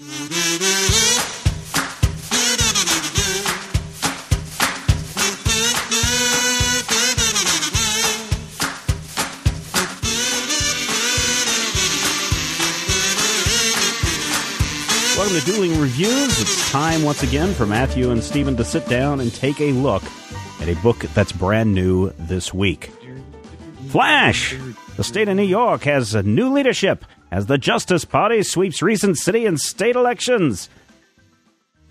Welcome 0.00 0.18
to 15.38 15.44
Dueling 15.44 15.78
Reviews. 15.78 16.40
It's 16.40 16.70
time 16.70 17.02
once 17.02 17.22
again 17.22 17.52
for 17.52 17.66
Matthew 17.66 18.10
and 18.10 18.24
Stephen 18.24 18.56
to 18.56 18.64
sit 18.64 18.88
down 18.88 19.20
and 19.20 19.34
take 19.34 19.60
a 19.60 19.72
look 19.72 20.02
at 20.62 20.68
a 20.68 20.76
book 20.76 21.00
that's 21.12 21.32
brand 21.32 21.74
new 21.74 22.08
this 22.18 22.54
week. 22.54 22.90
Flash! 23.88 24.56
The 24.96 25.04
state 25.04 25.28
of 25.28 25.36
New 25.36 25.42
York 25.42 25.82
has 25.82 26.14
new 26.14 26.50
leadership 26.54 27.04
as 27.30 27.46
the 27.46 27.58
Justice 27.58 28.04
Party 28.04 28.42
sweeps 28.42 28.82
recent 28.82 29.18
city 29.18 29.46
and 29.46 29.60
state 29.60 29.96
elections. 29.96 30.68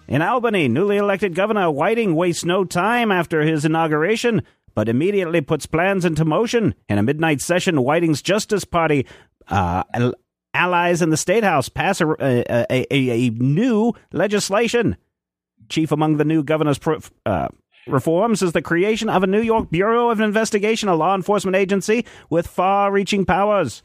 In 0.08 0.22
Albany, 0.22 0.68
newly 0.68 0.98
elected 0.98 1.36
Governor 1.36 1.70
Whiting 1.70 2.16
wastes 2.16 2.44
no 2.44 2.66
time 2.66 3.12
after 3.12 3.42
his 3.42 3.64
inauguration, 3.64 4.42
but 4.74 4.90
immediately 4.90 5.42
puts 5.42 5.66
plans 5.66 6.04
into 6.04 6.26
motion. 6.26 6.74
In 6.88 6.98
a 6.98 7.04
midnight 7.04 7.42
session, 7.42 7.84
Whiting's 7.84 8.22
Justice 8.22 8.66
Party 8.66 9.06
uh, 9.48 9.84
allies 10.54 11.02
in 11.02 11.12
the 11.12 11.18
State 11.18 11.44
House 11.44 11.70
pass 11.70 12.02
a, 12.02 12.10
a, 12.20 12.66
a, 12.72 13.28
a 13.28 13.30
new 13.30 13.94
legislation. 14.12 14.98
Chief 15.70 15.92
among 15.92 16.18
the 16.18 16.26
new 16.26 16.44
governor's 16.44 16.80
uh, 17.26 17.50
reforms 17.88 18.42
is 18.42 18.54
the 18.54 18.62
creation 18.62 19.10
of 19.10 19.22
a 19.22 19.28
New 19.28 19.42
York 19.42 19.70
Bureau 19.70 20.10
of 20.10 20.20
Investigation, 20.20 20.90
a 20.90 20.96
law 20.96 21.16
enforcement 21.16 21.56
agency 21.56 22.06
with 22.30 22.48
far 22.48 22.92
reaching 22.92 23.26
powers. 23.26 23.84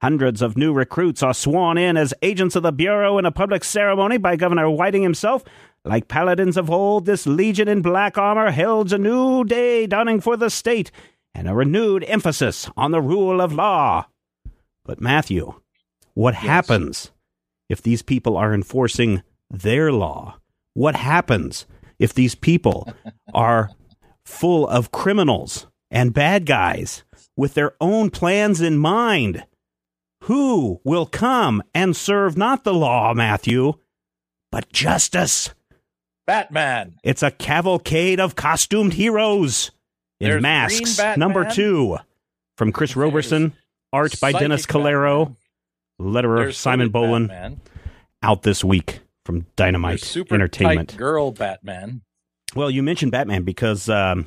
Hundreds 0.00 0.42
of 0.42 0.56
new 0.56 0.72
recruits 0.72 1.24
are 1.24 1.34
sworn 1.34 1.76
in 1.76 1.96
as 1.96 2.14
agents 2.22 2.54
of 2.54 2.62
the 2.62 2.70
Bureau 2.70 3.18
in 3.18 3.26
a 3.26 3.32
public 3.32 3.64
ceremony 3.64 4.16
by 4.16 4.36
Governor 4.36 4.70
Whiting 4.70 5.02
himself. 5.02 5.42
Like 5.84 6.06
paladins 6.06 6.56
of 6.56 6.70
old, 6.70 7.04
this 7.04 7.26
legion 7.26 7.66
in 7.66 7.82
black 7.82 8.16
armor 8.16 8.52
heralds 8.52 8.92
a 8.92 8.98
new 8.98 9.42
day 9.42 9.88
dawning 9.88 10.20
for 10.20 10.36
the 10.36 10.50
state 10.50 10.92
and 11.34 11.48
a 11.48 11.54
renewed 11.54 12.04
emphasis 12.04 12.70
on 12.76 12.92
the 12.92 13.00
rule 13.00 13.40
of 13.40 13.52
law. 13.52 14.06
But, 14.84 15.00
Matthew, 15.00 15.54
what 16.14 16.34
yes. 16.34 16.42
happens 16.44 17.10
if 17.68 17.82
these 17.82 18.02
people 18.02 18.36
are 18.36 18.54
enforcing 18.54 19.22
their 19.50 19.90
law? 19.90 20.38
What 20.74 20.94
happens 20.94 21.66
if 21.98 22.14
these 22.14 22.36
people 22.36 22.92
are 23.34 23.70
full 24.24 24.68
of 24.68 24.92
criminals 24.92 25.66
and 25.90 26.14
bad 26.14 26.46
guys 26.46 27.02
with 27.36 27.54
their 27.54 27.74
own 27.80 28.10
plans 28.10 28.60
in 28.60 28.78
mind? 28.78 29.44
Who 30.28 30.82
will 30.84 31.06
come 31.06 31.62
and 31.72 31.96
serve 31.96 32.36
not 32.36 32.62
the 32.62 32.74
law, 32.74 33.14
Matthew, 33.14 33.72
but 34.52 34.70
justice? 34.70 35.54
Batman. 36.26 36.96
It's 37.02 37.22
a 37.22 37.30
cavalcade 37.30 38.20
of 38.20 38.36
costumed 38.36 38.92
heroes 38.92 39.70
in 40.20 40.28
There's 40.28 40.42
masks. 40.42 41.00
Number 41.16 41.50
two 41.50 41.96
from 42.58 42.72
Chris 42.72 42.90
There's 42.90 43.04
Roberson, 43.06 43.54
art 43.90 44.20
by 44.20 44.32
Dennis 44.32 44.66
Calero, 44.66 45.34
letterer 45.98 46.40
There's 46.40 46.58
Simon 46.58 46.90
Bowland. 46.90 47.60
Out 48.22 48.42
this 48.42 48.62
week 48.62 49.00
from 49.24 49.46
Dynamite 49.56 50.00
super 50.00 50.34
Entertainment. 50.34 50.94
girl 50.98 51.32
Batman. 51.32 52.02
Well, 52.54 52.70
you 52.70 52.82
mentioned 52.82 53.12
Batman 53.12 53.44
because 53.44 53.88
um, 53.88 54.26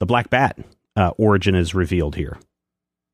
the 0.00 0.04
Black 0.04 0.28
Bat 0.28 0.58
uh, 0.96 1.12
origin 1.16 1.54
is 1.54 1.74
revealed 1.74 2.16
here. 2.16 2.36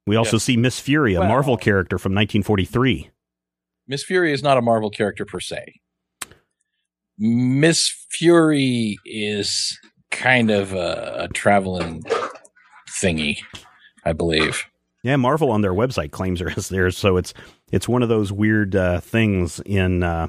We 0.06 0.16
also 0.16 0.36
yes. 0.36 0.44
see 0.44 0.56
Miss 0.56 0.78
Fury, 0.78 1.14
a 1.14 1.20
well, 1.20 1.28
Marvel 1.28 1.56
character 1.56 1.98
from 1.98 2.12
1943. 2.12 3.10
Miss 3.88 4.04
Fury 4.04 4.32
is 4.32 4.42
not 4.42 4.56
a 4.56 4.62
Marvel 4.62 4.90
character 4.90 5.24
per 5.24 5.40
se. 5.40 5.80
Miss 7.18 8.06
Fury 8.10 8.98
is 9.04 9.78
kind 10.10 10.50
of 10.50 10.72
a, 10.74 11.24
a 11.24 11.28
traveling 11.28 12.02
thingy, 12.90 13.38
I 14.04 14.12
believe. 14.12 14.64
Yeah, 15.02 15.16
Marvel 15.16 15.50
on 15.50 15.60
their 15.60 15.72
website 15.72 16.10
claims 16.10 16.40
her 16.40 16.52
as 16.56 16.68
theirs, 16.68 16.96
so 16.96 17.16
it's 17.16 17.32
it's 17.70 17.88
one 17.88 18.02
of 18.02 18.08
those 18.08 18.32
weird 18.32 18.74
uh, 18.74 19.00
things 19.00 19.60
in 19.64 20.02
uh, 20.02 20.28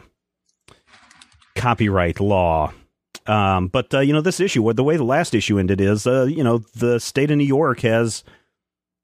copyright 1.55 2.19
law. 2.19 2.73
Um, 3.25 3.67
but 3.67 3.93
uh, 3.93 3.99
you 3.99 4.13
know, 4.13 4.21
this 4.21 4.39
issue, 4.39 4.71
the 4.73 4.83
way 4.83 4.95
the 4.95 5.03
last 5.03 5.33
issue 5.35 5.59
ended 5.59 5.81
is, 5.81 6.07
uh, 6.07 6.23
you 6.23 6.43
know, 6.43 6.59
the 6.75 6.99
state 6.99 7.31
of 7.31 7.37
New 7.37 7.43
York 7.43 7.81
has 7.81 8.23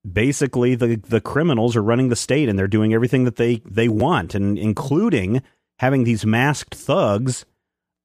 basically 0.09 0.75
the 0.75 0.95
the 0.95 1.21
criminals 1.21 1.75
are 1.75 1.83
running 1.83 2.09
the 2.09 2.15
state 2.15 2.49
and 2.49 2.59
they're 2.59 2.67
doing 2.67 2.93
everything 2.93 3.23
that 3.23 3.37
they 3.37 3.61
they 3.65 3.87
want 3.87 4.35
and 4.35 4.57
including 4.57 5.41
having 5.79 6.03
these 6.03 6.25
masked 6.25 6.75
thugs 6.75 7.45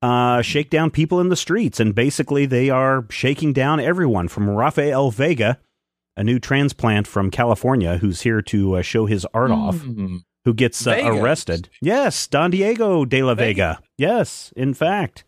uh, 0.00 0.41
shake 0.42 0.70
down 0.70 0.92
people 0.92 1.20
in 1.20 1.28
the 1.28 1.37
streets 1.37 1.81
and 1.81 1.94
basically 1.94 2.47
they 2.47 2.70
are 2.70 3.04
shaking 3.10 3.53
down 3.53 3.81
everyone 3.81 4.28
from 4.28 4.48
Rafael 4.48 5.10
Vega 5.10 5.58
a 6.16 6.22
new 6.22 6.38
transplant 6.38 7.06
from 7.06 7.31
California 7.31 7.98
who's 7.98 8.20
here 8.20 8.42
to 8.42 8.76
uh, 8.76 8.82
show 8.82 9.06
his 9.06 9.26
art 9.34 9.50
mm. 9.50 9.56
off 9.56 9.81
who 10.44 10.54
gets 10.54 10.87
uh, 10.87 11.00
arrested 11.04 11.69
yes 11.82 12.28
Don 12.28 12.53
Diego 12.53 13.04
de 13.04 13.25
la 13.25 13.34
Vega. 13.34 13.81
Vega 13.81 13.88
yes 13.98 14.53
in 14.54 14.72
fact 14.72 15.25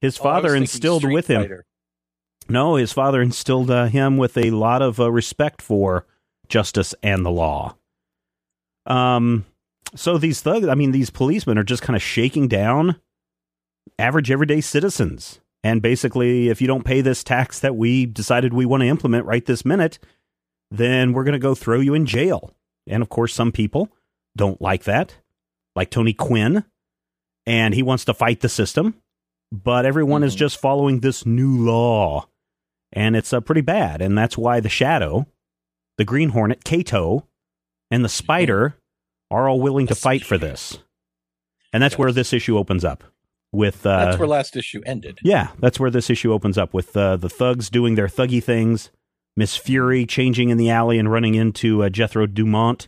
his 0.00 0.18
oh, 0.18 0.22
father 0.22 0.56
instilled 0.56 1.04
with 1.04 1.26
him 1.26 1.42
fighter. 1.42 1.66
No, 2.48 2.76
his 2.76 2.92
father 2.92 3.22
instilled 3.22 3.70
uh, 3.70 3.86
him 3.86 4.16
with 4.16 4.36
a 4.36 4.50
lot 4.50 4.82
of 4.82 4.98
uh, 4.98 5.10
respect 5.10 5.62
for 5.62 6.06
justice 6.48 6.94
and 7.02 7.24
the 7.24 7.30
law. 7.30 7.76
Um, 8.86 9.46
so 9.94 10.18
these 10.18 10.40
thugs, 10.40 10.66
I 10.66 10.74
mean, 10.74 10.92
these 10.92 11.10
policemen 11.10 11.58
are 11.58 11.64
just 11.64 11.82
kind 11.82 11.96
of 11.96 12.02
shaking 12.02 12.48
down 12.48 12.96
average 13.98 14.30
everyday 14.30 14.60
citizens. 14.60 15.40
And 15.62 15.82
basically, 15.82 16.48
if 16.48 16.60
you 16.60 16.66
don't 16.66 16.84
pay 16.84 17.00
this 17.00 17.22
tax 17.22 17.60
that 17.60 17.76
we 17.76 18.06
decided 18.06 18.52
we 18.52 18.66
want 18.66 18.82
to 18.82 18.88
implement 18.88 19.26
right 19.26 19.44
this 19.44 19.64
minute, 19.64 19.98
then 20.70 21.12
we're 21.12 21.24
going 21.24 21.32
to 21.32 21.38
go 21.38 21.54
throw 21.54 21.80
you 21.80 21.94
in 21.94 22.06
jail. 22.06 22.54
And 22.86 23.02
of 23.02 23.08
course, 23.08 23.34
some 23.34 23.52
people 23.52 23.90
don't 24.36 24.60
like 24.60 24.84
that, 24.84 25.16
like 25.76 25.90
Tony 25.90 26.14
Quinn, 26.14 26.64
and 27.46 27.74
he 27.74 27.82
wants 27.82 28.04
to 28.06 28.14
fight 28.14 28.40
the 28.40 28.48
system. 28.48 28.94
But 29.52 29.84
everyone 29.84 30.20
mm-hmm. 30.20 30.28
is 30.28 30.34
just 30.34 30.60
following 30.60 31.00
this 31.00 31.26
new 31.26 31.58
law 31.58 32.26
and 32.92 33.16
it's 33.16 33.32
uh, 33.32 33.40
pretty 33.40 33.60
bad. 33.60 34.02
And 34.02 34.16
that's 34.16 34.36
why 34.38 34.60
the 34.60 34.68
Shadow, 34.68 35.26
the 35.98 36.04
Green 36.04 36.30
Hornet, 36.30 36.64
Kato, 36.64 37.26
and 37.90 38.04
the 38.04 38.08
Spider 38.08 38.76
are 39.30 39.48
all 39.48 39.60
willing 39.60 39.86
to 39.86 39.94
fight 39.94 40.24
for 40.24 40.38
this. 40.38 40.78
And 41.72 41.82
that's 41.82 41.96
where 41.96 42.12
this 42.12 42.32
issue 42.32 42.58
opens 42.58 42.84
up. 42.84 43.04
With 43.52 43.84
uh, 43.84 44.04
that's 44.04 44.18
where 44.18 44.28
last 44.28 44.56
issue 44.56 44.80
ended. 44.86 45.18
Yeah, 45.24 45.48
that's 45.58 45.80
where 45.80 45.90
this 45.90 46.08
issue 46.08 46.32
opens 46.32 46.56
up 46.56 46.72
with 46.72 46.96
uh, 46.96 47.16
the 47.16 47.28
thugs 47.28 47.68
doing 47.68 47.96
their 47.96 48.06
thuggy 48.06 48.42
things. 48.42 48.90
Miss 49.36 49.56
Fury 49.56 50.06
changing 50.06 50.50
in 50.50 50.56
the 50.56 50.70
alley 50.70 50.98
and 50.98 51.10
running 51.10 51.34
into 51.34 51.82
uh, 51.82 51.88
Jethro 51.88 52.26
Dumont, 52.26 52.86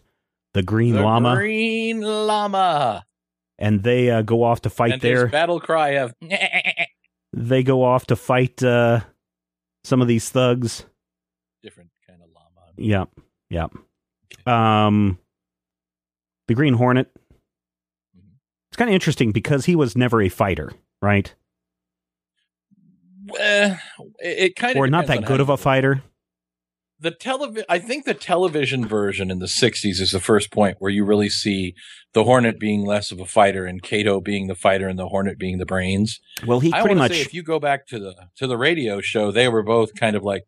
the 0.55 0.63
Green 0.63 0.95
the 0.95 1.03
Lama. 1.03 1.35
Green 1.35 2.01
Lama. 2.01 3.05
And 3.59 3.83
they 3.83 4.11
uh, 4.11 4.23
go 4.23 4.45
off 4.45 4.63
to 4.63 4.71
fight 4.71 4.93
and 4.93 5.01
their 5.01 5.27
battle 5.27 5.59
cry 5.61 5.91
of. 5.91 6.15
they 7.33 7.63
go 7.65 7.83
off 7.83 8.07
to 8.07 8.17
fight 8.17 8.63
uh, 8.63 9.01
some 9.85 10.03
of 10.03 10.09
these 10.09 10.29
thugs. 10.31 10.87
Different 11.63 11.91
kind 12.07 12.21
of 12.23 12.29
llama. 12.29 12.73
Yep. 12.77 13.09
Yep. 13.51 14.53
Um, 14.53 15.19
the 16.49 16.55
Green 16.55 16.75
Hornet. 16.75 17.09
Mm-hmm. 18.17 18.35
It's 18.71 18.77
kind 18.77 18.91
of 18.91 18.95
interesting 18.95 19.33
because 19.33 19.67
he 19.67 19.77
was 19.77 19.97
never 19.97 20.23
a 20.23 20.29
fighter, 20.29 20.73
right? 21.01 21.33
Uh, 23.41 23.77
it, 24.19 24.57
kind 24.57 24.77
of 24.77 24.79
or 24.79 24.89
not 24.89 25.07
that 25.07 25.25
good 25.25 25.41
of 25.41 25.49
a 25.49 25.57
fighter 25.57 26.03
the 27.03 27.11
television 27.11 27.65
i 27.69 27.79
think 27.79 28.05
the 28.05 28.15
television 28.15 28.87
version 28.87 29.31
in 29.31 29.41
the 29.41 29.47
60s 29.47 30.01
is 30.01 30.13
the 30.13 30.21
first 30.21 30.51
point 30.51 30.77
where 30.79 30.91
you 30.91 31.05
really 31.05 31.29
see 31.29 31.75
the 32.15 32.25
hornet 32.25 32.59
being 32.59 32.87
less 32.87 33.11
of 33.11 33.21
a 33.21 33.27
fighter 33.27 33.67
and 33.67 33.83
kato 33.83 34.21
being 34.21 34.47
the 34.47 34.55
fighter 34.55 34.89
and 34.89 34.99
the 34.99 35.09
hornet 35.09 35.39
being 35.39 35.59
the 35.59 35.67
brains. 35.67 36.21
Well 36.47 36.61
he 36.61 36.71
pretty 36.71 36.95
much 36.95 37.13
if 37.13 37.35
you 37.35 37.43
go 37.43 37.59
back 37.59 37.87
to 37.89 37.99
the 37.99 38.15
to 38.37 38.47
the 38.47 38.57
radio 38.57 39.01
show 39.01 39.31
they 39.31 39.49
were 39.49 39.63
both 39.63 39.95
kind 39.95 40.17
of 40.17 40.23
like 40.23 40.45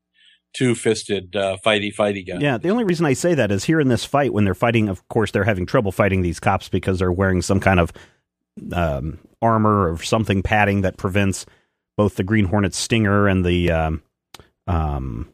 two-fisted 0.53 1.35
uh, 1.35 1.57
fighty 1.67 1.93
fighty 1.93 2.27
guys. 2.27 2.41
Yeah 2.41 2.59
the 2.59 2.71
only 2.71 2.85
reason 2.85 3.07
i 3.07 3.13
say 3.13 3.35
that 3.35 3.51
is 3.51 3.65
here 3.65 3.81
in 3.81 3.89
this 3.89 4.05
fight 4.05 4.33
when 4.33 4.45
they're 4.45 4.55
fighting 4.55 4.89
of 4.89 5.07
course 5.09 5.33
they're 5.33 5.45
having 5.45 5.67
trouble 5.67 5.91
fighting 5.93 6.23
these 6.23 6.39
cops 6.39 6.69
because 6.69 6.99
they're 6.99 7.13
wearing 7.13 7.43
some 7.43 7.61
kind 7.61 7.81
of 7.81 7.93
um, 8.73 9.19
armor 9.43 9.93
or 9.93 10.01
something 10.03 10.43
padding 10.43 10.83
that 10.83 10.97
prevents 10.97 11.45
both 11.97 12.17
the 12.17 12.25
green 12.25 12.45
hornet's 12.45 12.77
stinger 12.79 13.27
and 13.27 13.45
the 13.45 13.71
um, 13.71 14.03
um, 14.67 15.34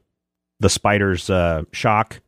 the 0.60 0.70
spider's 0.70 1.28
uh, 1.28 1.64
shock 1.72 2.20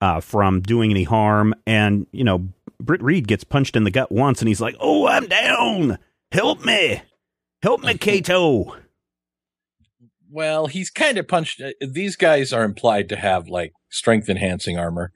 uh, 0.00 0.20
from 0.20 0.60
doing 0.60 0.90
any 0.90 1.04
harm. 1.04 1.54
And, 1.66 2.06
you 2.12 2.24
know, 2.24 2.48
Britt 2.80 3.02
Reed 3.02 3.26
gets 3.26 3.44
punched 3.44 3.76
in 3.76 3.84
the 3.84 3.90
gut 3.90 4.12
once 4.12 4.40
and 4.40 4.48
he's 4.48 4.60
like, 4.60 4.76
Oh, 4.80 5.06
I'm 5.06 5.26
down. 5.26 5.98
Help 6.30 6.64
me. 6.64 7.02
Help 7.62 7.82
me, 7.82 7.94
Kato. 7.94 8.76
Well, 10.30 10.66
he's 10.66 10.90
kind 10.90 11.18
of 11.18 11.26
punched. 11.26 11.60
Uh, 11.60 11.70
these 11.80 12.16
guys 12.16 12.52
are 12.52 12.64
implied 12.64 13.08
to 13.08 13.16
have 13.16 13.48
like 13.48 13.72
strength 13.88 14.28
enhancing 14.28 14.78
armor. 14.78 15.12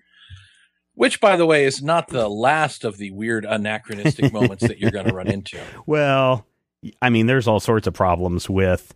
Which, 0.94 1.20
by 1.20 1.36
the 1.36 1.46
way, 1.46 1.64
is 1.64 1.82
not 1.82 2.08
the 2.08 2.28
last 2.28 2.84
of 2.84 2.98
the 2.98 3.12
weird 3.12 3.46
anachronistic 3.46 4.30
moments 4.32 4.66
that 4.66 4.78
you're 4.78 4.90
going 4.90 5.06
to 5.06 5.14
run 5.14 5.28
into. 5.28 5.58
Well, 5.86 6.46
I 7.00 7.08
mean, 7.08 7.26
there's 7.26 7.48
all 7.48 7.60
sorts 7.60 7.86
of 7.86 7.94
problems 7.94 8.50
with. 8.50 8.94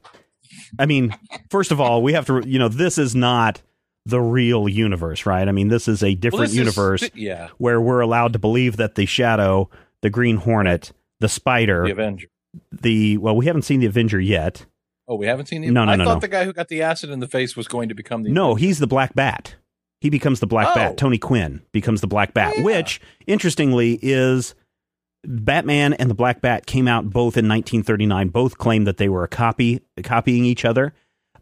I 0.78 0.86
mean, 0.86 1.14
first 1.50 1.70
of 1.72 1.80
all, 1.80 2.02
we 2.02 2.12
have 2.12 2.26
to, 2.26 2.42
you 2.46 2.58
know, 2.58 2.68
this 2.68 2.98
is 2.98 3.14
not 3.14 3.62
the 4.04 4.20
real 4.20 4.68
universe, 4.68 5.26
right? 5.26 5.48
I 5.48 5.52
mean, 5.52 5.68
this 5.68 5.88
is 5.88 6.02
a 6.02 6.14
different 6.14 6.46
this 6.46 6.54
universe 6.54 7.02
Is, 7.02 7.10
yeah, 7.14 7.48
where 7.58 7.80
we're 7.80 8.00
allowed 8.00 8.32
to 8.34 8.38
believe 8.38 8.76
that 8.76 8.94
the 8.94 9.06
Shadow, 9.06 9.68
the 10.02 10.10
Green 10.10 10.36
Hornet, 10.36 10.92
the 11.20 11.28
Spider, 11.28 11.84
the 11.84 11.92
Avenger. 11.92 12.28
the 12.70 13.16
well, 13.18 13.36
we 13.36 13.46
haven't 13.46 13.62
seen 13.62 13.80
the 13.80 13.86
Avenger 13.86 14.20
yet. 14.20 14.66
Oh, 15.08 15.14
we 15.16 15.26
haven't 15.26 15.46
seen 15.46 15.62
the. 15.62 15.70
No, 15.70 15.84
no, 15.84 15.92
I 15.92 15.96
no, 15.96 16.04
thought 16.04 16.14
no. 16.14 16.20
the 16.20 16.28
guy 16.28 16.44
who 16.44 16.52
got 16.52 16.69
the 16.69 16.82
acid 16.82 17.10
in 17.10 17.20
the 17.20 17.28
face 17.28 17.56
was 17.56 17.69
going 17.69 17.88
to 17.88 17.94
become 17.94 18.22
the. 18.22 18.30
No, 18.30 18.54
he's 18.54 18.78
the 18.78 18.86
Black 18.86 19.14
Bat. 19.14 19.56
He 20.00 20.10
becomes 20.10 20.40
the 20.40 20.46
Black 20.46 20.69
Oh. 20.70 20.74
Bat. 20.74 20.98
Tony 20.98 21.19
Quinn 21.19 21.62
becomes 21.72 22.00
the 22.00 22.06
Black 22.06 22.34
Bat, 22.34 22.58
yeah. 22.58 22.62
which 22.64 23.00
interestingly 23.26 23.98
is 24.02 24.54
Batman 25.24 25.92
and 25.94 26.08
the 26.10 26.14
Black 26.14 26.40
Bat 26.40 26.66
came 26.66 26.86
out 26.88 27.04
both 27.10 27.36
in 27.36 27.48
1939. 27.48 28.28
Both 28.28 28.58
claimed 28.58 28.86
that 28.86 28.96
they 28.96 29.08
were 29.08 29.24
a 29.24 29.28
copy, 29.28 29.80
copying 30.04 30.44
each 30.44 30.64
other, 30.64 30.92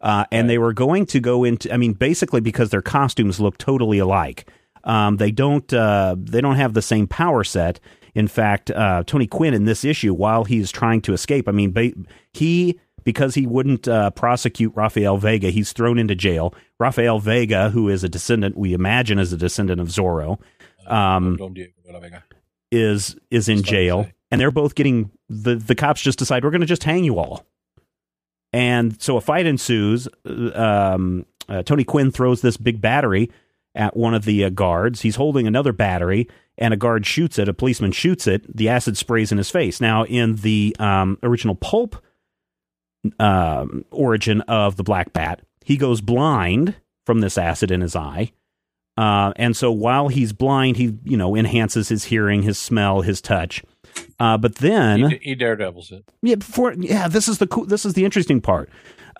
uh, 0.00 0.24
and 0.32 0.46
Right. 0.46 0.48
they 0.54 0.58
were 0.58 0.72
going 0.72 1.06
to 1.06 1.20
go 1.20 1.44
into. 1.44 1.72
I 1.72 1.76
mean, 1.76 1.92
basically 1.92 2.40
because 2.40 2.70
their 2.70 2.82
costumes 2.82 3.40
look 3.40 3.58
totally 3.58 3.98
alike. 3.98 4.48
Um, 4.84 5.16
they 5.16 5.30
don't. 5.30 5.72
Uh, 5.72 6.16
they 6.18 6.40
don't 6.40 6.56
have 6.56 6.74
the 6.74 6.82
same 6.82 7.06
power 7.06 7.42
set. 7.44 7.80
In 8.14 8.28
fact, 8.28 8.70
uh, 8.70 9.02
Tony 9.06 9.26
Quinn 9.26 9.54
in 9.54 9.64
this 9.64 9.84
issue, 9.84 10.14
while 10.14 10.44
he's 10.44 10.70
trying 10.70 11.00
to 11.02 11.12
escape, 11.12 11.48
I 11.48 11.52
mean, 11.52 11.72
ba- 11.72 11.92
he 12.32 12.78
because 13.02 13.34
he 13.34 13.46
wouldn't 13.46 13.86
uh, 13.88 14.10
prosecute 14.12 14.72
Rafael 14.74 15.18
Vega, 15.18 15.50
he's 15.50 15.72
thrown 15.72 15.98
into 15.98 16.14
jail. 16.14 16.54
Rafael 16.78 17.18
Vega, 17.18 17.68
who 17.70 17.88
is 17.90 18.02
a 18.04 18.08
descendant, 18.08 18.56
we 18.56 18.72
imagine 18.72 19.18
is 19.18 19.30
a 19.32 19.36
descendant 19.36 19.78
of 19.80 19.88
Zorro, 19.88 20.38
um, 20.86 21.36
Don 22.70 22.78
Diego 22.78 22.90
de 22.90 22.96
la 22.96 22.98
Vega. 22.98 23.16
is 23.16 23.16
is 23.30 23.48
in 23.48 23.56
That's 23.56 23.66
what 23.66 23.68
I 23.68 23.72
jail, 23.72 24.06
and 24.30 24.40
they're 24.40 24.50
both 24.50 24.74
getting 24.74 25.10
the 25.28 25.56
the 25.56 25.74
cops 25.74 26.02
just 26.02 26.18
decide 26.18 26.44
we're 26.44 26.50
going 26.50 26.60
to 26.60 26.66
just 26.66 26.84
hang 26.84 27.04
you 27.04 27.18
all, 27.18 27.46
and 28.52 29.00
so 29.00 29.16
a 29.16 29.20
fight 29.20 29.46
ensues. 29.46 30.08
Um, 30.26 31.26
uh, 31.48 31.62
Tony 31.62 31.84
Quinn 31.84 32.10
throws 32.10 32.40
this 32.40 32.56
big 32.56 32.80
battery 32.80 33.30
at 33.74 33.96
one 33.96 34.14
of 34.14 34.24
the 34.24 34.44
uh, 34.44 34.50
guards. 34.50 35.02
He's 35.02 35.16
holding 35.16 35.46
another 35.46 35.72
battery, 35.72 36.28
and 36.56 36.72
a 36.72 36.76
guard 36.76 37.06
shoots 37.06 37.38
it. 37.38 37.48
A 37.48 37.54
policeman 37.54 37.92
shoots 37.92 38.26
it. 38.26 38.56
The 38.56 38.68
acid 38.68 38.96
sprays 38.96 39.32
in 39.32 39.38
his 39.38 39.50
face. 39.50 39.80
Now, 39.80 40.04
in 40.04 40.36
the 40.36 40.76
um, 40.78 41.18
original 41.22 41.54
pulp 41.54 41.96
um, 43.18 43.84
origin 43.90 44.40
of 44.42 44.76
the 44.76 44.84
Black 44.84 45.12
Bat, 45.12 45.42
he 45.64 45.76
goes 45.76 46.00
blind 46.00 46.76
from 47.04 47.20
this 47.20 47.36
acid 47.36 47.70
in 47.70 47.80
his 47.80 47.96
eye. 47.96 48.32
Uh, 48.96 49.32
and 49.36 49.56
so 49.56 49.72
while 49.72 50.08
he's 50.08 50.32
blind, 50.32 50.76
he 50.76 50.96
you 51.04 51.16
know 51.16 51.34
enhances 51.36 51.88
his 51.88 52.04
hearing, 52.04 52.42
his 52.42 52.58
smell, 52.58 53.00
his 53.02 53.20
touch. 53.20 53.62
Uh, 54.18 54.36
but 54.38 54.56
then 54.56 55.10
He, 55.10 55.18
he 55.22 55.34
daredevils 55.34 55.90
it. 55.92 56.04
yeah, 56.22 56.36
before 56.36 56.72
yeah, 56.74 57.08
this 57.08 57.28
is 57.28 57.38
the 57.38 57.46
cool. 57.46 57.64
This 57.66 57.84
is 57.84 57.94
the 57.94 58.04
interesting 58.04 58.40
part. 58.40 58.70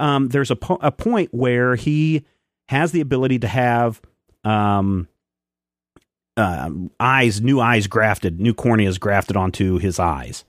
Um, 0.01 0.29
there's 0.29 0.51
a 0.51 0.57
po- 0.57 0.79
a 0.81 0.91
point 0.93 1.33
where 1.33 1.75
he 1.77 2.25
has 2.69 2.93
the 2.93 3.01
ability 3.01 3.39
to 3.41 3.49
have 3.49 4.01
um, 4.45 5.09
um, 6.37 6.91
eyes, 6.99 7.41
new 7.41 7.61
eyes 7.61 7.87
grafted, 7.87 8.41
new 8.41 8.55
corneas 8.55 8.99
grafted 8.99 9.37
onto 9.37 9.79
his 9.79 9.99
eyes, 9.99 10.45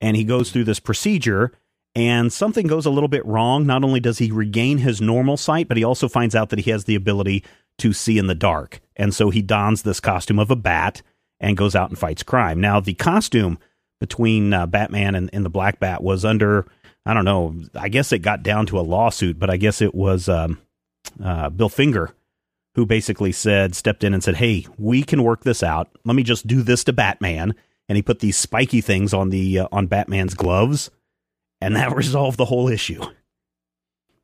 and 0.00 0.16
he 0.16 0.24
goes 0.24 0.50
through 0.52 0.64
this 0.64 0.80
procedure. 0.80 1.52
And 1.96 2.32
something 2.32 2.66
goes 2.66 2.86
a 2.86 2.90
little 2.90 3.08
bit 3.08 3.24
wrong. 3.24 3.66
Not 3.66 3.84
only 3.84 4.00
does 4.00 4.18
he 4.18 4.32
regain 4.32 4.78
his 4.78 5.00
normal 5.00 5.36
sight, 5.36 5.68
but 5.68 5.76
he 5.76 5.84
also 5.84 6.08
finds 6.08 6.34
out 6.34 6.50
that 6.50 6.58
he 6.58 6.72
has 6.72 6.86
the 6.86 6.96
ability 6.96 7.44
to 7.78 7.92
see 7.92 8.18
in 8.18 8.26
the 8.26 8.34
dark. 8.34 8.80
And 8.96 9.14
so 9.14 9.30
he 9.30 9.42
dons 9.42 9.82
this 9.82 10.00
costume 10.00 10.38
of 10.38 10.50
a 10.50 10.56
bat 10.56 11.02
and 11.40 11.56
goes 11.56 11.74
out 11.74 11.90
and 11.90 11.98
fights 11.98 12.22
crime. 12.22 12.60
Now, 12.60 12.80
the 12.80 12.94
costume 12.94 13.58
between 14.00 14.52
uh, 14.52 14.66
Batman 14.66 15.14
and, 15.14 15.30
and 15.32 15.44
the 15.44 15.50
Black 15.50 15.80
Bat 15.80 16.02
was 16.02 16.24
under, 16.24 16.66
I 17.04 17.14
don't 17.14 17.24
know, 17.24 17.54
I 17.74 17.88
guess 17.88 18.12
it 18.12 18.20
got 18.20 18.42
down 18.42 18.66
to 18.66 18.78
a 18.78 18.82
lawsuit, 18.82 19.38
but 19.38 19.50
I 19.50 19.56
guess 19.56 19.82
it 19.82 19.94
was 19.94 20.28
um, 20.28 20.60
uh, 21.22 21.50
Bill 21.50 21.68
Finger 21.68 22.14
who 22.74 22.86
basically 22.86 23.32
said, 23.32 23.74
stepped 23.74 24.04
in 24.04 24.14
and 24.14 24.22
said, 24.22 24.36
Hey, 24.36 24.66
we 24.78 25.02
can 25.02 25.22
work 25.22 25.44
this 25.44 25.62
out. 25.62 25.88
Let 26.04 26.16
me 26.16 26.22
just 26.22 26.46
do 26.46 26.62
this 26.62 26.84
to 26.84 26.92
Batman. 26.92 27.54
And 27.88 27.96
he 27.96 28.02
put 28.02 28.20
these 28.20 28.36
spiky 28.36 28.80
things 28.80 29.12
on 29.12 29.30
the 29.30 29.60
uh, 29.60 29.68
on 29.70 29.88
Batman's 29.88 30.32
gloves, 30.32 30.90
and 31.60 31.76
that 31.76 31.94
resolved 31.96 32.38
the 32.38 32.46
whole 32.46 32.68
issue. 32.68 33.02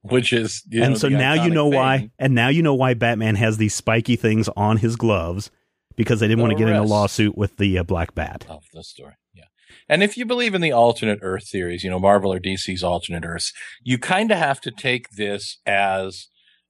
Which 0.03 0.33
is, 0.33 0.63
you 0.69 0.83
and 0.83 0.93
know, 0.93 0.99
so 0.99 1.09
the 1.11 1.17
now 1.17 1.35
you 1.35 1.51
know 1.51 1.67
why, 1.67 2.11
and 2.19 2.35
now 2.35 2.49
you 2.49 2.63
know 2.63 2.75
why 2.75 2.95
Batman 2.95 3.35
has 3.37 3.59
these 3.59 3.75
spiky 3.75 4.17
things 4.17 4.49
on 4.57 4.79
his 4.79 4.97
gloves 4.97 5.51
because 5.97 6.21
they 6.21 6.29
didn't 6.29 6.41
want 6.41 6.53
to 6.53 6.59
get 6.59 6.69
in 6.69 6.77
a 6.77 6.83
lawsuit 6.83 7.37
with 7.37 7.59
the 7.59 7.79
uh, 7.79 7.83
Black 7.83 8.15
Bat. 8.15 8.47
of 8.49 8.65
the 8.73 8.83
story. 8.83 9.15
Yeah. 9.35 9.45
And 9.89 10.03
if 10.03 10.17
you 10.17 10.25
believe 10.25 10.55
in 10.55 10.63
the 10.63 10.73
alternate 10.73 11.19
Earth 11.21 11.49
theories, 11.49 11.85
you 11.85 11.91
know, 11.91 11.99
Marvel 11.99 12.33
or 12.33 12.41
DC's 12.41 12.83
alternate 12.83 13.25
Earths, 13.25 13.53
you 13.83 13.99
kind 13.99 14.31
of 14.31 14.39
have 14.39 14.61
to 14.63 14.71
take 14.71 15.11
this 15.11 15.59
as 15.67 16.29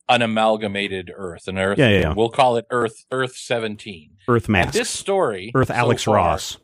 an 0.08 0.22
amalgamated 0.22 1.12
Earth, 1.14 1.46
an 1.46 1.58
Earth. 1.58 1.78
Yeah, 1.78 1.88
yeah, 1.88 2.00
yeah. 2.00 2.14
We'll 2.14 2.30
call 2.30 2.56
it 2.56 2.66
Earth 2.70 3.04
Earth 3.12 3.36
17. 3.36 4.16
Earth 4.28 4.48
And 4.48 4.72
this 4.72 4.90
story, 4.90 5.52
Earth 5.54 5.70
Alex 5.70 6.06
Ross. 6.06 6.58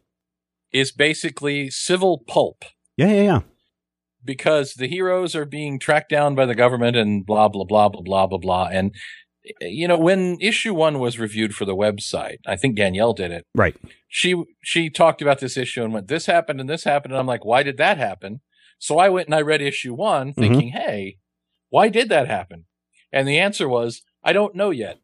is 0.73 0.91
basically 0.91 1.71
civil 1.71 2.19
pulp 2.27 2.65
Yeah, 2.97 3.09
yeah, 3.09 3.23
yeah. 3.23 3.41
Because 4.27 4.75
the 4.75 4.89
heroes 4.89 5.35
are 5.35 5.47
being 5.47 5.79
tracked 5.79 6.11
down 6.11 6.35
by 6.35 6.45
the 6.45 6.55
government 6.55 6.97
and 6.97 7.25
blah 7.25 7.49
blah 7.49 7.65
blah 7.65 7.89
blah 7.89 8.03
blah 8.03 8.27
blah 8.27 8.39
blah. 8.39 8.69
And 8.71 8.95
you 9.61 9.87
know, 9.87 9.97
when 9.99 10.37
issue 10.41 10.75
one 10.75 10.99
was 10.99 11.19
reviewed 11.21 11.55
for 11.55 11.65
the 11.65 11.77
website, 11.77 12.39
I 12.47 12.57
think 12.57 12.77
Danielle 12.77 13.13
did 13.13 13.31
it. 13.31 13.45
Right. 13.55 13.77
she 14.09 14.35
she 14.63 14.91
talked 14.91 15.23
about 15.23 15.39
this 15.39 15.57
issue 15.57 15.85
and 15.85 15.93
went, 15.95 16.09
"This 16.09 16.27
happened 16.27 16.61
and 16.61 16.69
this 16.69 16.85
happened," 16.85 17.13
and 17.13 17.21
I'm 17.21 17.27
like, 17.29 17.45
"Why 17.45 17.63
did 17.63 17.77
that 17.79 17.97
happen?" 17.97 18.41
So 18.79 18.99
I 18.99 19.09
went 19.09 19.29
and 19.29 19.35
I 19.35 19.41
read 19.43 19.63
issue 19.63 19.95
one, 19.95 20.31
Mm-hmm. 20.33 20.41
thinking, 20.43 20.69
"Hey, 20.71 21.19
why 21.71 21.89
did 21.89 22.09
that 22.09 22.27
happen?" 22.27 22.65
And 23.13 23.27
the 23.29 23.39
answer 23.39 23.69
was, 23.69 24.03
"I 24.25 24.33
don't 24.33 24.55
know 24.57 24.71
yet." 24.71 24.99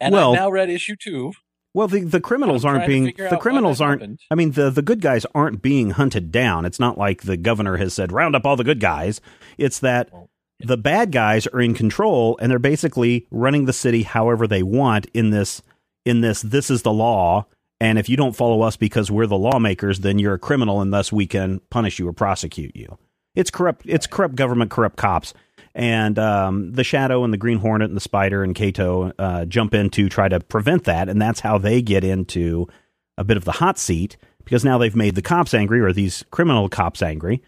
And 0.00 0.14
Well- 0.14 0.32
I 0.32 0.36
now 0.36 0.50
read 0.50 0.70
issue 0.70 0.94
two. 1.02 1.32
Well, 1.78 1.86
the, 1.86 2.00
the 2.00 2.20
criminals 2.20 2.64
aren't 2.64 2.88
being 2.88 3.14
the 3.16 3.38
criminals 3.40 3.80
aren't. 3.80 4.00
happened. 4.00 4.20
I 4.32 4.34
mean, 4.34 4.50
the 4.50 4.68
the 4.68 4.82
good 4.82 5.00
guys 5.00 5.24
aren't 5.32 5.62
being 5.62 5.90
hunted 5.90 6.32
down. 6.32 6.64
It's 6.64 6.80
not 6.80 6.98
like 6.98 7.22
the 7.22 7.36
governor 7.36 7.76
has 7.76 7.94
said 7.94 8.10
round 8.10 8.34
up 8.34 8.44
all 8.44 8.56
the 8.56 8.64
good 8.64 8.80
guys. 8.80 9.20
It's 9.58 9.78
that 9.78 10.12
Well, 10.12 10.28
the 10.58 10.76
bad 10.76 11.12
guys 11.12 11.46
are 11.46 11.60
in 11.60 11.74
control 11.74 12.36
and 12.40 12.50
they're 12.50 12.58
basically 12.58 13.28
running 13.30 13.66
the 13.66 13.72
city 13.72 14.02
however 14.02 14.48
they 14.48 14.64
want 14.64 15.06
in 15.14 15.30
this 15.30 15.62
in 16.04 16.20
this 16.20 16.42
this 16.42 16.68
is 16.68 16.82
the 16.82 16.92
law 16.92 17.46
and 17.80 17.96
if 17.96 18.08
you 18.08 18.16
don't 18.16 18.34
follow 18.34 18.62
us 18.62 18.76
because 18.76 19.08
we're 19.08 19.28
the 19.28 19.38
lawmakers 19.38 20.00
then 20.00 20.18
you're 20.18 20.34
a 20.34 20.38
criminal 20.38 20.80
and 20.80 20.92
thus 20.92 21.12
we 21.12 21.28
can 21.28 21.60
punish 21.70 22.00
you 22.00 22.08
or 22.08 22.12
prosecute 22.12 22.74
you 22.74 22.98
it's 23.36 23.50
corrupt 23.52 23.82
it's 23.84 24.08
corrupt 24.08 24.34
government 24.34 24.70
corrupt 24.70 24.96
cops 24.96 25.32
and 25.78 26.18
um, 26.18 26.72
the 26.72 26.84
shadow 26.84 27.24
and 27.24 27.32
the 27.32 27.38
green 27.38 27.58
hornet 27.58 27.88
and 27.88 27.96
the 27.96 28.00
spider 28.00 28.42
and 28.42 28.54
kato 28.54 29.12
uh, 29.18 29.44
jump 29.46 29.72
in 29.72 29.88
to 29.88 30.08
try 30.08 30.28
to 30.28 30.40
prevent 30.40 30.84
that 30.84 31.08
and 31.08 31.22
that's 31.22 31.40
how 31.40 31.56
they 31.56 31.80
get 31.80 32.04
into 32.04 32.66
a 33.16 33.24
bit 33.24 33.36
of 33.36 33.44
the 33.44 33.52
hot 33.52 33.78
seat 33.78 34.16
because 34.44 34.64
now 34.64 34.76
they've 34.76 34.96
made 34.96 35.14
the 35.14 35.22
cops 35.22 35.54
angry 35.54 35.80
or 35.80 35.92
these 35.92 36.24
criminal 36.30 36.68
cops 36.68 37.00
angry 37.00 37.42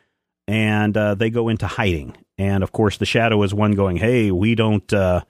and 0.51 0.97
uh, 0.97 1.15
they 1.15 1.31
go 1.31 1.49
into 1.49 1.69
hiding. 1.69 2.17
And 2.37 2.65
of 2.65 2.73
course, 2.73 2.97
the 2.97 3.07
shadow 3.07 3.41
is 3.45 3.55
one 3.55 3.73
going, 3.73 3.99
"Hey, 3.99 4.33
we 4.33 4.57
don't, 4.57 4.93
uh, 4.93 5.23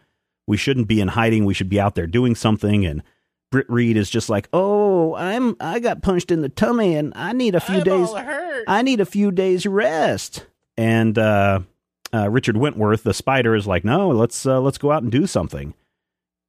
we 0.46 0.56
shouldn't 0.56 0.88
be 0.88 1.00
in 1.00 1.08
hiding. 1.08 1.44
We 1.44 1.52
should 1.52 1.68
be 1.68 1.78
out 1.78 1.94
there 1.94 2.06
doing 2.06 2.34
something." 2.34 2.86
And 2.86 3.02
Britt 3.50 3.68
Reed 3.68 3.98
is 3.98 4.08
just 4.08 4.30
like, 4.30 4.48
"Oh, 4.54 5.14
I'm, 5.14 5.56
I 5.60 5.78
got 5.78 6.00
punched 6.02 6.30
in 6.30 6.40
the 6.40 6.48
tummy, 6.48 6.94
and 6.94 7.12
I 7.14 7.32
need 7.32 7.54
a 7.54 7.60
few 7.60 7.78
I'm 7.78 7.84
days. 7.84 8.08
I 8.66 8.80
need 8.80 9.00
a 9.00 9.04
few 9.04 9.30
days 9.30 9.66
rest." 9.66 10.46
And 10.78 11.18
uh, 11.18 11.60
uh, 12.14 12.28
Richard 12.30 12.56
Wentworth, 12.56 13.02
the 13.02 13.14
spider, 13.14 13.54
is 13.54 13.66
like, 13.66 13.84
"No, 13.84 14.08
let's 14.10 14.44
uh, 14.46 14.60
let's 14.60 14.78
go 14.78 14.90
out 14.92 15.02
and 15.02 15.12
do 15.12 15.26
something." 15.26 15.74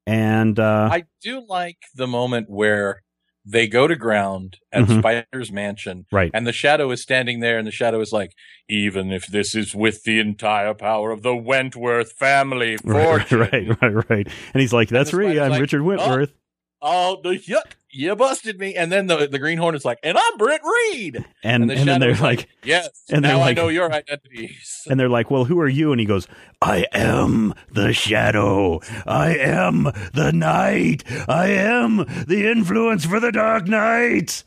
And 0.07 0.59
uh, 0.59 0.89
I 0.91 1.03
do 1.21 1.45
like 1.47 1.77
the 1.95 2.07
moment 2.07 2.49
where 2.49 3.03
they 3.45 3.67
go 3.67 3.87
to 3.87 3.95
ground 3.95 4.57
at 4.71 4.83
Mhm. 4.85 4.99
Spider's 4.99 5.51
mansion, 5.51 6.05
right, 6.11 6.31
and 6.33 6.45
the 6.45 6.51
shadow 6.53 6.91
is 6.91 7.01
standing 7.01 7.39
there, 7.39 7.57
and 7.57 7.67
the 7.67 7.71
shadow 7.71 7.99
is 8.01 8.11
like, 8.11 8.33
"Even 8.69 9.11
if 9.11 9.27
this 9.27 9.55
is 9.55 9.73
with 9.75 10.03
the 10.03 10.19
entire 10.19 10.73
power 10.73 11.11
of 11.11 11.21
the 11.23 11.35
Wentworth 11.35 12.13
family 12.13 12.77
right, 12.83 13.03
fortune, 13.29 13.39
right, 13.39 13.81
right, 13.81 14.09
right. 14.09 14.27
And 14.53 14.61
he's 14.61 14.73
like, 14.73 14.89
"That's 14.89 15.13
me. 15.13 15.39
I'm 15.39 15.51
like, 15.51 15.61
Richard 15.61 15.81
Wentworth." 15.83 16.33
Oh, 16.81 17.19
the 17.23 17.31
yuck! 17.37 17.73
You 17.93 18.15
busted 18.15 18.57
me. 18.59 18.75
And 18.75 18.91
then 18.91 19.07
the 19.07 19.27
the 19.27 19.39
Green 19.39 19.57
Hornet's 19.57 19.85
like, 19.85 19.99
and 20.03 20.17
I'm 20.17 20.37
Britt 20.37 20.61
Reed. 20.63 21.25
And 21.43 21.63
And, 21.63 21.69
the 21.69 21.75
and 21.75 21.87
then 21.87 21.99
they're 21.99 22.15
like, 22.15 22.47
yes. 22.63 22.89
and 23.09 23.21
now 23.21 23.39
like- 23.39 23.57
I 23.57 23.61
know 23.61 23.67
your 23.69 23.91
identities. 23.91 24.81
And 24.89 24.99
they're 24.99 25.09
like, 25.09 25.29
"Well, 25.29 25.45
who 25.45 25.59
are 25.59 25.67
you?" 25.67 25.91
And 25.91 25.99
he 25.99 26.05
goes, 26.05 26.27
"I 26.61 26.85
am 26.93 27.53
the 27.71 27.93
shadow. 27.93 28.79
I 29.05 29.35
am 29.37 29.83
the 30.13 30.31
night. 30.33 31.03
I 31.27 31.47
am 31.49 31.97
the 32.27 32.49
influence 32.49 33.05
for 33.05 33.19
the 33.19 33.31
dark 33.31 33.67
knight." 33.67 34.43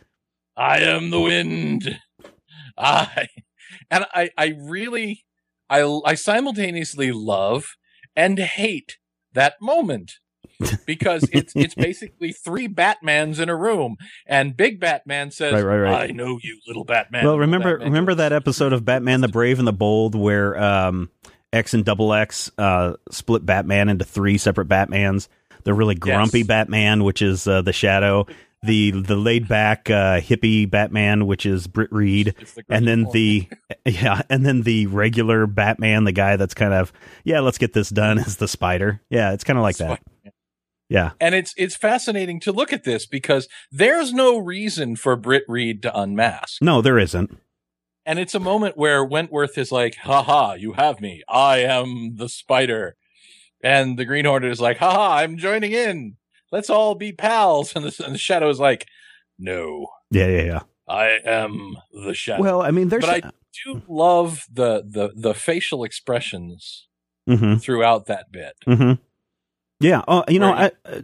I 0.57 0.79
am 0.79 1.11
the 1.11 1.21
wind. 1.21 1.99
I 2.79 3.29
and 3.91 4.07
I 4.15 4.31
I 4.39 4.55
really 4.59 5.25
I 5.69 5.83
I 6.05 6.15
simultaneously 6.15 7.13
love 7.13 7.75
and 8.17 8.39
hate 8.39 8.99
that 9.33 9.55
moment 9.61 10.15
because 10.87 11.29
it's 11.33 11.53
it's 11.57 11.75
basically 11.75 12.33
three 12.33 12.69
Batmans 12.69 13.41
in 13.41 13.49
a 13.49 13.57
room, 13.57 13.97
and 14.27 14.57
Big 14.57 14.81
Batman 14.81 15.31
says, 15.31 15.53
Right, 15.53 15.63
right, 15.63 15.79
right. 15.91 16.11
"I 16.11 16.13
know 16.13 16.39
you, 16.43 16.59
little 16.67 16.85
Batman." 16.85 17.25
well, 17.25 17.39
remember 17.39 17.73
Batman 17.73 17.89
remember 17.93 18.15
that 18.17 18.33
episode 18.33 18.73
of 18.73 18.85
Batman 18.85 19.21
the 19.21 19.29
Brave 19.29 19.59
and 19.59 19.67
the 19.69 19.73
Bold 19.73 20.15
where 20.15 20.57
um, 20.61 21.11
X 21.53 21.75
and 21.75 21.85
Double 21.85 22.13
X 22.13 22.51
uh, 22.59 22.95
split 23.11 23.45
Batman 23.47 23.89
into 23.89 24.05
three 24.05 24.39
separate 24.39 24.69
Batmans. 24.69 25.29
The 25.65 25.73
really 25.75 25.95
grumpy 25.95 26.39
Yes. 26.41 26.47
Batman, 26.47 27.05
which 27.05 27.23
is 27.23 27.47
uh, 27.49 27.63
the 27.63 27.73
Shadow. 27.73 28.27
The 28.63 28.93
the 28.93 29.17
laid 29.17 29.47
back 29.47 29.91
uh, 29.91 30.21
hippie 30.21 30.71
Batman, 30.71 31.27
which 31.27 31.45
is 31.45 31.67
Britt 31.67 31.93
Reed. 31.93 32.35
The 32.39 32.65
and 32.71 32.89
then 32.89 33.07
the 33.13 33.47
yeah 33.85 34.23
and 34.31 34.45
then 34.45 34.63
the 34.63 34.87
regular 34.87 35.47
batman 35.47 36.05
the 36.05 36.13
guy 36.13 36.37
that's 36.37 36.55
kind 36.55 36.73
of 36.73 36.91
yeah 37.25 37.41
let's 37.41 37.59
get 37.59 37.75
this 37.75 37.91
done 37.91 38.19
is 38.27 38.39
the 38.39 38.49
spider 38.49 39.03
yeah 39.11 39.33
it's 39.33 39.45
kind 39.45 39.59
of 39.59 39.63
like 39.63 39.77
that 39.77 40.01
yeah 40.89 41.13
And 41.21 41.35
it's 41.35 41.55
it's 41.57 41.77
fascinating 41.77 42.41
to 42.41 42.53
look 42.53 42.73
at 42.73 42.85
this 42.85 43.07
because 43.07 43.49
there's 43.71 44.13
no 44.13 44.39
reason 44.39 44.97
for 44.97 45.17
Britt 45.17 45.45
Reed 45.49 45.83
to 45.83 45.99
unmask. 45.99 46.61
no 46.63 46.83
there 46.83 46.99
isn't 46.99 47.39
And 48.07 48.19
it's 48.19 48.35
a 48.35 48.41
moment 48.41 48.77
where 48.77 49.03
Wentworth 49.05 49.57
is 49.57 49.73
like, 49.73 49.95
haha, 49.97 50.55
you 50.55 50.75
have 50.75 51.01
me. 51.01 51.23
I 51.29 51.59
am 51.59 52.17
the 52.17 52.29
spider. 52.29 52.97
And 53.63 53.99
the 53.99 54.05
Green 54.05 54.27
Hornet 54.27 54.53
is 54.53 54.61
like, 54.61 54.77
haha, 54.77 55.17
I'm 55.23 55.39
joining 55.39 55.73
in. 55.73 56.17
Let's 56.53 56.69
all 56.69 56.95
be 56.95 57.13
pals. 57.13 57.73
And 57.77 57.87
the, 57.87 58.05
and 58.05 58.15
the 58.15 58.19
Shadow 58.19 58.51
is 58.51 58.61
like, 58.61 58.87
no, 59.39 59.87
yeah 60.11 60.27
yeah 60.29 60.43
yeah 60.43 60.61
I 60.87 61.19
am 61.25 61.79
the 62.07 62.13
Shadow. 62.15 62.43
well 62.43 62.61
i 62.63 62.71
mean 62.71 62.89
there's 62.91 63.07
But 63.07 63.25
I 63.25 63.31
do 63.65 63.83
love 63.89 64.45
the, 64.53 64.83
the, 64.87 65.11
the 65.17 65.33
facial 65.35 65.83
expressions 65.85 66.89
hmm 67.27 67.57
throughout 67.57 68.05
that 68.07 68.31
bit. 68.31 68.55
hmm 68.67 68.93
yeah 69.81 70.03
uh, 70.07 70.23
you 70.29 70.39
know 70.39 70.53
Right. 70.53 70.73
I, 70.85 70.89
uh, 70.89 71.01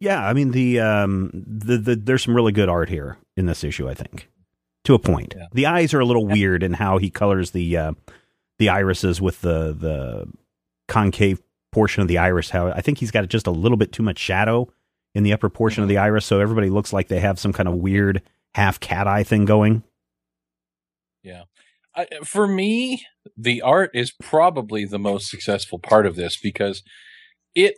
yeah 0.00 0.26
i 0.26 0.32
mean 0.32 0.50
the 0.52 0.80
um 0.80 1.30
the, 1.34 1.78
the 1.78 1.96
there's 1.96 2.24
some 2.24 2.34
really 2.34 2.52
good 2.52 2.68
art 2.68 2.88
here 2.88 3.18
in 3.36 3.46
this 3.46 3.62
issue 3.64 3.88
i 3.88 3.94
think 3.94 4.28
to 4.84 4.94
a 4.94 4.98
point 4.98 5.34
Yeah. 5.36 5.46
the 5.52 5.66
eyes 5.66 5.92
are 5.94 6.00
a 6.00 6.04
little 6.04 6.26
weird 6.26 6.62
in 6.62 6.74
how 6.74 6.98
he 6.98 7.10
colors 7.10 7.50
the 7.50 7.76
uh 7.76 7.92
the 8.58 8.68
irises 8.68 9.20
with 9.20 9.40
the 9.42 9.72
the 9.78 10.26
concave 10.88 11.42
portion 11.72 12.00
of 12.02 12.08
the 12.08 12.18
iris 12.18 12.50
how 12.50 12.68
i 12.68 12.80
think 12.80 12.98
he's 12.98 13.10
got 13.10 13.28
just 13.28 13.46
a 13.46 13.50
little 13.50 13.76
bit 13.76 13.92
too 13.92 14.02
much 14.02 14.18
shadow 14.18 14.68
in 15.14 15.22
the 15.22 15.32
upper 15.32 15.48
portion 15.50 15.82
of 15.82 15.88
the 15.88 15.98
iris 15.98 16.24
so 16.24 16.40
everybody 16.40 16.70
looks 16.70 16.92
like 16.92 17.08
they 17.08 17.20
have 17.20 17.38
some 17.38 17.52
kind 17.52 17.68
of 17.68 17.74
weird 17.74 18.22
half 18.54 18.80
cat 18.80 19.06
eye 19.06 19.22
thing 19.24 19.44
going 19.44 19.82
I, 21.94 22.06
for 22.24 22.46
me, 22.46 23.02
the 23.36 23.62
art 23.62 23.90
is 23.94 24.12
probably 24.12 24.84
the 24.84 24.98
most 24.98 25.30
successful 25.30 25.78
part 25.78 26.06
of 26.06 26.14
this 26.14 26.38
because 26.38 26.82
it. 27.54 27.74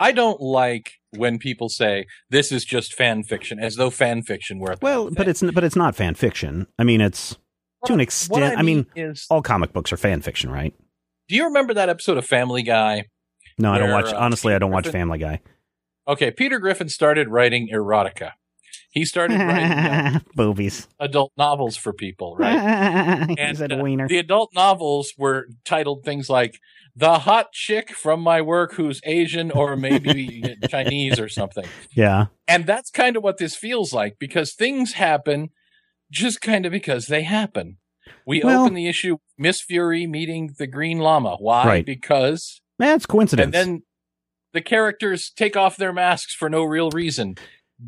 I 0.00 0.12
don't 0.12 0.40
like 0.40 0.94
when 1.16 1.38
people 1.38 1.68
say 1.68 2.06
this 2.30 2.50
is 2.50 2.64
just 2.64 2.94
fan 2.94 3.22
fiction, 3.22 3.58
as 3.60 3.76
though 3.76 3.90
fan 3.90 4.22
fiction 4.22 4.58
were. 4.58 4.74
Well 4.80 5.10
but 5.10 5.28
it's 5.28 5.42
but 5.42 5.62
it's 5.62 5.76
not 5.76 5.94
fan 5.94 6.14
fiction 6.14 6.66
i 6.78 6.84
mean 6.84 7.00
it's 7.00 7.36
to 7.86 7.92
an 7.92 8.00
extent 8.00 8.58
i 8.58 8.62
mean 8.62 8.86
is 8.96 9.26
all 9.30 9.42
comic 9.42 9.72
books 9.72 9.92
are 9.92 9.96
fan 9.96 10.20
fiction 10.20 10.50
right 10.50 10.74
do 11.28 11.36
you 11.36 11.44
remember 11.44 11.72
that 11.74 11.88
episode 11.88 12.18
of 12.18 12.26
Family 12.26 12.62
Guy? 12.62 13.04
no 13.58 13.72
i 13.72 13.78
don't 13.78 13.90
watch 13.90 14.12
uh, 14.12 14.16
honestly 14.18 14.54
i 14.54 14.58
don't 14.58 14.70
watch 14.70 14.84
Griffin- 14.84 15.00
family 15.00 15.18
guy 15.18 15.40
Okay, 16.08 16.32
Peter 16.32 16.58
Griffin 16.58 16.88
started 16.88 17.28
writing 17.28 17.68
erotica. 17.72 18.32
He 18.92 19.04
started 19.04 19.38
writing 19.38 19.70
uh, 19.72 20.20
boobies 20.34 20.88
adult 20.98 21.32
novels 21.36 21.76
for 21.76 21.92
people, 21.92 22.36
right? 22.36 22.56
That 23.36 23.70
uh. 23.72 24.06
The 24.08 24.18
adult 24.18 24.50
novels 24.54 25.12
were 25.16 25.46
titled 25.64 26.04
things 26.04 26.28
like 26.28 26.58
"The 26.96 27.20
Hot 27.20 27.52
Chick 27.52 27.90
from 27.90 28.20
My 28.20 28.40
Work 28.42 28.74
Who's 28.74 29.00
Asian 29.04 29.50
or 29.52 29.76
maybe 29.76 30.56
Chinese 30.68 31.20
or 31.20 31.28
something," 31.28 31.66
yeah. 31.94 32.26
and 32.48 32.66
that's 32.66 32.90
kind 32.90 33.16
of 33.16 33.22
what 33.22 33.38
this 33.38 33.54
feels 33.54 33.92
like 33.92 34.16
because 34.18 34.54
things 34.54 34.94
happen 34.94 35.50
just 36.10 36.40
kind 36.40 36.66
of 36.66 36.72
because 36.72 37.06
they 37.06 37.22
happen. 37.22 37.76
We 38.26 38.42
Well- 38.42 38.62
open 38.64 38.74
the 38.74 38.88
issue 38.88 39.18
Miss 39.38 39.60
Fury 39.62 40.06
meeting 40.06 40.54
the 40.58 40.66
Green 40.66 40.98
Lama. 40.98 41.36
Why? 41.38 41.64
Right. 41.66 41.86
Because 41.86 42.60
That's 42.78 43.06
coincidence. 43.06 43.44
and 43.44 43.54
then 43.54 43.82
the 44.52 44.60
characters 44.60 45.30
take 45.34 45.56
off 45.56 45.76
their 45.76 45.92
masks 45.92 46.34
for 46.34 46.50
no 46.50 46.64
real 46.64 46.90
reason 46.90 47.36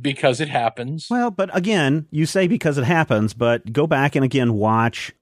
because 0.00 0.40
it 0.40 0.49
happens. 0.49 1.06
well, 1.11 1.30
but 1.30 1.54
again, 1.56 2.06
you 2.11 2.26
say 2.26 2.46
because 2.46 2.78
it 2.78 2.84
happens, 2.84 3.34
but 3.34 3.72
go 3.72 3.87
back 3.87 4.16
and 4.16 4.25
again 4.25 4.54
watch 4.54 5.12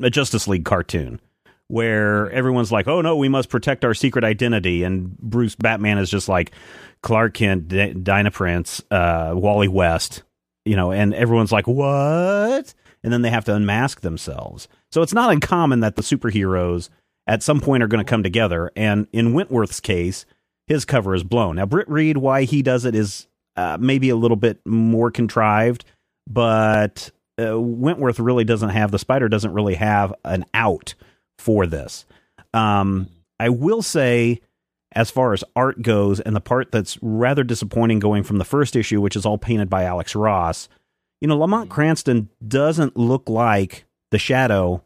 a 0.00 0.10
Justice 0.10 0.48
League 0.48 0.64
cartoon 0.64 1.20
where 1.68 2.30
everyone's 2.30 2.72
like, 2.72 2.88
"Oh 2.88 3.00
no, 3.00 3.16
we 3.16 3.28
must 3.28 3.48
protect 3.50 3.84
our 3.84 3.94
secret 3.94 4.24
identity," 4.24 4.82
and 4.82 5.16
Bruce 5.18 5.54
Batman 5.54 5.98
is 5.98 6.10
just 6.10 6.28
like 6.28 6.52
Clark 7.02 7.34
Kent, 7.34 7.68
D- 7.68 7.92
Dinah 7.92 8.30
Prince, 8.30 8.82
uh, 8.90 9.32
Wally 9.34 9.68
West, 9.68 10.22
you 10.64 10.76
know, 10.76 10.90
and 10.92 11.14
everyone's 11.14 11.52
like, 11.52 11.66
"What?" 11.66 12.74
And 13.04 13.12
then 13.12 13.22
they 13.22 13.30
have 13.30 13.44
to 13.44 13.54
unmask 13.54 14.00
themselves. 14.00 14.66
So 14.90 15.02
it's 15.02 15.12
not 15.12 15.30
uncommon 15.30 15.80
that 15.80 15.94
the 15.96 16.02
superheroes 16.02 16.88
at 17.28 17.44
some 17.44 17.60
point 17.60 17.82
are 17.82 17.86
going 17.86 18.04
to 18.04 18.08
come 18.10 18.24
together. 18.24 18.72
And 18.74 19.06
in 19.12 19.34
Wentworth's 19.34 19.78
case, 19.78 20.26
his 20.66 20.84
cover 20.84 21.14
is 21.14 21.22
blown. 21.22 21.56
Now, 21.56 21.66
Britt 21.66 21.88
Reed, 21.88 22.16
why 22.16 22.42
he 22.42 22.60
does 22.60 22.84
it 22.84 22.96
is 22.96 23.27
uh, 23.58 23.76
maybe 23.80 24.08
a 24.08 24.14
little 24.14 24.36
bit 24.36 24.64
more 24.64 25.10
contrived, 25.10 25.84
but 26.28 27.10
uh, 27.42 27.58
Wentworth 27.58 28.20
really 28.20 28.44
doesn't 28.44 28.68
have 28.68 28.92
the 28.92 29.00
spider 29.00 29.28
doesn't 29.28 29.52
really 29.52 29.74
have 29.74 30.14
an 30.24 30.44
out 30.54 30.94
for 31.40 31.66
this. 31.66 32.06
Um, 32.54 33.08
I 33.40 33.48
will 33.48 33.82
say, 33.82 34.42
as 34.92 35.10
far 35.10 35.32
as 35.32 35.42
art 35.56 35.82
goes, 35.82 36.20
and 36.20 36.36
the 36.36 36.40
part 36.40 36.70
that's 36.70 36.98
rather 37.02 37.42
disappointing 37.42 37.98
going 37.98 38.22
from 38.22 38.38
the 38.38 38.44
first 38.44 38.76
issue, 38.76 39.00
which 39.00 39.16
is 39.16 39.26
all 39.26 39.38
painted 39.38 39.68
by 39.68 39.82
Alex 39.82 40.14
Ross, 40.14 40.68
you 41.20 41.26
know, 41.26 41.36
Lamont 41.36 41.68
Cranston 41.68 42.28
doesn't 42.46 42.96
look 42.96 43.28
like 43.28 43.86
the 44.12 44.20
Shadow 44.20 44.84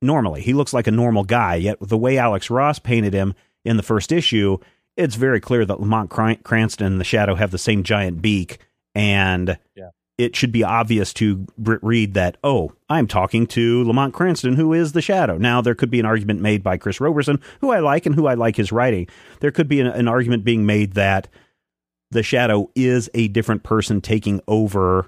normally. 0.00 0.40
He 0.40 0.52
looks 0.52 0.72
like 0.72 0.86
a 0.86 0.92
normal 0.92 1.24
guy, 1.24 1.56
yet 1.56 1.78
the 1.80 1.98
way 1.98 2.16
Alex 2.16 2.48
Ross 2.48 2.78
painted 2.78 3.12
him 3.12 3.34
in 3.64 3.76
the 3.76 3.82
first 3.82 4.12
issue, 4.12 4.58
it's 4.96 5.14
very 5.16 5.40
clear 5.40 5.64
that 5.64 5.80
Lamont 5.80 6.10
Cran- 6.10 6.36
Cranston 6.44 6.86
and 6.86 7.00
the 7.00 7.04
Shadow 7.04 7.34
have 7.34 7.50
the 7.50 7.58
same 7.58 7.82
giant 7.82 8.20
beak, 8.22 8.58
and 8.94 9.58
Yeah. 9.76 9.88
it 10.18 10.36
should 10.36 10.52
be 10.52 10.62
obvious 10.62 11.12
to 11.14 11.46
Britt 11.56 11.82
Reed 11.82 12.14
that, 12.14 12.36
oh, 12.44 12.72
I'm 12.88 13.06
talking 13.06 13.46
to 13.48 13.84
Lamont 13.84 14.12
Cranston, 14.12 14.56
who 14.56 14.72
is 14.72 14.92
the 14.92 15.00
Shadow. 15.00 15.38
Now, 15.38 15.60
there 15.62 15.74
could 15.74 15.90
be 15.90 15.98
an 16.00 16.06
argument 16.06 16.40
made 16.42 16.62
by 16.62 16.76
Chris 16.76 17.00
Roberson, 17.00 17.40
who 17.60 17.70
I 17.70 17.80
like 17.80 18.04
and 18.06 18.14
who 18.14 18.26
I 18.26 18.34
like 18.34 18.56
his 18.56 18.70
writing. 18.72 19.08
There 19.40 19.50
could 19.50 19.68
be 19.68 19.80
an, 19.80 19.86
an 19.86 20.08
argument 20.08 20.44
being 20.44 20.66
made 20.66 20.92
that 20.92 21.28
the 22.10 22.22
Shadow 22.22 22.70
is 22.74 23.08
a 23.14 23.28
different 23.28 23.62
person 23.62 24.02
taking 24.02 24.42
over, 24.46 25.06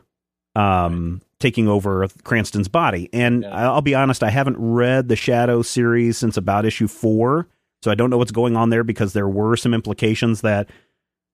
um, 0.56 1.20
taking 1.38 1.68
over 1.68 2.08
Cranston's 2.22 2.68
body. 2.68 3.10
And 3.12 3.42
Yeah. 3.42 3.70
I'll 3.72 3.82
be 3.82 3.94
honest, 3.94 4.22
I 4.22 4.30
haven't 4.30 4.56
read 4.58 5.08
the 5.08 5.16
Shadow 5.16 5.60
series 5.60 6.16
since 6.16 6.38
about 6.38 6.64
issue 6.64 6.88
four, 6.88 7.46
so 7.84 7.90
I 7.90 7.94
don't 7.94 8.08
know 8.08 8.16
what's 8.16 8.32
going 8.32 8.56
on 8.56 8.70
there 8.70 8.82
because 8.82 9.12
there 9.12 9.28
were 9.28 9.58
some 9.58 9.74
implications 9.74 10.40
that 10.40 10.70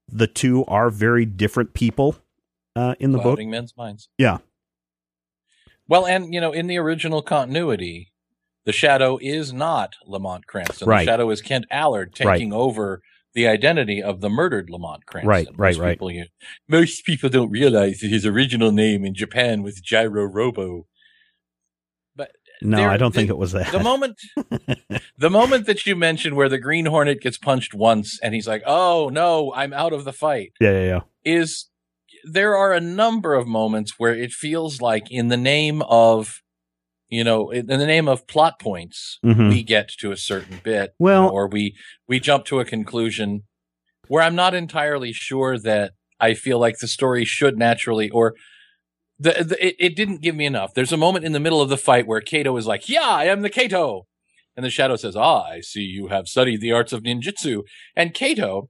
the 0.09 0.27
two 0.27 0.65
are 0.65 0.91
very 0.91 1.25
different 1.25 1.75
people 1.75 2.17
uh, 2.75 2.97
in 2.99 3.13
the 3.13 3.19
book. 3.19 3.39
men's 3.41 3.77
minds. 3.77 4.09
Yeah. 4.19 4.39
Well, 5.87 6.09
and 6.09 6.35
you 6.35 6.41
know, 6.41 6.51
in 6.51 6.67
the 6.67 6.77
original 6.77 7.23
continuity, 7.23 8.13
the 8.65 8.73
Shadow 8.73 9.17
is 9.23 9.53
not 9.53 9.95
Lamont 10.05 10.49
Cranston. 10.49 10.89
Right. 10.89 11.07
The 11.07 11.13
Shadow 11.13 11.31
is 11.31 11.41
Kent 11.41 11.67
Allard 11.71 12.19
Right. 12.21 12.35
taking 12.35 12.53
over 12.53 13.01
the 13.33 13.47
identity 13.47 14.03
of 14.03 14.21
the 14.21 14.29
murdered 14.29 14.71
Lamont 14.71 15.07
Cranston. 15.07 15.29
Right, 15.29 15.47
right, 15.57 15.77
most 15.77 15.79
right. 15.79 15.93
People, 15.93 16.25
most 16.69 17.05
people 17.05 17.29
don't 17.29 17.51
realize 17.53 18.01
that 18.01 18.09
his 18.11 18.27
original 18.27 18.73
name 18.73 19.05
in 19.05 19.15
Japan 19.15 19.63
was 19.63 19.81
Gyro 19.81 20.25
Robo. 20.25 20.89
No, 22.63 22.77
There- 22.77 22.91
I 22.91 22.97
don't 22.97 23.15
think 23.15 23.31
it 23.31 23.39
was 23.39 23.53
that. 23.53 23.73
the 23.73 23.81
moment, 23.81 24.17
the 25.19 25.31
moment 25.31 25.67
that 25.67 25.87
you 25.87 25.97
mentioned 25.97 26.37
where 26.37 26.49
the 26.49 26.59
Green 26.59 26.87
Hornet 26.87 27.21
gets 27.21 27.39
punched 27.39 27.75
once 27.75 28.19
and 28.23 28.35
he's 28.35 28.47
like, 28.49 28.63
"Oh 28.67 29.09
no, 29.13 29.53
I'm 29.55 29.73
out 29.73 29.93
of 29.93 30.05
the 30.05 30.13
fight," 30.13 30.53
yeah, 30.61 30.71
yeah, 30.73 30.85
yeah. 30.87 31.01
is 31.25 31.69
there 32.25 32.55
are 32.57 32.73
a 32.75 32.81
number 32.81 33.35
of 33.35 33.47
moments 33.47 33.95
where 33.99 34.15
it 34.15 34.31
feels 34.31 34.81
like 34.81 35.11
in 35.11 35.29
the 35.29 35.37
name 35.39 35.81
of 35.83 36.43
you 37.09 37.25
know 37.25 37.51
in 37.51 37.67
the 37.67 37.87
name 37.87 38.09
of 38.09 38.27
plot 38.29 38.61
points 38.61 39.19
Mhm. 39.25 39.49
we 39.49 39.63
get 39.63 39.89
to 40.01 40.13
a 40.13 40.17
certain 40.17 40.61
bit 40.63 40.91
you 40.99 41.05
Well- 41.05 41.23
know, 41.25 41.29
or 41.31 41.49
we 41.49 41.75
we 42.07 42.21
jump 42.21 42.45
to 42.47 42.61
a 42.61 42.65
conclusion 42.65 43.45
where 44.09 44.23
i'm 44.23 44.35
not 44.37 44.55
entirely 44.55 45.13
sure 45.13 45.59
that 45.59 45.93
i 46.21 46.35
feel 46.35 46.59
like 46.61 46.79
the 46.79 46.87
story 46.87 47.25
should 47.25 47.57
naturally 47.59 48.11
or 48.11 48.35
the, 49.21 49.45
the 49.45 49.67
it, 49.67 49.77
it 49.79 49.97
didn't 49.97 50.23
give 50.23 50.35
me 50.35 50.47
enough 50.47 50.75
there's 50.75 50.93
a 50.93 50.97
moment 50.97 51.25
in 51.25 51.33
the 51.33 51.41
middle 51.41 51.61
of 51.61 51.69
the 51.69 51.77
fight 51.77 52.07
where 52.07 52.21
kato 52.21 52.57
is 52.57 52.67
like 52.67 52.89
yeah 52.89 53.09
i 53.09 53.25
am 53.25 53.43
the 53.43 53.51
kato 53.51 54.07
and 54.57 54.65
the 54.65 54.71
shadow 54.71 54.97
says 54.97 55.15
ah 55.15 55.45
i 55.45 55.61
see 55.61 55.83
you 55.83 56.09
have 56.09 56.27
studied 56.27 56.61
the 56.61 56.73
arts 56.73 56.93
of 56.93 57.03
ninjutsu 57.03 57.63
and 57.95 58.15
kato 58.15 58.69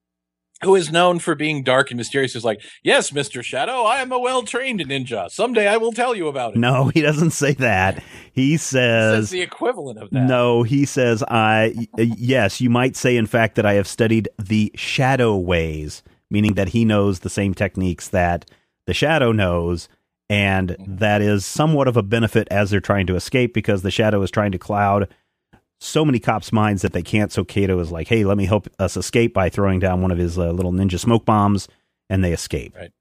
who 0.63 0.75
is 0.75 0.93
known 0.93 1.19
for 1.19 1.35
being 1.35 1.63
dark 1.63 1.91
and 1.91 1.97
mysterious, 1.97 2.37
is 2.37 2.45
like, 2.45 2.63
"Yes, 2.83 3.13
Mister 3.13 3.43
Shadow, 3.43 3.85
I 3.85 4.01
am 4.01 4.13
a 4.13 4.19
well-trained 4.19 4.81
ninja. 4.81 5.31
Someday 5.31 5.67
I 5.67 5.77
will 5.79 5.93
tell 5.93 6.15
you 6.15 6.29
about 6.29 6.53
it." 6.53 6.59
No, 6.59 6.89
he 6.89 7.01
doesn't 7.01 7.31
say 7.31 7.55
that. 7.55 8.03
He 8.33 8.57
says, 8.57 9.29
Says 9.29 9.31
the 9.31 9.41
equivalent 9.41 9.99
of 9.99 10.11
that. 10.11 10.27
No, 10.27 10.63
he 10.63 10.85
says, 10.85 11.23
I, 11.29 11.89
yes, 11.97 12.61
you 12.61 12.71
might 12.71 12.97
say, 12.97 13.17
in 13.17 13.27
fact, 13.27 13.55
that 13.57 13.67
I 13.67 13.75
have 13.75 13.89
studied 13.89 14.29
the 14.39 14.71
shadow 14.75 15.37
ways, 15.37 16.03
meaning 16.31 16.55
that 16.55 16.69
he 16.69 16.85
knows 16.85 17.21
the 17.21 17.31
same 17.31 17.55
techniques 17.55 18.09
that 18.09 18.49
the 18.87 18.95
shadow 18.95 19.33
knows. 19.33 19.89
And 20.31 20.77
that 20.79 21.21
is 21.21 21.45
somewhat 21.45 21.89
of 21.89 21.97
a 21.97 22.03
benefit 22.03 22.47
as 22.51 22.71
they're 22.71 22.81
trying 22.81 23.07
to 23.09 23.17
escape 23.17 23.53
because 23.53 23.83
the 23.83 23.91
shadow 23.91 24.23
is 24.23 24.31
trying 24.31 24.53
to 24.53 24.59
cloud 24.59 25.09
so 25.81 26.05
many 26.05 26.19
cops' 26.21 26.53
minds 26.53 26.83
that 26.83 26.93
they 26.93 27.03
can't. 27.03 27.33
So 27.33 27.43
Kato 27.45 27.79
is 27.81 27.91
like, 27.91 28.07
hey, 28.09 28.25
let 28.25 28.37
me 28.37 28.45
help 28.47 28.69
us 28.79 28.97
escape 28.97 29.35
by 29.35 29.49
throwing 29.49 29.81
down 29.81 30.03
one 30.03 30.11
of 30.13 30.19
his 30.19 30.39
uh, 30.39 30.53
little 30.53 30.73
ninja 30.73 31.01
smoke 31.01 31.25
bombs, 31.25 31.67
and 32.09 32.23
they 32.23 32.33
escape. 32.33 32.77
Right. 32.77 32.93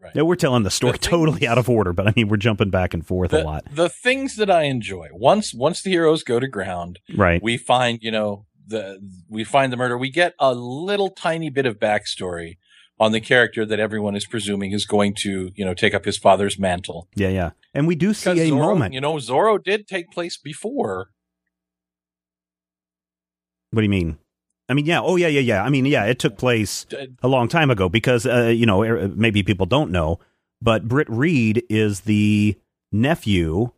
Right. 0.00 0.12
Yeah, 0.14 0.22
we're 0.22 0.36
telling 0.36 0.62
the 0.62 0.70
story 0.70 0.92
The 0.92 0.98
things- 0.98 1.10
totally 1.10 1.48
out 1.48 1.58
of 1.58 1.68
order, 1.68 1.92
but 1.92 2.06
I 2.06 2.12
mean, 2.14 2.28
we're 2.28 2.36
jumping 2.36 2.70
back 2.70 2.94
and 2.94 3.04
forth 3.04 3.32
a 3.32 3.42
lot. 3.42 3.64
the 3.72 3.88
things 3.88 4.36
that 4.36 4.50
I 4.50 4.64
enjoy 4.64 5.08
once 5.12 5.52
once 5.52 5.82
the 5.82 5.90
heroes 5.90 6.22
go 6.22 6.38
to 6.38 6.46
ground, 6.46 7.00
Right. 7.16 7.42
we 7.42 7.56
find 7.56 7.98
you 8.02 8.12
know 8.12 8.46
the 8.68 9.00
we 9.28 9.42
find 9.42 9.72
the 9.72 9.76
murder. 9.76 9.98
We 9.98 10.10
get 10.10 10.34
a 10.38 10.54
little 10.54 11.08
tiny 11.10 11.50
bit 11.50 11.66
of 11.66 11.80
backstory 11.80 12.58
on 12.98 13.12
the 13.12 13.20
character 13.20 13.66
that 13.66 13.78
everyone 13.80 14.16
is 14.16 14.26
presuming 14.26 14.72
is 14.72 14.86
going 14.86 15.14
to 15.22 15.50
you 15.54 15.64
know 15.64 15.74
take 15.74 15.94
up 15.94 16.04
his 16.04 16.16
father's 16.18 16.58
mantle. 16.58 17.08
Yeah, 17.14 17.28
yeah. 17.28 17.50
And 17.74 17.86
we 17.86 17.94
do 17.94 18.14
see 18.14 18.30
Because 18.32 18.48
a 18.48 18.52
Zorro, 18.52 18.58
moment. 18.58 18.94
you 18.94 19.00
know, 19.00 19.14
Zorro 19.16 19.62
did 19.62 19.86
take 19.86 20.10
place 20.10 20.36
before. 20.38 21.10
What 23.70 23.80
do 23.80 23.84
you 23.84 23.90
mean? 23.90 24.18
I 24.68 24.74
mean, 24.74 24.86
yeah. 24.86 25.00
Oh, 25.00 25.16
yeah, 25.16 25.28
yeah, 25.28 25.40
yeah. 25.40 25.62
I 25.62 25.68
mean, 25.68 25.86
yeah, 25.86 26.04
it 26.06 26.18
took 26.18 26.38
place 26.38 26.86
Uh, 26.92 27.06
a 27.22 27.28
long 27.28 27.48
time 27.48 27.70
ago 27.70 27.88
because, 27.88 28.26
uh, 28.26 28.46
you 28.46 28.66
know, 28.66 28.82
er- 28.82 29.08
maybe 29.08 29.42
people 29.42 29.66
don't 29.66 29.90
know, 29.92 30.18
but 30.60 30.88
Britt 30.88 31.08
Reed 31.10 31.62
is 31.68 32.00
the 32.00 32.56
nephew 32.90 33.70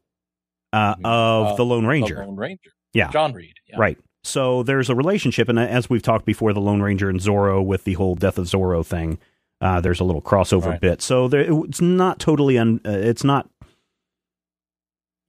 uh, 0.72 0.94
Mhm. 0.96 1.00
of 1.06 1.46
Uh, 1.46 1.54
the 1.56 1.64
Lone 1.64 1.82
the 1.84 1.88
Ranger. 1.88 2.25
Lone 2.26 2.37
Ranger. 2.37 2.70
Yeah. 2.94 3.10
John 3.10 3.32
Reed. 3.32 3.54
Yeah. 3.66 3.76
Right. 3.78 3.98
So 4.28 4.62
there's 4.62 4.90
a 4.90 4.94
relationship, 4.94 5.49
and 5.49 5.58
as 5.58 5.88
we've 5.88 6.02
talked 6.02 6.25
before, 6.26 6.52
the 6.52 6.61
Lone 6.61 6.82
Ranger 6.82 7.08
and 7.08 7.18
Zorro 7.20 7.64
with 7.64 7.85
the 7.85 7.94
whole 7.94 8.14
Death 8.14 8.38
of 8.38 8.44
Zorro 8.47 8.85
thing, 8.85 9.18
uh, 9.61 9.80
there's 9.80 10.00
a 10.00 10.04
little 10.04 10.23
crossover 10.23 10.66
Right. 10.66 10.80
bit. 10.80 11.02
So 11.02 11.28
there, 11.28 11.47
it's 11.64 11.80
not 11.80 12.18
totally 12.18 12.58
un. 12.58 12.80
Uh, 12.85 12.90
it's 12.90 13.25
not. 13.25 13.49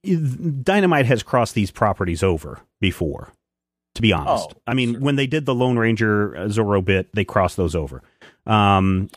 Dynamite 0.04 1.06
has 1.06 1.22
crossed 1.22 1.54
these 1.54 1.70
properties 1.70 2.22
over 2.22 2.60
before. 2.80 3.32
To 3.96 4.02
be 4.02 4.12
honest, 4.12 4.54
Oh, 4.56 4.60
I 4.68 4.74
mean, 4.74 4.92
sure. 4.92 5.00
when 5.00 5.16
they 5.16 5.26
did 5.26 5.46
the 5.46 5.54
Lone 5.54 5.76
Ranger 5.76 6.36
uh, 6.36 6.40
Zorro 6.44 6.82
bit, 6.82 7.08
they 7.12 7.24
crossed 7.24 7.56
those 7.56 7.74
over. 7.74 8.02
Um, 8.46 9.10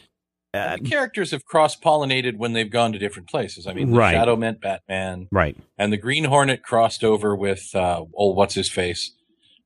uh, 0.51 0.77
The 0.77 0.89
characters 0.89 1.29
have 1.31 1.45
cross 1.45 1.75
pollinated 1.79 2.37
when 2.37 2.53
they've 2.53 2.69
gone 2.71 2.91
to 2.93 2.97
different 2.99 3.29
places. 3.29 3.67
I 3.67 3.73
mean, 3.73 3.91
the 3.91 3.97
Right. 3.97 4.13
Shadow 4.13 4.35
meant 4.35 4.61
Batman, 4.61 5.27
right. 5.31 5.55
and 5.77 5.93
the 5.93 5.97
Green 5.97 6.23
Hornet 6.25 6.63
crossed 6.63 7.03
over 7.03 7.35
with 7.35 7.69
uh, 7.75 8.03
oh, 8.17 8.33
what's 8.33 8.55
his 8.55 8.67
face, 8.67 9.11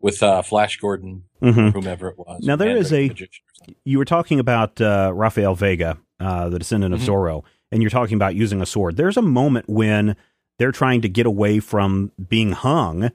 with 0.07 0.23
uh, 0.23 0.41
Flash 0.41 0.77
Gordon, 0.77 1.23
hmm 1.41 1.69
whomever 1.69 2.07
it 2.07 2.17
was. 2.17 2.39
Now, 2.43 2.55
there 2.55 2.75
is 2.77 2.91
a- 2.93 3.07
magician 3.09 3.43
or 3.45 3.53
something. 3.59 3.75
you 3.83 3.97
were 3.97 4.05
talking 4.05 4.39
about 4.39 4.79
uh, 4.79 5.11
Rafael 5.13 5.53
Vega, 5.55 5.97
uh, 6.19 6.47
the 6.49 6.59
descendant 6.59 6.93
of 6.93 7.01
Mhm. 7.01 7.07
Zorro, 7.07 7.43
and 7.71 7.81
you're 7.83 7.89
talking 7.89 8.15
about 8.15 8.33
using 8.35 8.61
a 8.61 8.65
sword. 8.65 8.95
There's 8.97 9.17
a 9.17 9.21
moment 9.21 9.65
when 9.67 10.15
they're 10.59 10.71
trying 10.71 11.01
to 11.01 11.09
get 11.09 11.25
away 11.25 11.59
from 11.59 12.11
being 12.29 12.53
hung, 12.53 13.11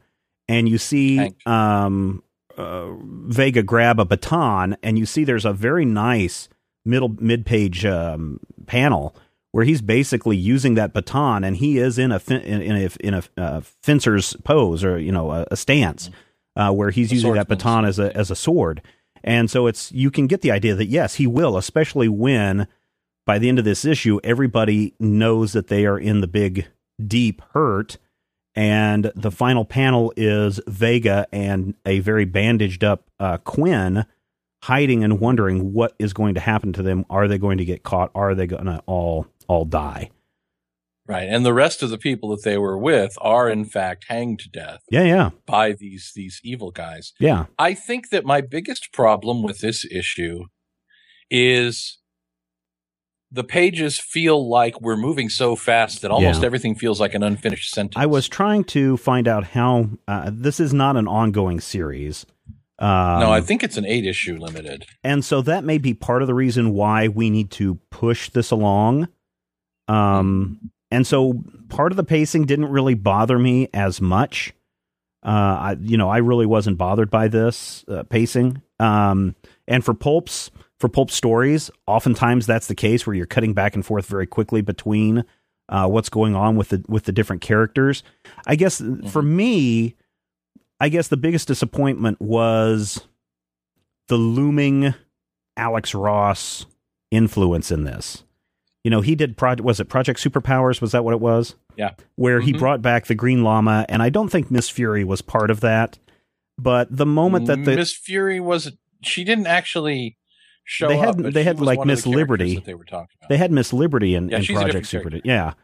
and 0.48 0.68
you 0.68 0.76
see 0.78 1.32
um, 1.46 2.22
uh, 2.58 2.90
Vega 3.38 3.62
grab 3.62 3.98
a 3.98 4.04
baton, 4.04 4.76
and 4.82 4.98
you 4.98 5.06
see 5.06 5.24
there's 5.24 5.46
a 5.46 5.52
very 5.54 5.84
nice 5.86 6.48
middle 6.84 7.16
mid 7.18 7.46
page 7.46 7.86
um, 7.86 8.38
panel 8.66 9.16
where 9.52 9.64
he's 9.64 9.82
basically 9.82 10.36
using 10.36 10.74
that 10.74 10.92
baton, 10.92 11.44
and 11.44 11.56
he 11.56 11.78
is 11.78 11.98
in 11.98 12.12
a 12.12 12.20
in, 12.28 12.60
in 12.62 12.76
a 12.76 12.88
in 13.00 13.14
a 13.14 13.22
uh, 13.36 13.60
fencer's 13.82 14.36
pose 14.44 14.84
or 14.84 14.98
you 14.98 15.12
know 15.12 15.30
a, 15.30 15.46
a 15.50 15.56
stance 15.56 16.10
uh, 16.56 16.72
where 16.72 16.90
he's 16.90 17.12
using 17.12 17.34
that 17.34 17.48
baton 17.48 17.84
as 17.84 17.98
a 17.98 18.16
as 18.16 18.30
a 18.30 18.36
sword. 18.36 18.82
And 19.24 19.50
so 19.50 19.66
it's 19.66 19.92
you 19.92 20.10
can 20.10 20.26
get 20.26 20.40
the 20.40 20.50
idea 20.50 20.74
that 20.74 20.86
yes, 20.86 21.16
he 21.16 21.26
will, 21.26 21.56
especially 21.56 22.08
when 22.08 22.66
by 23.24 23.38
the 23.38 23.48
end 23.48 23.58
of 23.58 23.64
this 23.64 23.84
issue, 23.84 24.18
everybody 24.24 24.94
knows 24.98 25.52
that 25.52 25.68
they 25.68 25.86
are 25.86 25.98
in 25.98 26.20
the 26.20 26.26
big 26.26 26.66
deep 27.04 27.42
hurt. 27.52 27.98
And 28.54 29.10
the 29.14 29.30
final 29.30 29.64
panel 29.64 30.12
is 30.16 30.60
Vega 30.66 31.26
and 31.32 31.74
a 31.86 32.00
very 32.00 32.26
bandaged 32.26 32.84
up 32.84 33.08
uh, 33.18 33.38
Quinn 33.38 34.04
hiding 34.64 35.02
and 35.02 35.20
wondering 35.20 35.72
what 35.72 35.94
is 35.98 36.12
going 36.12 36.34
to 36.34 36.40
happen 36.40 36.72
to 36.74 36.82
them. 36.82 37.06
Are 37.08 37.28
they 37.28 37.38
going 37.38 37.58
to 37.58 37.64
get 37.64 37.82
caught? 37.82 38.10
Are 38.14 38.34
they 38.34 38.46
going 38.46 38.66
to 38.66 38.82
all 38.86 39.26
all 39.48 39.64
die? 39.64 40.10
Right, 41.12 41.28
and 41.28 41.44
the 41.44 41.52
rest 41.54 41.82
of 41.82 41.90
the 41.90 41.98
people 41.98 42.30
that 42.30 42.42
they 42.44 42.56
were 42.58 42.78
with 42.78 43.12
are 43.20 43.48
in 43.50 43.64
fact 43.64 44.06
hanged 44.08 44.38
to 44.40 44.48
death 44.48 44.80
Yeah, 44.90 45.04
yeah, 45.04 45.30
by 45.46 45.72
these 45.72 46.12
these 46.14 46.40
evil 46.42 46.70
guys. 46.70 47.12
yeah. 47.20 47.46
I 47.58 47.74
think 47.74 48.10
that 48.10 48.24
my 48.24 48.40
biggest 48.40 48.92
problem 48.92 49.42
with 49.42 49.58
this 49.60 49.84
issue 49.90 50.44
is 51.30 51.98
the 53.30 53.44
pages 53.44 53.98
feel 53.98 54.48
like 54.48 54.80
we're 54.80 54.96
moving 54.96 55.28
so 55.30 55.56
fast 55.56 56.02
that 56.02 56.10
almost 56.10 56.40
Yeah. 56.40 56.46
everything 56.46 56.74
feels 56.74 57.00
like 57.00 57.14
an 57.14 57.22
unfinished 57.22 57.70
sentence. 57.72 57.96
I 57.96 58.06
was 58.06 58.28
trying 58.28 58.64
to 58.64 58.96
find 58.98 59.26
out 59.26 59.44
how 59.44 59.88
uh, 60.06 60.30
this 60.32 60.60
is 60.60 60.74
not 60.74 60.96
an 60.98 61.08
ongoing 61.08 61.58
series. 61.60 62.26
Um, 62.78 63.20
no, 63.20 63.30
I 63.30 63.40
think 63.40 63.62
it's 63.62 63.76
an 63.76 63.86
eight 63.86 64.04
issue 64.06 64.36
limited. 64.36 64.84
and 65.04 65.24
so 65.24 65.40
that 65.42 65.64
may 65.64 65.78
be 65.78 65.94
part 65.94 66.20
of 66.22 66.26
the 66.28 66.34
reason 66.34 66.72
why 66.74 67.08
we 67.08 67.30
need 67.30 67.50
to 67.52 67.76
push 67.90 68.28
this 68.30 68.50
along. 68.50 69.08
Um, 69.88 70.71
and 70.92 71.06
so 71.06 71.42
part 71.70 71.90
of 71.90 71.96
the 71.96 72.04
pacing 72.04 72.44
didn't 72.44 72.68
really 72.68 72.94
bother 72.94 73.38
me 73.38 73.68
as 73.72 74.00
much. 74.00 74.52
Uh, 75.24 75.28
I, 75.28 75.76
you 75.80 75.96
know, 75.96 76.10
I 76.10 76.18
really 76.18 76.44
wasn't 76.44 76.76
bothered 76.76 77.10
by 77.10 77.28
this 77.28 77.84
uh, 77.88 78.02
pacing. 78.02 78.60
Um, 78.78 79.34
and 79.66 79.82
for 79.82 79.94
pulps, 79.94 80.50
for 80.78 80.90
pulp 80.90 81.10
stories, 81.10 81.70
oftentimes 81.86 82.46
that's 82.46 82.66
the 82.66 82.74
case 82.74 83.06
where 83.06 83.16
you're 83.16 83.24
cutting 83.24 83.54
back 83.54 83.74
and 83.74 83.86
forth 83.86 84.04
very 84.04 84.26
quickly 84.26 84.60
between 84.60 85.24
uh, 85.70 85.88
what's 85.88 86.10
going 86.10 86.36
on 86.36 86.56
with 86.56 86.68
the 86.68 86.84
with 86.88 87.04
the 87.04 87.12
different 87.12 87.40
characters. 87.40 88.02
I 88.46 88.56
guess 88.56 88.82
for 89.08 89.22
me, 89.22 89.96
I 90.78 90.90
guess 90.90 91.08
the 91.08 91.16
biggest 91.16 91.48
disappointment 91.48 92.20
was 92.20 93.06
the 94.08 94.16
looming 94.16 94.92
Alex 95.56 95.94
Ross 95.94 96.66
influence 97.10 97.70
in 97.70 97.84
this. 97.84 98.24
You 98.84 98.90
know, 98.90 99.00
he 99.00 99.14
did 99.14 99.36
project 99.36 99.64
was 99.64 99.78
it 99.80 99.84
Project 99.86 100.20
Superpowers? 100.22 100.80
Was 100.80 100.92
that 100.92 101.04
what 101.04 101.14
it 101.14 101.20
was? 101.20 101.54
Yeah. 101.76 101.90
Where 102.16 102.40
he 102.40 102.52
Mhm. 102.52 102.58
brought 102.58 102.82
back 102.82 103.06
the 103.06 103.14
Green 103.14 103.44
Lama, 103.44 103.86
and 103.88 104.02
I 104.02 104.08
don't 104.10 104.28
think 104.28 104.50
Miss 104.50 104.68
Fury 104.68 105.04
was 105.04 105.22
part 105.22 105.50
of 105.50 105.60
that. 105.60 105.98
But 106.58 106.94
the 106.94 107.06
moment 107.06 107.46
that 107.46 107.64
the 107.64 107.76
Miss 107.76 107.94
Fury 107.94 108.40
was 108.40 108.72
she 109.02 109.24
didn't 109.24 109.46
actually 109.46 110.16
show 110.64 110.88
They 110.88 110.96
had- 110.96 111.24
up. 111.26 111.32
they 111.32 111.42
had, 111.44 111.60
like, 111.60 111.84
Miss 111.84 112.06
Liberty. 112.06 112.62
they 112.64 112.74
were 112.74 112.84
talking 112.84 113.08
about. 113.20 113.28
they 113.28 113.36
had 113.36 113.50
Miss 113.52 113.72
Liberty 113.72 114.14
in, 114.14 114.28
Yeah, 114.28 114.38
in 114.38 114.44
Project 114.44 114.66
different 114.66 114.86
Super. 114.86 115.10
character. 115.10 115.28
Yeah. 115.28 115.54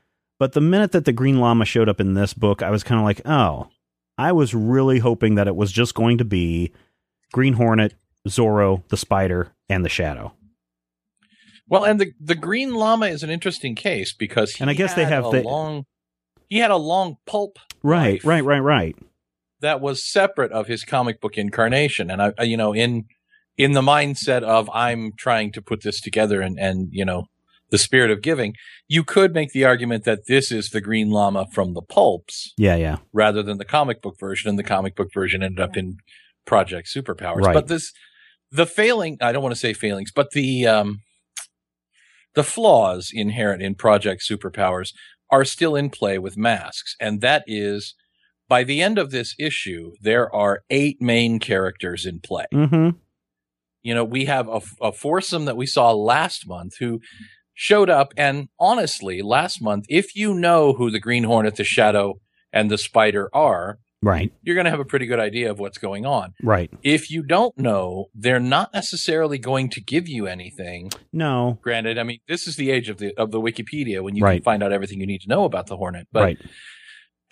But 0.41 0.53
the 0.53 0.61
minute 0.61 0.93
that 0.93 1.05
the 1.05 1.13
Green 1.13 1.39
Lama 1.41 1.65
showed 1.65 1.89
up 1.89 2.01
in 2.01 2.15
this 2.15 2.35
book, 2.35 2.63
I 2.63 2.71
was 2.71 2.83
kind 2.85 3.01
of 3.01 3.05
like, 3.05 3.21
oh, 3.27 3.69
I 4.17 4.33
was 4.33 4.55
really 4.55 4.99
hoping 5.01 5.35
that 5.37 5.47
it 5.49 5.55
was 5.57 5.71
just 5.73 5.95
going 5.95 6.19
to 6.19 6.25
be 6.25 6.73
Green 7.33 7.55
Hornet, 7.55 7.95
Zorro, 8.29 8.83
the 8.89 8.97
Spider, 8.97 9.53
and 9.69 9.85
the 9.85 9.89
Shadow. 9.89 10.33
Well, 11.69 11.85
and 11.85 12.01
the 12.01 12.13
the 12.21 12.35
Green 12.35 12.75
Lama 12.75 13.07
is 13.07 13.23
an 13.23 13.31
interesting 13.31 13.75
case 13.75 14.15
because 14.15 14.53
he 14.53 14.63
And 14.63 14.71
I 14.71 14.75
guess 14.75 14.95
they 14.95 15.05
have 15.05 15.27
a 15.27 15.31
the- 15.31 15.43
long 15.43 15.85
he 16.49 16.59
had 16.59 16.71
a 16.71 16.77
long 16.77 17.17
pulp 17.27 17.59
Right, 17.83 18.23
right, 18.25 18.43
right, 18.43 18.59
right. 18.61 18.97
that 19.61 19.81
was 19.81 20.03
separate 20.11 20.51
of 20.53 20.67
his 20.67 20.83
comic 20.85 21.21
book 21.21 21.37
incarnation, 21.37 22.11
and 22.11 22.21
I, 22.23 22.33
I- 22.39 22.45
you 22.45 22.57
know, 22.57 22.73
in 22.75 23.05
in 23.57 23.73
the 23.73 23.83
mindset 23.83 24.43
of 24.45 24.71
I'm 24.73 25.13
trying 25.19 25.51
to 25.53 25.61
put 25.63 25.83
this 25.83 26.01
together 26.01 26.41
and 26.41 26.59
and 26.59 26.89
you 26.93 27.05
know 27.05 27.25
the 27.71 27.77
spirit 27.79 28.11
of 28.11 28.23
giving, 28.23 28.55
you 28.89 29.05
could 29.05 29.35
make 29.35 29.53
the 29.53 29.65
argument 29.67 30.05
that 30.05 30.21
this 30.27 30.51
is 30.51 30.71
the 30.71 30.81
Green 30.81 31.11
Lama 31.11 31.45
from 31.53 31.75
the 31.75 31.83
pulps 31.83 32.55
Yeah, 32.57 32.77
yeah. 32.77 32.97
rather 33.13 33.43
than 33.43 33.59
the 33.59 33.65
comic 33.67 34.01
book 34.01 34.17
version, 34.19 34.49
and 34.49 34.59
the 34.59 34.63
comic 34.63 34.97
book 34.97 35.09
version 35.13 35.43
ended 35.43 35.61
up 35.61 35.77
in 35.77 35.99
Project 36.47 36.89
Superpowers. 36.89 37.43
Right. 37.43 37.53
But 37.53 37.67
this, 37.69 37.93
the 38.51 38.65
failing, 38.65 39.19
I 39.21 39.33
don't 39.33 39.43
want 39.43 39.55
to 39.55 39.61
say 39.61 39.75
failings, 39.75 40.11
but 40.11 40.31
the 40.31 40.67
um, 40.67 41.03
the 42.38 42.44
flaws 42.44 43.11
inherent 43.12 43.62
in 43.62 43.74
Project 43.74 44.22
Superpowers 44.22 44.92
are 45.29 45.44
still 45.44 45.74
in 45.74 45.90
play 45.90 46.18
with 46.18 46.37
masks, 46.37 46.94
and 47.01 47.20
that 47.20 47.42
is 47.48 47.96
by 48.48 48.62
the 48.62 48.81
end 48.81 48.96
of 48.96 49.11
this 49.11 49.35
issue, 49.40 49.94
there 50.01 50.33
are 50.33 50.62
eight 50.70 51.03
main 51.03 51.40
characters 51.40 52.07
in 52.07 52.20
play. 52.20 52.46
Mm-hmm. 52.55 52.96
You 53.83 53.94
know, 53.94 54.05
we 54.05 54.27
have 54.27 54.46
a, 54.48 54.61
a 54.81 54.92
foursome 54.92 55.46
that 55.46 55.57
we 55.57 55.66
saw 55.66 55.92
last 55.92 56.46
month 56.46 56.77
who 56.79 57.01
showed 57.55 57.90
up. 57.90 58.14
And 58.16 58.51
honestly, 58.61 59.20
last 59.20 59.61
month, 59.61 59.85
if 59.88 60.14
you 60.14 60.33
know 60.33 60.74
who 60.74 60.92
the 60.92 61.01
Green 61.01 61.24
Hornet, 61.24 61.57
the 61.57 61.64
Shadow, 61.64 62.20
and 62.53 62.70
the 62.70 62.79
Spider 62.79 63.29
are, 63.33 63.81
Right. 64.01 64.33
you're 64.43 64.55
going 64.55 64.65
to 64.67 64.71
have 64.71 64.79
a 64.81 64.85
pretty 64.85 65.07
good 65.07 65.19
idea 65.19 65.51
of 65.51 65.59
what's 65.59 65.79
going 65.79 66.07
on. 66.07 66.33
Right. 66.43 66.71
If 66.85 67.11
you 67.11 67.23
don't 67.23 67.59
know, 67.59 68.07
they're 68.15 68.39
not 68.39 68.73
necessarily 68.73 69.39
going 69.39 69.71
to 69.71 69.81
give 69.81 70.09
you 70.09 70.27
anything. 70.27 70.91
No. 71.13 71.59
Granted, 71.63 71.99
I 71.99 72.05
mean, 72.05 72.21
this 72.29 72.47
is 72.47 72.57
the 72.57 72.71
age 72.71 72.89
of 72.89 72.99
the 72.99 73.13
of 73.19 73.33
the 73.33 73.41
Wikipedia 73.41 74.03
when 74.03 74.15
you 74.15 74.23
Right. 74.23 74.37
can 74.37 74.45
find 74.45 74.63
out 74.63 74.73
everything 74.73 75.01
you 75.01 75.07
need 75.07 75.23
to 75.23 75.29
know 75.29 75.45
about 75.45 75.67
the 75.67 75.77
Hornet. 75.77 76.07
But 76.13 76.23
right. 76.23 76.39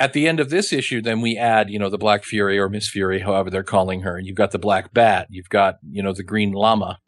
at 0.00 0.12
the 0.12 0.26
end 0.26 0.40
of 0.40 0.50
this 0.50 0.72
issue, 0.72 1.00
then 1.00 1.20
we 1.20 1.37
add, 1.37 1.70
you 1.70 1.79
know, 1.79 1.88
the 1.88 1.98
Black 1.98 2.24
Fury 2.24 2.59
or 2.59 2.68
Miss 2.68 2.88
Fury, 2.90 3.20
however 3.20 3.48
they're 3.48 3.62
calling 3.62 4.00
her. 4.00 4.18
You've 4.18 4.37
got 4.37 4.50
the 4.50 4.59
Black 4.59 4.92
Bat. 4.92 5.29
You've 5.31 5.48
got, 5.48 5.76
you 5.88 6.02
know, 6.02 6.12
the 6.12 6.24
Green 6.24 6.50
Lama. 6.52 6.98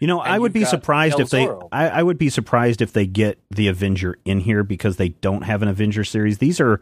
You 0.00 0.06
know, 0.06 0.20
And 0.20 0.32
I 0.32 0.38
would 0.38 0.52
be 0.52 0.64
surprised 0.64 1.18
if 1.20 1.30
they. 1.30 1.48
I, 1.72 1.88
I 1.88 2.02
would 2.02 2.18
be 2.18 2.28
surprised 2.28 2.82
if 2.82 2.92
they 2.92 3.06
get 3.06 3.38
the 3.50 3.68
Avenger 3.68 4.18
in 4.24 4.40
here 4.40 4.62
because 4.62 4.96
they 4.96 5.08
don't 5.10 5.42
have 5.42 5.62
an 5.62 5.68
Avenger 5.68 6.04
series. 6.04 6.38
These 6.38 6.60
are 6.60 6.80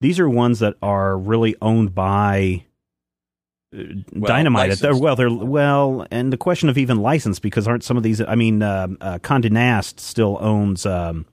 these 0.00 0.20
are 0.20 0.28
ones 0.28 0.58
that 0.58 0.74
are 0.82 1.16
really 1.16 1.56
owned 1.62 1.94
by 1.94 2.64
uh, 3.74 3.82
Well, 4.12 4.28
Dynamite. 4.28 4.78
They're, 4.78 4.96
well, 4.96 5.16
they're 5.16 5.32
well, 5.32 6.06
and 6.10 6.32
the 6.32 6.36
question 6.36 6.68
of 6.68 6.78
even 6.78 6.98
license 6.98 7.38
because 7.38 7.66
aren't 7.66 7.84
some 7.84 7.96
of 7.96 8.02
these? 8.02 8.20
I 8.20 8.34
mean, 8.34 8.62
um, 8.62 8.98
uh, 9.00 9.18
Condé 9.18 9.50
Nast 9.50 10.00
still 10.00 10.38
owns 10.40 10.86
um, 10.86 11.26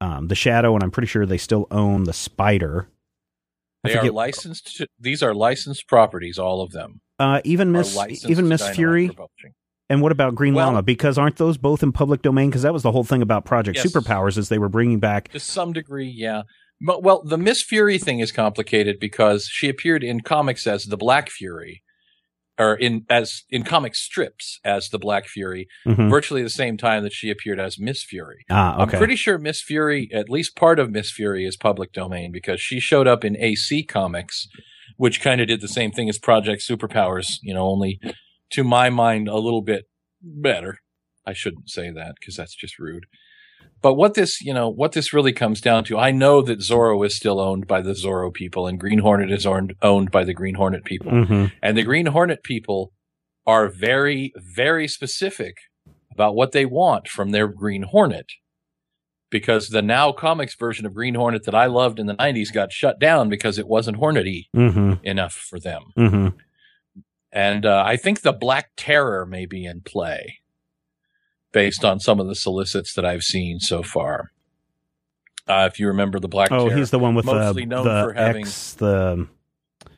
um, 0.00 0.28
the 0.28 0.34
Shadow, 0.34 0.74
and 0.74 0.82
I'm 0.82 0.90
pretty 0.90 1.08
sure 1.08 1.26
they 1.26 1.38
still 1.38 1.66
own 1.70 2.04
the 2.04 2.12
Spider. 2.12 2.88
I 3.84 3.88
They 3.90 3.98
are 3.98 4.10
licensed. 4.10 4.76
To, 4.78 4.88
these 4.98 5.22
are 5.22 5.34
licensed 5.34 5.86
properties, 5.86 6.38
all 6.38 6.62
of 6.62 6.72
them. 6.72 7.00
Uh, 7.18 7.40
even 7.44 7.72
Miss, 7.72 7.96
even 8.26 8.48
Miss 8.48 8.68
Fury. 8.70 9.10
And 9.90 10.02
what 10.02 10.12
about 10.12 10.34
Green 10.34 10.54
Well- 10.54 10.66
Lama? 10.66 10.82
Because 10.82 11.16
aren't 11.16 11.36
those 11.36 11.56
both 11.56 11.82
in 11.82 11.92
public 11.92 12.22
domain? 12.22 12.50
Because 12.50 12.62
that 12.62 12.72
was 12.72 12.82
the 12.82 12.92
whole 12.92 13.04
thing 13.04 13.22
about 13.22 13.44
Project 13.44 13.76
Yes. 13.76 13.86
Superpowers 13.86 14.36
is 14.36 14.48
they 14.48 14.58
were 14.58 14.68
bringing 14.68 15.00
back. 15.00 15.28
To 15.28 15.40
some 15.40 15.72
degree, 15.72 16.08
yeah. 16.08 16.42
Well, 16.80 17.22
the 17.24 17.38
Miss 17.38 17.62
Fury 17.62 17.98
thing 17.98 18.20
is 18.20 18.30
complicated 18.32 19.00
because 19.00 19.46
she 19.46 19.68
appeared 19.68 20.04
in 20.04 20.20
comics 20.20 20.66
as 20.66 20.84
the 20.84 20.96
Black 20.96 21.28
Fury, 21.28 21.82
or 22.58 22.74
in 22.76 23.04
as 23.10 23.42
in 23.50 23.62
comic 23.64 23.94
strips 23.96 24.60
as 24.64 24.88
the 24.90 24.98
Black 24.98 25.26
Fury, 25.26 25.66
Mhm. 25.86 26.08
virtually 26.10 26.42
the 26.42 26.50
same 26.50 26.76
time 26.76 27.02
that 27.02 27.12
she 27.12 27.30
appeared 27.30 27.58
as 27.58 27.78
Miss 27.80 28.04
Fury. 28.04 28.44
Ah, 28.50 28.74
okay. 28.82 28.92
I'm 28.92 28.98
pretty 28.98 29.16
sure 29.16 29.38
Miss 29.38 29.60
Fury, 29.60 30.08
at 30.12 30.28
least 30.28 30.54
part 30.56 30.78
of 30.78 30.90
Miss 30.90 31.10
Fury, 31.10 31.44
is 31.44 31.56
public 31.56 31.92
domain 31.92 32.30
because 32.32 32.60
she 32.60 32.78
showed 32.80 33.06
up 33.08 33.24
in 33.24 33.36
AC 33.38 33.82
Comics, 33.82 34.46
which 34.96 35.20
kind 35.20 35.40
of 35.40 35.48
did 35.48 35.60
the 35.60 35.68
same 35.68 35.90
thing 35.90 36.08
as 36.08 36.18
Project 36.18 36.62
Superpowers. 36.62 37.38
You 37.42 37.54
know, 37.54 37.66
only 37.66 38.00
to 38.50 38.62
my 38.64 38.88
mind 38.88 39.28
a 39.28 39.36
little 39.36 39.62
bit 39.62 39.84
better. 40.22 40.78
I 41.26 41.32
shouldn't 41.32 41.70
say 41.70 41.90
that 41.90 42.14
because 42.18 42.36
that's 42.36 42.54
just 42.54 42.78
rude. 42.78 43.04
But 43.80 43.94
what 43.94 44.14
this, 44.14 44.40
you 44.40 44.52
know, 44.52 44.68
what 44.68 44.92
this 44.92 45.12
really 45.12 45.32
comes 45.32 45.60
down 45.60 45.84
to, 45.84 45.98
I 45.98 46.10
know 46.10 46.42
that 46.42 46.58
Zorro 46.58 47.04
is 47.06 47.16
still 47.16 47.40
owned 47.40 47.66
by 47.66 47.80
the 47.80 47.92
Zorro 47.92 48.32
people, 48.32 48.66
and 48.66 48.78
Green 48.78 48.98
Hornet 48.98 49.30
is 49.30 49.46
owned 49.46 49.74
owned 49.82 50.10
by 50.10 50.24
the 50.24 50.34
Green 50.34 50.56
Hornet 50.56 50.84
people. 50.84 51.10
hmm 51.10 51.46
And 51.62 51.76
the 51.76 51.84
Green 51.84 52.06
Hornet 52.06 52.42
people 52.42 52.92
are 53.46 53.68
very, 53.68 54.32
very 54.36 54.88
specific 54.88 55.56
about 56.12 56.34
what 56.34 56.52
they 56.52 56.66
want 56.66 57.08
from 57.08 57.30
their 57.30 57.48
Green 57.48 57.84
Hornet. 57.84 58.26
Because 59.30 59.68
the 59.68 59.82
now 59.82 60.10
comics 60.10 60.54
version 60.54 60.86
of 60.86 60.94
Green 60.94 61.14
Hornet 61.14 61.44
that 61.44 61.54
I 61.54 61.66
loved 61.66 61.98
in 61.98 62.06
the 62.06 62.14
90s 62.14 62.52
got 62.52 62.72
shut 62.72 62.98
down 62.98 63.28
because 63.28 63.58
it 63.58 63.68
wasn't 63.68 63.98
Hornety 63.98 64.48
hmm 64.52 64.94
enough 65.02 65.34
for 65.34 65.60
them. 65.60 65.82
hmm 65.94 66.28
And 67.30 67.64
uh, 67.64 67.82
I 67.86 67.96
think 67.96 68.22
the 68.22 68.32
Black 68.32 68.70
Terror 68.76 69.24
may 69.26 69.46
be 69.46 69.64
in 69.66 69.82
play 69.82 70.37
based 71.52 71.84
on 71.84 72.00
some 72.00 72.20
of 72.20 72.26
the 72.26 72.34
solicits 72.34 72.94
that 72.94 73.04
I've 73.04 73.22
seen 73.22 73.60
so 73.60 73.82
far. 73.82 74.30
Uh, 75.46 75.68
if 75.72 75.80
you 75.80 75.86
remember 75.88 76.20
the 76.20 76.28
Black 76.28 76.52
Oh, 76.52 76.68
Terror, 76.68 76.78
he's 76.78 76.90
the 76.90 76.98
one 76.98 77.14
with 77.14 77.24
the 77.24 77.32
mostly 77.34 77.64
known 77.66 77.84
the 77.86 78.02
for 78.04 78.12
having- 78.12 78.42
X, 78.46 78.74
the 78.74 79.26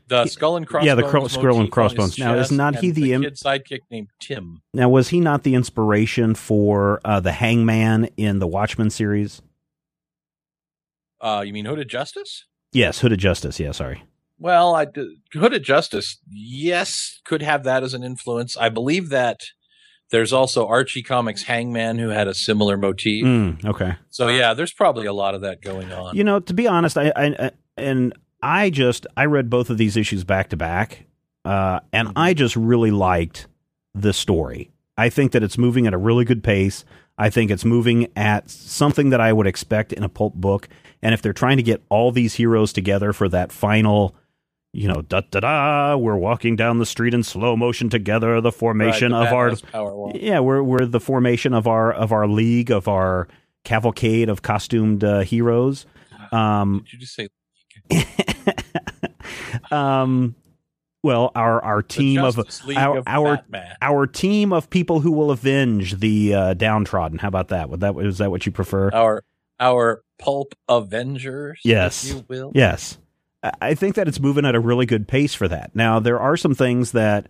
the 0.06 0.26
skull 0.26 0.56
and 0.56 0.66
crossbones. 0.66 0.86
yeah, 0.86 0.94
the 0.96 1.08
cro- 1.08 1.28
skull 1.28 1.60
and 1.60 1.70
crossbones. 1.70 2.18
Now, 2.18 2.34
is 2.34 2.50
not 2.50 2.76
he 2.76 2.88
and 2.88 2.96
the 2.96 3.12
im- 3.12 3.22
kid 3.22 3.34
sidekick 3.36 3.80
named 3.92 4.08
Tim? 4.20 4.60
now 4.74 4.88
was 4.88 5.08
he 5.10 5.20
not 5.20 5.44
the 5.44 5.54
inspiration 5.54 6.34
for 6.34 7.00
uh, 7.04 7.20
the 7.20 7.30
Hangman 7.32 8.06
in 8.16 8.38
the 8.40 8.46
Watchmen 8.48 8.90
series? 8.90 9.40
Uh, 11.20 11.42
you 11.46 11.52
mean 11.52 11.64
Hooded 11.64 11.88
Justice? 11.88 12.46
Yes, 12.72 13.00
Hooded 13.00 13.18
Justice. 13.20 13.60
Yeah, 13.60 13.72
sorry. 13.72 14.02
Well, 14.38 14.74
I 14.74 14.86
d- 14.86 15.16
Hooded 15.34 15.62
Justice, 15.64 16.18
yes, 16.30 17.20
could 17.24 17.42
have 17.42 17.62
that 17.64 17.82
as 17.82 17.92
an 17.94 18.02
influence. 18.02 18.56
I 18.56 18.68
believe 18.68 19.10
that 19.10 19.40
there's 20.10 20.32
also 20.32 20.66
Archie 20.66 21.02
Comics 21.02 21.42
Hangman 21.44 21.98
who 21.98 22.08
had 22.08 22.28
a 22.28 22.34
similar 22.34 22.76
motif. 22.76 23.24
Mm, 23.24 23.64
okay. 23.64 23.96
So 24.10 24.28
yeah, 24.28 24.54
there's 24.54 24.72
probably 24.72 25.06
a 25.06 25.12
lot 25.12 25.34
of 25.34 25.42
that 25.42 25.62
going 25.62 25.92
on. 25.92 26.16
You 26.16 26.24
know, 26.24 26.40
to 26.40 26.54
be 26.54 26.66
honest, 26.66 26.98
I, 26.98 27.12
I, 27.16 27.26
I 27.26 27.50
and 27.76 28.12
I 28.42 28.70
just 28.70 29.06
I 29.16 29.26
read 29.26 29.50
both 29.50 29.70
of 29.70 29.78
these 29.78 29.96
issues 29.96 30.24
back 30.24 30.50
to 30.50 30.56
back, 30.56 31.06
uh, 31.44 31.80
and. 31.92 32.12
I 32.16 32.34
just 32.34 32.56
really 32.56 32.90
liked 32.90 33.46
the 33.94 34.12
story. 34.12 34.70
I 34.96 35.08
think 35.08 35.32
that 35.32 35.42
it's 35.42 35.56
moving 35.56 35.86
at 35.86 35.94
a 35.94 35.98
really 35.98 36.24
good 36.24 36.44
pace. 36.44 36.84
I 37.16 37.30
think 37.30 37.50
it's 37.50 37.64
moving 37.64 38.08
at 38.16 38.50
something 38.50 39.10
that 39.10 39.20
I 39.20 39.32
would 39.32 39.46
expect 39.46 39.92
in 39.92 40.02
a 40.02 40.08
pulp 40.08 40.34
book. 40.34 40.68
And 41.02 41.14
if 41.14 41.22
they're 41.22 41.32
trying 41.32 41.56
to 41.56 41.62
get 41.62 41.82
all 41.88 42.12
these 42.12 42.34
heroes 42.34 42.72
together 42.72 43.12
for 43.12 43.28
that 43.30 43.52
final, 43.52 44.14
you 44.72 44.86
know, 44.88 45.02
da 45.02 45.22
da 45.30 45.40
da, 45.40 45.96
we're 45.96 46.16
walking 46.16 46.54
down 46.56 46.78
the 46.78 46.86
street 46.86 47.12
in 47.14 47.22
slow 47.22 47.56
motion 47.56 47.88
together, 47.88 48.40
the 48.40 48.52
formation 48.52 49.12
Right, 49.12 49.28
the 49.30 49.54
of 49.54 49.56
our 49.74 50.12
yeah, 50.14 50.40
we're 50.40 50.62
we're 50.62 50.86
the 50.86 51.00
formation 51.00 51.52
of 51.54 51.66
our 51.66 51.92
of 51.92 52.12
our 52.12 52.26
league 52.28 52.70
of 52.70 52.86
our 52.88 53.26
cavalcade 53.64 54.28
of 54.28 54.42
costumed 54.42 55.02
uh, 55.04 55.20
heroes. 55.20 55.86
Um, 56.32 56.82
Did 56.84 56.92
you 56.92 56.98
just 57.00 57.14
say 57.16 57.28
um, 59.70 60.34
well, 61.02 61.32
our 61.34 61.62
our 61.64 61.82
team 61.82 62.22
of 62.22 62.38
League 62.66 62.78
our- 62.78 62.98
of 62.98 63.04
our- 63.06 63.36
Batman? 63.36 63.76
our 63.82 64.06
team 64.06 64.52
of 64.52 64.68
people 64.70 65.00
who 65.00 65.10
will 65.12 65.30
avenge 65.30 65.98
the 65.98 66.34
uh, 66.34 66.54
downtrodden. 66.54 67.18
How 67.18 67.28
about 67.28 67.48
that? 67.48 67.70
Would 67.70 67.80
that 67.80 67.96
is 67.98 68.18
that 68.18 68.30
what 68.30 68.46
you 68.46 68.52
prefer? 68.52 68.90
Our 68.92 69.24
our 69.58 70.02
pulp 70.18 70.54
Avengers, 70.68 71.60
Yes. 71.64 72.04
if 72.04 72.16
you 72.16 72.24
will. 72.28 72.52
Yes. 72.54 72.98
I- 73.42 73.74
think 73.74 73.94
that 73.94 74.08
it's 74.08 74.20
moving 74.20 74.44
at 74.44 74.54
a 74.54 74.60
really 74.60 74.86
good 74.86 75.08
pace 75.08 75.34
for 75.34 75.48
that. 75.48 75.70
Now, 75.74 75.98
there 75.98 76.20
are 76.20 76.36
some 76.36 76.54
things 76.54 76.92
that 76.92 77.26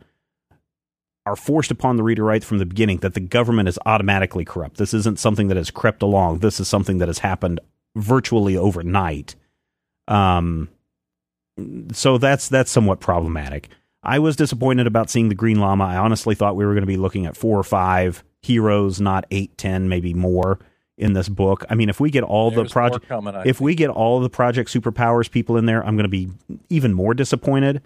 are 1.26 1.36
forced 1.36 1.70
upon 1.70 1.96
the 1.96 2.02
reader 2.02 2.24
right 2.24 2.42
from 2.42 2.58
the 2.58 2.66
beginning 2.66 2.98
that 2.98 3.14
the 3.14 3.20
government 3.20 3.68
is 3.68 3.78
automatically 3.86 4.44
corrupt. 4.44 4.78
This 4.78 4.94
isn't 4.94 5.18
something 5.18 5.48
that 5.48 5.56
has 5.56 5.70
crept 5.70 6.02
along. 6.02 6.38
This 6.38 6.58
is 6.58 6.68
something 6.68 6.98
that 6.98 7.08
has 7.08 7.18
happened 7.18 7.60
virtually 7.96 8.56
overnight. 8.56 9.36
Um, 10.08 10.68
so 11.92 12.18
that's 12.18 12.48
that's 12.48 12.70
somewhat 12.70 13.00
problematic. 13.00 13.68
I 14.02 14.18
was 14.18 14.34
disappointed 14.34 14.86
about 14.86 15.10
seeing 15.10 15.28
the 15.28 15.34
Green 15.34 15.60
Lama. 15.60 15.84
I 15.84 15.96
honestly 15.96 16.34
thought 16.34 16.56
we 16.56 16.64
were 16.64 16.72
going 16.72 16.82
to 16.82 16.86
be 16.86 16.96
looking 16.96 17.26
at 17.26 17.36
four 17.36 17.58
or 17.58 17.62
five 17.64 18.24
heroes, 18.40 19.00
not 19.00 19.26
eight, 19.30 19.56
ten, 19.58 19.88
maybe 19.88 20.14
more 20.14 20.58
in 21.00 21.12
this 21.14 21.28
book. 21.28 21.64
I 21.70 21.74
mean, 21.74 21.88
if 21.88 21.98
we 22.00 22.10
get 22.10 22.22
all 22.22 22.50
There's 22.50 22.68
the 22.68 22.72
project, 22.72 23.08
more 23.10 23.18
coming, 23.18 23.34
I 23.34 23.40
if 23.40 23.56
think. 23.56 23.60
we 23.60 23.74
get 23.74 23.90
all 23.90 24.20
the 24.20 24.30
Project 24.30 24.70
Superpowers 24.72 25.30
people 25.30 25.56
in 25.56 25.66
there, 25.66 25.84
I'm 25.84 25.96
going 25.96 26.04
to 26.04 26.08
be 26.08 26.28
even 26.68 26.92
more 26.94 27.14
disappointed. 27.14 27.82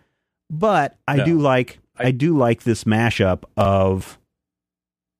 But 0.50 0.96
I 1.08 1.16
No. 1.16 1.24
do 1.24 1.38
like 1.38 1.78
I, 1.98 2.08
I- 2.08 2.10
do 2.10 2.36
like 2.36 2.64
this 2.64 2.84
mashup 2.84 3.44
of 3.56 4.18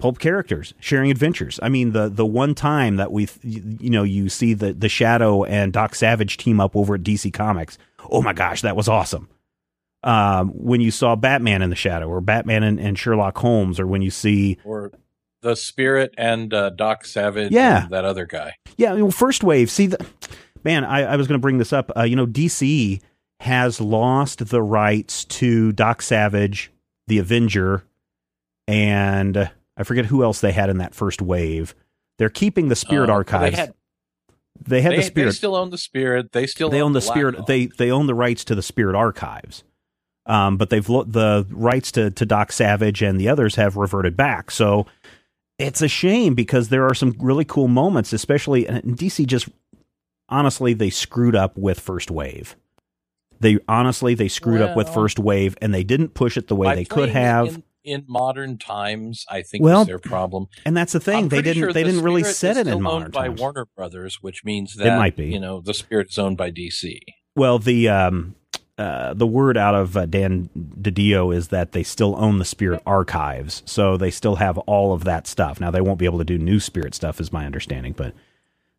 pulp 0.01 0.19
characters 0.19 0.75
sharing 0.81 1.11
adventures. 1.11 1.59
I 1.63 1.69
mean, 1.69 1.93
the 1.93 2.09
the 2.09 2.27
one 2.27 2.55
time 2.55 2.97
that 2.97 3.11
we 3.13 3.29
you 3.43 3.91
know 3.91 4.03
you 4.03 4.29
see 4.29 4.53
the 4.55 4.73
the 4.73 4.89
Shadow 4.89 5.45
and 5.45 5.73
Doc 5.73 5.95
Savage 5.95 6.37
team 6.37 6.61
up 6.61 6.75
over 6.77 6.97
at 6.97 7.03
DC 7.03 7.33
Comics. 7.33 7.79
Oh 8.11 8.21
my 8.21 8.33
gosh, 8.33 8.61
that 8.63 8.77
was 8.77 8.89
awesome. 8.89 9.29
Um, 10.03 10.51
when 10.51 10.83
you 10.83 10.91
saw 10.91 11.17
Batman 11.17 11.63
in 11.63 11.71
the 11.71 11.77
Shadow, 11.77 12.07
or 12.09 12.21
Batman 12.21 12.63
and, 12.63 12.79
and 12.79 12.99
Sherlock 12.99 13.39
Holmes, 13.39 13.81
or 13.81 13.87
when 13.87 14.03
you 14.03 14.11
see 14.11 14.59
or 14.65 14.93
the 15.45 15.55
Spirit 15.55 16.13
and 16.19 16.53
uh, 16.53 16.71
Doc 16.71 17.05
Savage, 17.07 17.53
Yeah. 17.53 17.85
and 17.85 17.93
that 17.93 18.05
other 18.05 18.27
guy. 18.27 18.55
Yeah, 18.77 18.95
i 18.95 19.03
well, 19.03 19.11
first 19.13 19.45
wave. 19.45 19.71
See, 19.71 19.87
the, 19.87 20.05
man, 20.65 20.85
I, 20.85 21.03
I 21.03 21.17
was 21.17 21.29
going 21.29 21.39
to 21.39 21.43
bring 21.43 21.59
this 21.59 21.73
up. 21.73 21.93
Uh, 21.97 22.03
you 22.03 22.17
know, 22.17 22.27
DC 22.27 23.01
has 23.41 23.81
lost 23.81 24.49
the 24.49 24.63
rights 24.63 25.25
to 25.27 25.71
Doc 25.73 26.03
Savage, 26.03 26.73
the 27.07 27.19
Avenger, 27.19 27.85
and 28.67 29.51
I 29.77 29.83
forget 29.83 30.07
who 30.07 30.23
else 30.25 30.41
they 30.41 30.53
had 30.53 30.71
in 30.71 30.79
that 30.79 30.95
first 30.95 31.21
wave. 31.21 31.75
They're 32.19 32.31
keeping 32.31 32.69
the 32.69 32.77
Spirit 32.77 33.11
Uh, 33.11 33.15
Archives. 33.15 33.57
They, 33.57 33.61
had, 33.61 33.75
They 34.67 34.83
had 34.83 34.93
they, 34.93 34.97
the 34.97 35.03
Spirit. 35.03 35.27
they 35.27 35.33
still 35.37 35.57
own 35.57 35.71
the 35.71 35.79
Spirit. 35.79 36.33
They 36.33 36.47
still 36.47 36.71
they 36.71 36.81
own 36.81 36.93
the 36.93 37.01
Black 37.01 37.13
Spirit. 37.17 37.47
They 37.47 37.67
they 37.67 37.91
own 37.91 38.07
the 38.07 38.15
rights 38.15 38.45
to 38.45 38.55
the 38.55 38.63
Spirit 38.63 38.97
Archives. 38.97 39.65
Um, 40.27 40.57
but 40.57 40.71
they've 40.71 40.89
lo- 40.89 41.05
the 41.05 41.47
rights 41.51 41.93
to 41.93 42.11
to 42.13 42.25
Doc 42.25 42.51
Savage 42.53 43.03
and 43.03 43.21
the 43.21 43.29
others 43.29 43.57
have 43.57 43.77
reverted 43.77 44.17
back. 44.17 44.51
So 44.51 44.87
it's 45.59 45.83
a 45.83 45.89
shame 45.89 46.35
because 46.35 46.69
there 46.69 46.87
are 46.87 46.95
some 46.95 47.15
really 47.19 47.45
cool 47.45 47.69
moments, 47.69 48.13
especially 48.13 48.67
and 48.67 48.97
DC. 48.97 49.27
Just 49.27 49.49
honestly, 50.29 50.75
they 50.75 50.91
screwed 50.91 51.37
up 51.37 51.57
with 51.57 51.79
First 51.81 52.11
Wave. 52.11 52.57
They 53.41 53.59
honestly 53.69 54.15
they 54.15 54.29
screwed 54.29 54.63
up 54.63 54.77
with 54.77 54.89
First 54.89 55.19
Wave, 55.19 55.57
and 55.61 55.75
they 55.75 55.85
didn't 55.85 56.15
push 56.15 56.37
it 56.37 56.49
the 56.49 56.57
way 56.57 56.75
they 56.75 56.85
could 56.85 57.11
have. 57.11 57.49
in, 57.49 57.63
in 57.85 58.05
modern 58.09 58.59
times. 58.59 59.27
I 59.29 59.43
think 59.43 59.63
Well, 59.63 59.81
was 59.81 59.87
their 59.87 59.99
problem. 59.99 60.47
and 60.65 60.77
that's 60.77 60.93
the 60.93 61.01
thing; 61.01 61.25
I'm 61.25 61.29
they 61.29 61.43
didn't 61.43 61.61
sure 61.63 61.73
they 61.73 61.83
the 61.83 61.91
didn't 61.91 62.05
really 62.05 62.25
set 62.25 62.57
it 62.57 62.67
in 62.67 62.81
modern 62.81 63.11
by 63.11 63.27
times. 63.29 63.41
Warner 63.41 63.67
Brothers, 63.77 64.19
which 64.23 64.45
means 64.45 64.75
that 64.77 64.87
it 64.87 64.97
might 64.97 65.17
be. 65.17 65.27
You 65.27 65.41
know, 65.41 65.61
the 65.61 65.75
Spirit 65.75 66.09
is 66.11 66.19
owned 66.19 66.37
by 66.37 66.51
DC. 66.51 66.99
Well, 67.37 67.59
the 67.59 67.89
um, 67.89 68.37
uh, 68.77 69.15
the 69.15 69.27
word 69.27 69.57
out 69.57 69.75
of 69.75 69.97
uh, 69.97 70.07
Dan 70.07 70.51
DiDio 70.57 71.35
is 71.35 71.49
that 71.49 71.73
they 71.73 71.83
still 71.83 72.17
own 72.19 72.39
the 72.39 72.45
Spirit 72.45 72.83
archives, 72.85 73.63
so 73.67 73.97
they 73.97 74.11
still 74.11 74.37
have 74.37 74.59
all 74.59 74.93
of 74.93 75.05
that 75.05 75.27
stuff. 75.27 75.61
Now 75.61 75.71
they 75.71 75.81
won't 75.81 75.99
be 75.99 76.07
able 76.07 76.19
to 76.19 76.25
do 76.25 76.39
new 76.39 76.59
Spirit 76.59 76.95
stuff, 76.95 77.21
is 77.21 77.33
my 77.33 77.47
understanding, 77.47 77.93
but 77.93 78.15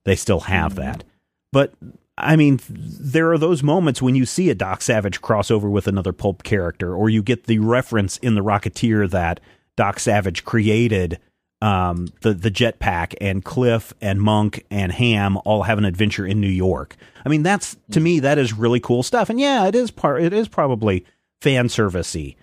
they 0.03 0.15
still 0.15 0.41
have 0.41 0.73
mm-hmm. 0.73 0.81
that. 0.81 1.03
But 1.51 1.73
I 2.17 2.35
mean, 2.35 2.59
there 2.69 3.31
are 3.31 3.37
those 3.37 3.63
moments 3.63 4.01
when 4.01 4.15
you 4.15 4.25
see 4.25 4.49
a 4.49 4.55
Doc 4.55 4.81
Savage 4.81 5.21
crossover 5.21 5.69
with 5.69 5.87
another 5.87 6.13
pulp 6.13 6.43
character, 6.43 6.93
or 6.93 7.09
you 7.09 7.21
get 7.23 7.45
the 7.45 7.59
reference 7.59 8.17
in 8.17 8.35
the 8.35 8.43
Rocketeer 8.43 9.09
that 9.11 9.39
Doc 9.75 9.99
Savage 9.99 10.43
created 10.43 11.19
um, 11.65 12.07
the 12.21 12.33
the 12.33 12.51
jetpack, 12.51 13.15
and 13.19 13.43
Cliff 13.43 13.93
and 14.01 14.21
Monk 14.21 14.65
and 14.69 14.91
Ham 14.91 15.37
all 15.45 15.63
have 15.63 15.77
an 15.77 15.85
adventure 15.85 16.25
in 16.25 16.39
New 16.39 16.47
York. 16.47 16.95
I 17.25 17.29
mean, 17.29 17.43
that's 17.43 17.77
to 17.91 17.99
me 17.99 18.19
that 18.19 18.37
is 18.37 18.53
really 18.53 18.79
cool 18.79 19.03
stuff. 19.03 19.29
And 19.29 19.39
yeah, 19.39 19.67
it 19.67 19.75
is 19.75 19.91
part. 19.91 20.21
It 20.21 20.33
is 20.33 20.47
probably 20.47 21.05
fan 21.41 21.67
servicey, 21.67 22.35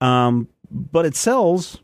um, 0.00 0.48
but 0.70 1.04
it 1.04 1.14
sells, 1.14 1.78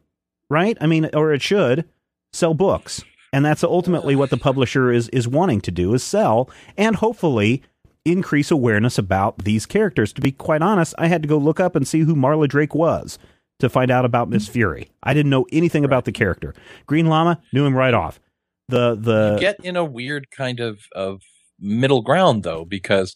right? 0.49 0.77
I 0.81 0.87
mean, 0.87 1.11
or 1.13 1.33
it 1.33 1.43
should 1.43 1.89
sell 2.33 2.55
books 2.55 3.03
and 3.33 3.45
that's 3.45 3.63
ultimately 3.65 4.17
what 4.17 4.31
the 4.31 4.37
publisher 4.37 4.91
is 4.91 5.09
is 5.11 5.29
wanting 5.29 5.61
to 5.61 5.71
do 5.71 5.93
is 5.93 6.03
sell 6.03 6.49
and 6.77 6.97
hopefully 6.97 7.63
increase 8.05 8.51
awareness 8.51 8.99
about 8.99 9.39
these 9.39 9.67
characters. 9.67 10.13
To 10.15 10.21
be 10.21 10.33
quite 10.33 10.63
honest, 10.63 10.95
I 10.97 11.09
had 11.09 11.23
to 11.23 11.29
go 11.29 11.37
look 11.37 11.61
up 11.61 11.77
and 11.77 11.87
see 11.87 12.01
who 12.01 12.15
Marla 12.15 12.49
Drake 12.49 12.75
was 12.75 13.19
to 13.61 13.69
find 13.69 13.91
out 13.91 14.05
about 14.05 14.29
Miss 14.29 14.49
Fury. 14.49 14.91
I 15.03 15.15
didn't 15.15 15.31
know 15.31 15.47
anything 15.53 15.83
right. 15.83 15.87
about 15.87 16.05
the 16.05 16.13
character. 16.13 16.55
Green 16.87 17.07
Lama 17.07 17.41
knew 17.53 17.65
him 17.65 17.75
right 17.75 17.95
off. 17.95 18.21
The 18.69 18.97
the 18.97 19.35
you 19.35 19.41
get 19.41 19.65
in 19.65 19.77
a 19.77 19.85
weird 19.85 20.31
kind 20.31 20.61
of 20.61 20.81
of 20.93 21.23
middle 21.59 22.03
ground 22.03 22.43
though 22.43 22.65
because 22.65 23.15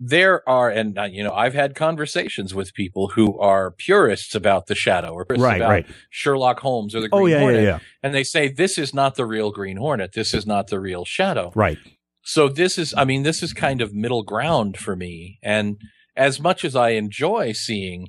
there 0.00 0.46
are, 0.48 0.70
and 0.70 0.98
uh, 0.98 1.04
you 1.04 1.22
know, 1.22 1.32
I've 1.32 1.54
had 1.54 1.74
conversations 1.74 2.54
with 2.54 2.74
people 2.74 3.08
who 3.08 3.38
are 3.38 3.70
purists 3.70 4.34
about 4.34 4.66
the 4.66 4.74
Shadow 4.74 5.12
or 5.12 5.24
right, 5.30 5.56
about 5.56 5.70
right. 5.70 5.86
Sherlock 6.10 6.60
Holmes 6.60 6.94
or 6.94 7.00
the 7.00 7.08
oh, 7.12 7.20
Green 7.22 7.34
oh, 7.34 7.36
yeah, 7.36 7.40
Hornet, 7.40 7.62
yeah, 7.62 7.68
yeah. 7.68 7.78
and 8.02 8.14
they 8.14 8.24
say 8.24 8.48
this 8.48 8.76
is 8.76 8.92
not 8.92 9.14
the 9.14 9.24
real 9.24 9.50
Green 9.50 9.76
Hornet. 9.76 10.12
This 10.12 10.34
is 10.34 10.46
not 10.46 10.68
the 10.68 10.80
real 10.80 11.04
Shadow. 11.04 11.52
Right. 11.54 11.78
So 12.22 12.48
this 12.48 12.78
is, 12.78 12.94
I 12.96 13.04
mean, 13.04 13.22
this 13.22 13.42
is 13.42 13.52
kind 13.52 13.80
of 13.80 13.94
middle 13.94 14.22
ground 14.22 14.78
for 14.78 14.96
me. 14.96 15.38
And 15.42 15.76
as 16.16 16.40
much 16.40 16.64
as 16.64 16.74
I 16.74 16.90
enjoy 16.90 17.52
seeing 17.52 18.08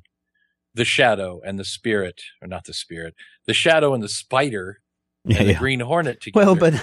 the 0.76 0.84
Shadow 0.84 1.40
and 1.44 1.58
the 1.58 1.64
Spirit, 1.64 2.20
or 2.40 2.48
not 2.48 2.64
the 2.64 2.74
Spirit, 2.74 3.14
the 3.46 3.54
Shadow 3.54 3.94
and 3.94 4.02
the 4.02 4.08
Spider 4.08 4.80
and 5.24 5.48
the 5.48 5.54
Green 5.54 5.80
Hornet 5.80 6.20
together. 6.20 6.46
Well, 6.46 6.54
but 6.54 6.74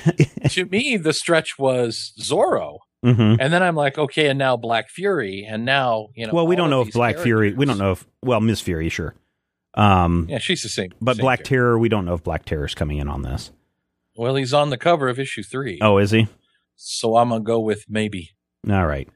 to 0.49 0.65
me, 0.65 0.97
the 0.97 1.13
stretch 1.13 1.57
was 1.57 2.13
Zorro. 2.19 2.79
Mm-hmm. 3.05 3.41
And 3.41 3.53
then 3.53 3.61
I'm 3.61 3.75
like, 3.75 3.97
okay, 3.97 4.27
and 4.27 4.39
now 4.39 4.55
Black 4.55 4.89
Fury, 4.89 5.45
and 5.47 5.65
now 5.65 6.07
you 6.15 6.25
know. 6.25 6.33
Well, 6.33 6.47
we 6.47 6.55
don't 6.55 6.69
know 6.69 6.81
if 6.81 6.93
Black 6.93 7.15
characters. 7.15 7.23
Fury. 7.23 7.53
We 7.53 7.65
don't 7.65 7.77
know 7.77 7.91
if 7.91 8.07
well, 8.21 8.39
Miss 8.39 8.61
Fury, 8.61 8.89
sure. 8.89 9.13
Um, 9.75 10.27
yeah, 10.29 10.37
she's 10.37 10.63
the 10.63 10.69
same. 10.69 10.93
But 11.01 11.17
same 11.17 11.23
Black 11.23 11.39
character. 11.39 11.55
Terror, 11.55 11.79
we 11.79 11.89
don't 11.89 12.05
know 12.05 12.13
if 12.13 12.23
Black 12.23 12.45
Terror 12.45 12.65
is 12.65 12.75
coming 12.75 12.99
in 12.99 13.09
on 13.09 13.21
this. 13.21 13.51
Well, 14.15 14.35
he's 14.35 14.53
on 14.53 14.69
the 14.69 14.77
cover 14.77 15.09
of 15.09 15.19
issue 15.19 15.43
three. 15.43 15.79
Oh, 15.81 15.97
is 15.97 16.11
he? 16.11 16.27
So 16.75 17.17
I'm 17.17 17.29
gonna 17.29 17.43
go 17.43 17.59
with 17.59 17.85
maybe. 17.89 18.31
All 18.69 18.87
right. 18.87 19.09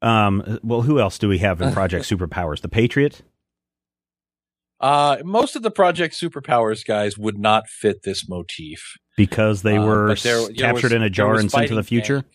Um. 0.00 0.58
Well, 0.62 0.82
who 0.82 0.98
else 0.98 1.18
do 1.18 1.28
we 1.28 1.38
have 1.38 1.60
in 1.60 1.72
Project 1.72 2.04
Superpowers? 2.08 2.62
The 2.62 2.68
Patriot. 2.68 3.20
Uh, 4.80 5.18
most 5.24 5.56
of 5.56 5.62
the 5.62 5.70
Project 5.70 6.14
Superpowers 6.14 6.84
guys 6.86 7.18
would 7.18 7.38
not 7.38 7.68
fit 7.68 8.02
this 8.02 8.28
motif 8.28 8.96
because 9.16 9.62
they 9.62 9.76
uh, 9.76 9.84
were 9.84 10.10
uh, 10.10 10.16
there, 10.22 10.48
captured 10.48 10.84
was, 10.84 10.92
in 10.92 11.02
a 11.02 11.10
jar 11.10 11.36
and 11.36 11.50
sent 11.50 11.68
to 11.68 11.74
the 11.74 11.82
future. 11.82 12.14
Yank. 12.14 12.26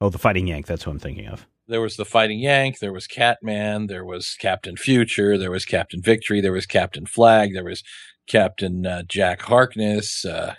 Oh, 0.00 0.08
the 0.08 0.18
Fighting 0.18 0.46
Yank. 0.46 0.66
That's 0.66 0.86
what 0.86 0.92
I'm 0.92 0.98
thinking 0.98 1.26
of. 1.26 1.46
There 1.66 1.80
was 1.80 1.96
the 1.96 2.04
Fighting 2.04 2.38
Yank. 2.38 2.78
There 2.78 2.92
was 2.92 3.06
Catman. 3.06 3.86
There 3.86 4.04
was 4.04 4.34
Captain 4.38 4.76
Future. 4.76 5.38
There 5.38 5.50
was 5.50 5.64
Captain 5.64 6.02
Victory. 6.02 6.40
There 6.40 6.52
was 6.52 6.66
Captain 6.66 7.06
Flag. 7.06 7.54
There 7.54 7.64
was 7.64 7.82
Captain 8.26 8.86
uh, 8.86 9.02
Jack 9.06 9.42
Harkness. 9.42 10.24
Uh, 10.24 10.54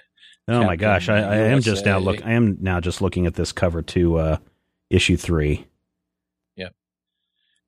oh 0.48 0.52
Captain 0.52 0.68
my 0.68 0.76
gosh! 0.76 1.10
I, 1.10 1.18
I, 1.18 1.36
am 1.36 1.62
just 1.62 1.86
now 1.86 1.98
look. 1.98 2.26
I 2.26 2.34
am 2.34 2.58
now 2.62 2.80
just 2.80 3.02
looking 3.02 3.26
at 3.26 3.36
this 3.36 3.52
cover 3.52 3.82
to 3.82 4.18
uh, 4.18 4.38
issue 4.90 5.18
three. 5.18 5.68
Yeah, 6.56 6.70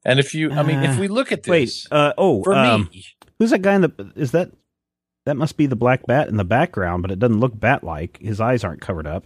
and 0.06 0.20
if 0.20 0.34
you, 0.34 0.52
I 0.52 0.64
mean, 0.64 0.84
if 0.84 1.00
we 1.00 1.08
look 1.08 1.32
at 1.32 1.44
this, 1.44 1.50
wait. 1.50 1.88
Uh, 1.92 2.14
oh, 2.18 2.44
for 2.44 2.56
um, 2.56 2.90
me, 2.92 3.06
who's 3.40 3.52
that 3.52 3.62
guy 3.62 3.76
in 3.76 3.82
the? 3.82 4.12
Is 4.16 4.32
that 4.32 4.52
that 5.26 5.38
must 5.38 5.58
be 5.58 5.66
the 5.66 5.76
black 5.76 6.06
bat 6.06 6.28
in 6.28 6.38
the 6.38 6.44
background? 6.44 7.02
But 7.02 7.12
it 7.12 7.20
doesn't 7.20 7.40
look 7.40 7.60
bat 7.60 7.84
like. 7.84 8.18
His 8.20 8.42
eyes 8.42 8.64
aren't 8.64 8.82
covered 8.82 9.08
up. 9.08 9.26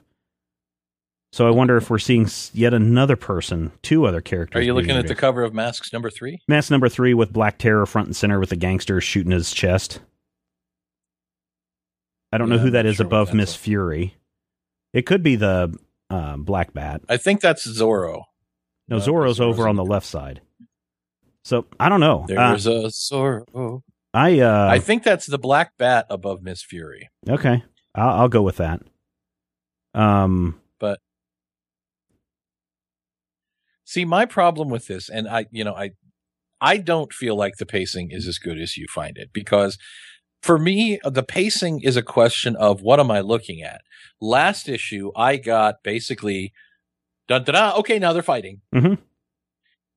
So 1.34 1.48
I 1.48 1.52
wonder 1.52 1.78
if 1.78 1.90
we're 1.90 1.98
seeing 1.98 2.28
yet 2.54 2.74
another 2.74 3.16
person, 3.16 3.72
two 3.82 4.06
other 4.06 4.20
characters. 4.20 4.60
Are 4.60 4.64
you 4.64 4.74
looking 4.74 4.92
at 4.92 5.08
the 5.08 5.16
cover 5.16 5.44
of 5.44 5.54
Masks 5.54 5.94
number 5.94 6.10
three? 6.10 6.42
Mask 6.50 6.70
number 6.70 6.90
three 6.90 7.14
with 7.14 7.32
Black 7.32 7.58
Terror 7.58 7.86
front 7.86 8.08
and 8.08 8.16
center 8.16 8.38
with 8.38 8.50
the 8.50 8.58
gangster 8.58 9.00
shooting 9.00 9.32
his 9.32 9.54
chest. 9.54 10.02
I 12.34 12.38
don't 12.38 12.50
yeah, 12.50 12.58
know 12.58 12.62
who 12.62 12.72
that 12.72 12.86
is 12.86 12.98
sure 12.98 13.06
above 13.06 13.34
Miss 13.34 13.56
Fury. 13.56 14.16
It 14.94 15.06
could 15.06 15.24
be 15.24 15.38
the 15.38 15.78
uh, 16.10 16.36
Black 16.36 16.74
Bat. 16.74 17.04
I 17.08 17.16
think 17.16 17.40
that's 17.40 17.66
Zorro. 17.66 18.24
No, 18.90 18.98
uh, 18.98 19.00
Zorro's, 19.00 19.38
Zorro's 19.38 19.40
over 19.40 19.70
on 19.70 19.78
the 19.78 19.86
left 19.86 20.06
side. 20.06 20.42
So 21.46 21.66
I 21.80 21.88
don't 21.88 22.02
know. 22.02 22.26
There's 22.28 22.68
uh, 22.68 22.72
a 22.72 22.88
Zorro. 22.88 23.84
I 24.14 24.40
uh, 24.40 24.68
I 24.70 24.80
think 24.80 25.04
that's 25.04 25.26
the 25.26 25.38
Black 25.38 25.78
Bat 25.78 26.08
above 26.10 26.42
Miss 26.42 26.64
Fury. 26.64 27.10
Okay, 27.30 27.64
I'll, 27.96 28.22
I'll 28.22 28.30
go 28.30 28.42
with 28.42 28.58
that. 28.58 28.82
Um, 29.94 30.60
but 30.80 31.00
See, 33.92 34.06
my 34.06 34.26
problem 34.26 34.70
with 34.70 34.88
this, 34.88 35.10
and 35.10 35.28
I, 35.28 35.48
you 35.52 35.66
know, 35.66 35.76
I, 35.76 35.92
I 36.62 36.78
don't 36.78 37.12
feel 37.12 37.36
like 37.36 37.58
the 37.58 37.66
pacing 37.66 38.12
is 38.12 38.26
as 38.26 38.38
good 38.38 38.58
as 38.58 38.78
you 38.78 38.86
find 38.90 39.18
it 39.18 39.32
because 39.34 39.78
for 40.42 40.58
me, 40.58 40.98
the 41.04 41.24
pacing 41.24 41.82
is 41.82 41.98
a 41.98 42.02
question 42.02 42.56
of 42.56 42.82
what 42.82 43.02
am 43.02 43.12
I 43.12 43.20
looking 43.20 43.62
at? 43.62 43.82
Last 44.22 44.70
issue, 44.70 45.12
I 45.14 45.36
got 45.36 45.84
basically, 45.84 46.54
da 47.28 47.40
da 47.40 47.52
da. 47.52 47.78
Okay, 47.80 48.00
now 48.00 48.14
they're 48.14 48.24
fighting. 48.24 48.62
Mm-hmm. 48.74 48.94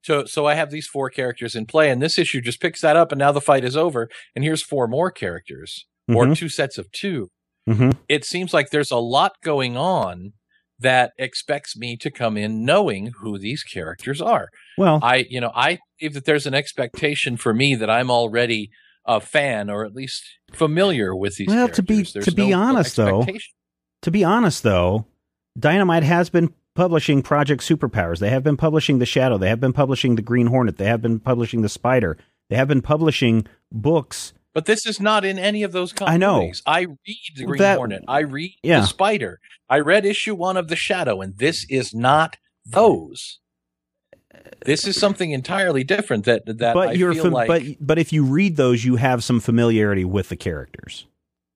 So, 0.04 0.26
so 0.26 0.46
I 0.46 0.54
have 0.54 0.70
these 0.70 0.86
four 0.86 1.08
characters 1.08 1.56
in 1.56 1.64
play, 1.64 1.90
and 1.90 2.00
this 2.02 2.18
issue 2.18 2.42
just 2.42 2.60
picks 2.60 2.82
that 2.82 2.94
up, 2.94 3.10
and 3.10 3.18
now 3.18 3.32
the 3.32 3.40
fight 3.40 3.64
is 3.64 3.76
over, 3.76 4.08
and 4.34 4.44
here's 4.44 4.62
four 4.62 4.86
more 4.86 5.10
characters 5.10 5.86
mm-hmm. 6.08 6.16
or 6.16 6.34
two 6.34 6.48
sets 6.48 6.78
of 6.78 6.90
2 6.92 7.28
mm-hmm. 7.68 7.90
It 8.08 8.24
seems 8.24 8.52
like 8.52 8.70
there's 8.70 8.90
a 8.90 8.98
lot 8.98 9.32
going 9.42 9.76
on 9.76 10.34
that 10.78 11.12
expects 11.18 11.76
me 11.76 11.96
to 11.96 12.10
come 12.10 12.36
in 12.36 12.64
knowing 12.64 13.12
who 13.20 13.38
these 13.38 13.62
characters 13.62 14.20
are. 14.20 14.48
Well, 14.76 15.00
I, 15.02 15.24
you 15.30 15.40
know, 15.40 15.52
I 15.54 15.78
if 15.98 16.12
that 16.14 16.26
there's 16.26 16.46
an 16.46 16.54
expectation 16.54 17.36
for 17.36 17.54
me 17.54 17.74
that 17.76 17.88
I'm 17.88 18.10
already 18.10 18.70
a 19.06 19.20
fan 19.20 19.70
or 19.70 19.84
at 19.84 19.94
least 19.94 20.22
familiar 20.52 21.14
with 21.14 21.36
these. 21.36 21.48
Well, 21.48 21.68
to 21.68 21.82
be 21.82 22.04
to 22.04 22.32
be 22.32 22.50
no 22.50 22.60
honest 22.60 22.96
though, 22.96 23.26
to 24.02 24.10
be 24.10 24.24
honest 24.24 24.62
though, 24.62 25.06
Dynamite 25.58 26.02
has 26.02 26.28
been 26.28 26.52
publishing 26.74 27.22
Project 27.22 27.62
Superpowers. 27.62 28.18
They 28.18 28.30
have 28.30 28.42
been 28.42 28.56
publishing 28.56 28.98
the 28.98 29.06
Shadow. 29.06 29.38
They 29.38 29.48
have 29.48 29.60
been 29.60 29.72
publishing 29.72 30.16
the 30.16 30.22
Green 30.22 30.48
Hornet. 30.48 30.76
They 30.76 30.86
have 30.86 31.02
been 31.02 31.20
publishing 31.20 31.62
the 31.62 31.68
Spider. 31.68 32.16
They 32.50 32.56
have 32.56 32.68
been 32.68 32.82
publishing 32.82 33.46
books 33.72 34.32
but 34.54 34.66
this 34.66 34.86
is 34.86 35.00
not 35.00 35.24
in 35.24 35.38
any 35.38 35.64
of 35.64 35.72
those 35.72 35.92
companies. 35.92 36.14
I 36.14 36.18
know. 36.18 36.52
I 36.64 36.80
read 36.82 37.36
the 37.36 37.44
Green 37.44 37.58
that, 37.58 37.76
Hornet. 37.76 38.04
I 38.06 38.20
read 38.20 38.54
yeah. 38.62 38.80
the 38.80 38.86
Spider. 38.86 39.40
I 39.68 39.80
read 39.80 40.06
issue 40.06 40.34
one 40.34 40.56
of 40.56 40.68
the 40.68 40.76
Shadow, 40.76 41.20
and 41.20 41.36
this 41.36 41.66
is 41.68 41.92
not 41.92 42.36
those. 42.64 43.40
This 44.64 44.86
is 44.86 44.98
something 44.98 45.32
entirely 45.32 45.82
different. 45.82 46.24
That 46.24 46.46
that 46.46 46.74
but 46.74 46.90
I 46.90 46.92
you're 46.92 47.14
fam- 47.14 47.32
like, 47.32 47.48
but 47.48 47.62
but 47.80 47.98
if 47.98 48.12
you 48.12 48.24
read 48.24 48.56
those, 48.56 48.84
you 48.84 48.96
have 48.96 49.24
some 49.24 49.40
familiarity 49.40 50.04
with 50.04 50.28
the 50.28 50.36
characters. 50.36 51.06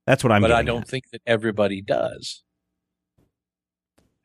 That's 0.05 0.23
what 0.23 0.31
I'm. 0.31 0.41
But 0.41 0.51
I 0.51 0.63
don't 0.63 0.81
at. 0.81 0.87
think 0.87 1.09
that 1.11 1.21
everybody 1.25 1.81
does. 1.81 2.43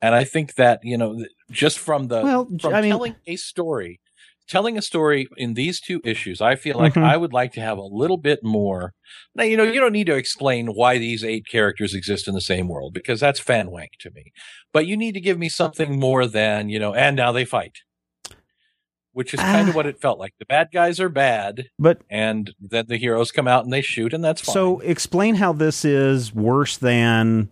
And 0.03 0.15
I 0.15 0.25
think 0.25 0.55
that 0.55 0.81
you 0.83 0.99
know, 0.99 1.25
just 1.51 1.79
from 1.79 2.09
the 2.09 2.23
well, 2.23 2.49
from 2.61 2.75
I 2.75 2.83
mean, 2.83 2.91
telling 2.91 3.17
a 3.27 3.37
story 3.37 4.01
telling 4.49 4.77
a 4.77 4.83
story 4.83 5.27
in 5.37 5.55
these 5.55 5.81
two 5.81 6.01
issues, 6.05 6.41
I 6.41 6.57
feel 6.57 6.77
like 6.79 6.95
mm-hmm. 6.95 7.05
I 7.05 7.17
would 7.17 7.33
like 7.33 7.53
to 7.53 7.61
have 7.61 7.79
a 7.79 7.83
little 7.83 8.17
bit 8.17 8.41
more. 8.43 8.93
Now, 9.35 9.45
you 9.45 9.57
know, 9.57 9.63
you 9.63 9.81
don't 9.81 9.93
need 9.93 10.07
to 10.07 10.17
explain 10.17 10.69
why 10.69 10.99
these 10.99 11.25
eight 11.25 11.47
characters 11.47 11.95
exist 11.95 12.29
in 12.29 12.35
the 12.35 12.41
same 12.41 12.69
world 12.69 12.95
because 12.95 13.21
that's 13.21 13.41
fan 13.41 13.71
wank 13.71 13.91
to 14.01 14.11
me. 14.11 14.33
But 14.73 14.87
you 14.87 14.97
need 14.97 15.13
to 15.13 15.21
give 15.21 15.39
me 15.39 15.49
something 15.49 15.99
more 15.99 16.27
than, 16.27 16.69
you 16.69 16.79
know, 16.79 16.95
and 16.95 17.17
now 17.17 17.33
they 17.33 17.45
fight. 17.45 17.79
Which 19.13 19.33
is 19.33 19.39
kind 19.39 19.69
of 19.69 19.77
what 19.77 19.87
it 19.87 20.01
felt 20.01 20.19
like. 20.19 20.35
The 20.41 20.45
bad 20.45 20.71
guys 20.73 20.99
are 20.99 21.09
bad, 21.09 21.69
but 21.79 22.03
and 22.11 22.53
then 22.61 22.87
the 22.89 22.97
heroes 22.97 23.31
come 23.31 23.47
out 23.47 23.63
and 23.63 23.73
they 23.73 23.81
shoot, 23.81 24.13
and 24.13 24.25
that's 24.25 24.41
fine. 24.41 24.53
So, 24.53 24.81
explain 24.81 25.37
how 25.37 25.53
this 25.53 25.85
is 25.85 26.35
worse 26.35 26.79
than 26.79 27.49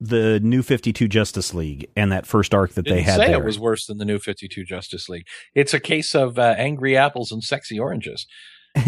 the 0.00 0.40
new 0.40 0.62
52 0.62 1.08
Justice 1.08 1.52
League 1.52 1.86
and 1.94 2.10
that 2.10 2.26
first 2.26 2.54
arc 2.54 2.72
that 2.72 2.82
Didn't 2.84 2.96
they 2.96 3.02
had 3.02 3.16
say 3.16 3.26
there. 3.28 3.42
it 3.42 3.44
was 3.44 3.58
worse 3.58 3.86
than 3.86 3.98
the 3.98 4.04
new 4.06 4.18
52 4.18 4.64
Justice 4.64 5.08
League. 5.08 5.26
It's 5.54 5.74
a 5.74 5.80
case 5.80 6.14
of 6.14 6.38
uh, 6.38 6.54
angry 6.56 6.96
apples 6.96 7.30
and 7.30 7.44
sexy 7.44 7.78
oranges. 7.78 8.26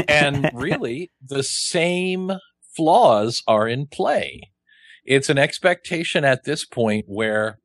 And 0.09 0.51
really, 0.55 1.11
the 1.20 1.42
same 1.42 2.33
flaws 2.75 3.42
are 3.46 3.68
in 3.68 3.87
play. 3.88 4.40
It's 5.05 5.29
an 5.29 5.37
expectation 5.37 6.25
at 6.25 6.44
this 6.44 6.64
point 6.64 7.05
where 7.09 7.59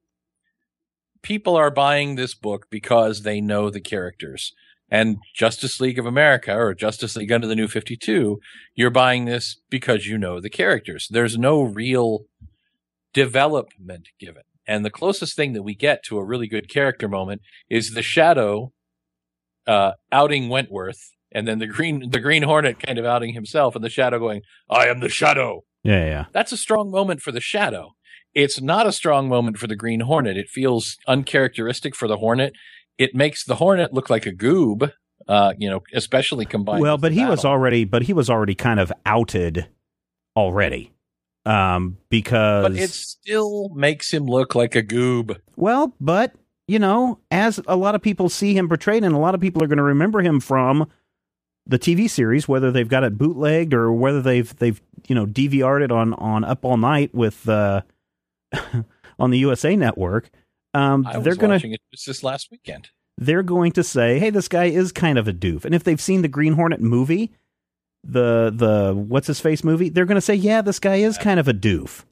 people 1.21 1.55
are 1.55 1.71
buying 1.71 2.15
this 2.15 2.35
book 2.35 2.65
because 2.69 3.21
they 3.21 3.39
know 3.39 3.69
the 3.69 3.81
characters. 3.81 4.51
and 4.89 5.17
Justice 5.35 5.79
League 5.79 5.99
of 5.99 6.05
America 6.05 6.53
or 6.55 6.73
Justice 6.73 7.15
League 7.15 7.31
under 7.31 7.47
the 7.47 7.55
New 7.55 7.67
52, 7.67 8.39
you're 8.75 8.89
buying 8.89 9.25
this 9.25 9.59
because 9.69 10.07
you 10.07 10.17
know 10.17 10.39
the 10.39 10.49
characters. 10.49 11.07
There's 11.11 11.37
no 11.37 11.61
real 11.61 12.25
development 13.17 14.09
given. 14.19 14.43
And 14.67 14.85
the 14.85 14.91
closest 14.91 15.35
thing 15.35 15.53
that 15.53 15.63
we 15.63 15.73
get 15.73 16.03
to 16.03 16.19
a 16.19 16.23
really 16.23 16.47
good 16.47 16.69
character 16.69 17.07
moment 17.07 17.41
is 17.67 17.95
the 17.95 18.03
Shadow 18.03 18.73
uh, 19.65 19.93
outing 20.11 20.49
Wentworth, 20.49 20.99
and 21.31 21.47
then 21.47 21.57
the 21.57 21.65
Green 21.65 22.11
the 22.11 22.19
Green 22.19 22.43
Hornet 22.43 22.79
kind 22.79 22.99
of 22.99 23.05
outing 23.05 23.33
himself, 23.33 23.75
and 23.75 23.83
the 23.83 23.89
Shadow 23.89 24.19
going, 24.19 24.41
"I 24.69 24.85
am 24.85 24.99
the 24.99 25.09
Shadow." 25.09 25.63
Yeah, 25.83 26.05
yeah. 26.05 26.25
That's 26.31 26.51
a 26.51 26.57
strong 26.57 26.91
moment 26.91 27.21
for 27.21 27.31
the 27.31 27.41
Shadow. 27.41 27.95
It's 28.35 28.61
not 28.61 28.85
a 28.85 28.91
strong 28.91 29.27
moment 29.27 29.57
for 29.57 29.65
the 29.65 29.75
Green 29.75 30.01
Hornet. 30.01 30.37
It 30.37 30.47
feels 30.47 30.97
uncharacteristic 31.07 31.95
for 31.95 32.07
the 32.07 32.17
Hornet. 32.17 32.53
It 32.99 33.15
makes 33.15 33.43
the 33.43 33.55
Hornet 33.55 33.93
look 33.93 34.11
like 34.11 34.27
a 34.27 34.31
goob. 34.31 34.91
Uh, 35.27 35.53
you 35.57 35.69
know, 35.69 35.81
especially 35.93 36.45
combined. 36.45 36.81
Well, 36.81 36.97
but 36.99 37.11
he 37.11 37.19
battle. 37.19 37.31
was 37.31 37.43
already, 37.45 37.83
but 37.83 38.03
he 38.03 38.13
was 38.13 38.29
already 38.29 38.55
kind 38.55 38.79
of 38.79 38.93
outed 39.05 39.67
already, 40.35 40.93
um, 41.47 41.97
because 42.09 42.63
But 42.63 42.77
it 42.77 42.89
still 42.89 43.69
makes 43.69 44.13
him 44.13 44.25
look 44.25 44.53
like 44.53 44.75
a 44.75 44.83
goob. 44.83 45.39
Well, 45.55 45.95
but 45.99 46.33
you 46.67 46.79
know, 46.79 47.19
as 47.31 47.61
a 47.67 47.77
lot 47.77 47.95
of 47.95 48.01
people 48.01 48.27
see 48.27 48.53
him 48.55 48.67
portrayed, 48.67 49.03
and 49.03 49.15
a 49.15 49.19
lot 49.19 49.33
of 49.33 49.41
people 49.41 49.63
are 49.63 49.67
going 49.67 49.77
to 49.77 49.83
remember 49.83 50.21
him 50.21 50.41
from 50.41 50.89
the 51.65 51.79
TV 51.79 52.09
series, 52.09 52.47
whether 52.47 52.71
they've 52.71 52.87
got 52.87 53.03
it 53.03 53.17
bootlegged 53.17 53.73
or 53.73 53.91
whether 53.91 54.21
they've 54.21 54.53
they've 54.57 54.81
you 55.07 55.15
know 55.15 55.25
DVR'd 55.25 55.83
it 55.83 55.91
on 55.91 56.13
on 56.15 56.43
Up 56.43 56.65
All 56.65 56.77
Night 56.77 57.15
with 57.15 57.47
uh, 57.47 57.81
on 59.19 59.31
the 59.31 59.39
USA 59.39 59.75
Network. 59.75 60.29
Um, 60.73 61.07
I 61.07 61.17
was 61.17 61.23
they're 61.23 61.35
it 61.71 61.81
just 61.93 62.05
this 62.05 62.23
last 62.23 62.51
weekend. 62.51 62.89
they're 63.17 63.43
going 63.43 63.71
to 63.71 63.83
say, 63.83 64.19
"Hey, 64.19 64.31
this 64.31 64.49
guy 64.49 64.65
is 64.65 64.91
kind 64.91 65.17
of 65.17 65.29
a 65.29 65.33
doof." 65.33 65.63
And 65.63 65.73
if 65.73 65.85
they've 65.85 66.01
seen 66.01 66.23
the 66.23 66.27
Green 66.27 66.53
Hornet 66.53 66.81
movie, 66.81 67.31
the 68.03 68.51
the 68.55 68.93
what's 68.95 69.27
his 69.27 69.39
face 69.39 69.63
movie, 69.63 69.89
they're 69.89 70.05
going 70.05 70.15
to 70.15 70.21
say, 70.21 70.35
"Yeah, 70.35 70.61
this 70.61 70.79
guy 70.79 70.95
is 70.97 71.17
kind 71.17 71.39
of 71.39 71.47
a 71.47 71.53
doof." 71.53 72.05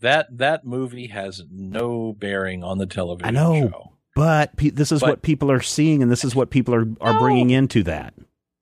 That 0.00 0.38
that 0.38 0.64
movie 0.64 1.08
has 1.08 1.42
no 1.50 2.12
bearing 2.14 2.64
on 2.64 2.78
the 2.78 2.86
television 2.86 3.28
I 3.36 3.40
know. 3.40 3.68
show. 3.68 3.92
But 4.16 4.56
pe- 4.56 4.70
this 4.70 4.90
is 4.92 5.00
But- 5.00 5.08
what 5.10 5.22
people 5.22 5.50
are 5.50 5.60
seeing, 5.60 6.02
and 6.02 6.10
this 6.10 6.24
is 6.24 6.34
what 6.34 6.50
people 6.50 6.74
are 6.74 6.86
are 7.00 7.12
No. 7.14 7.18
bringing 7.20 7.50
into 7.50 7.82
that. 7.84 8.14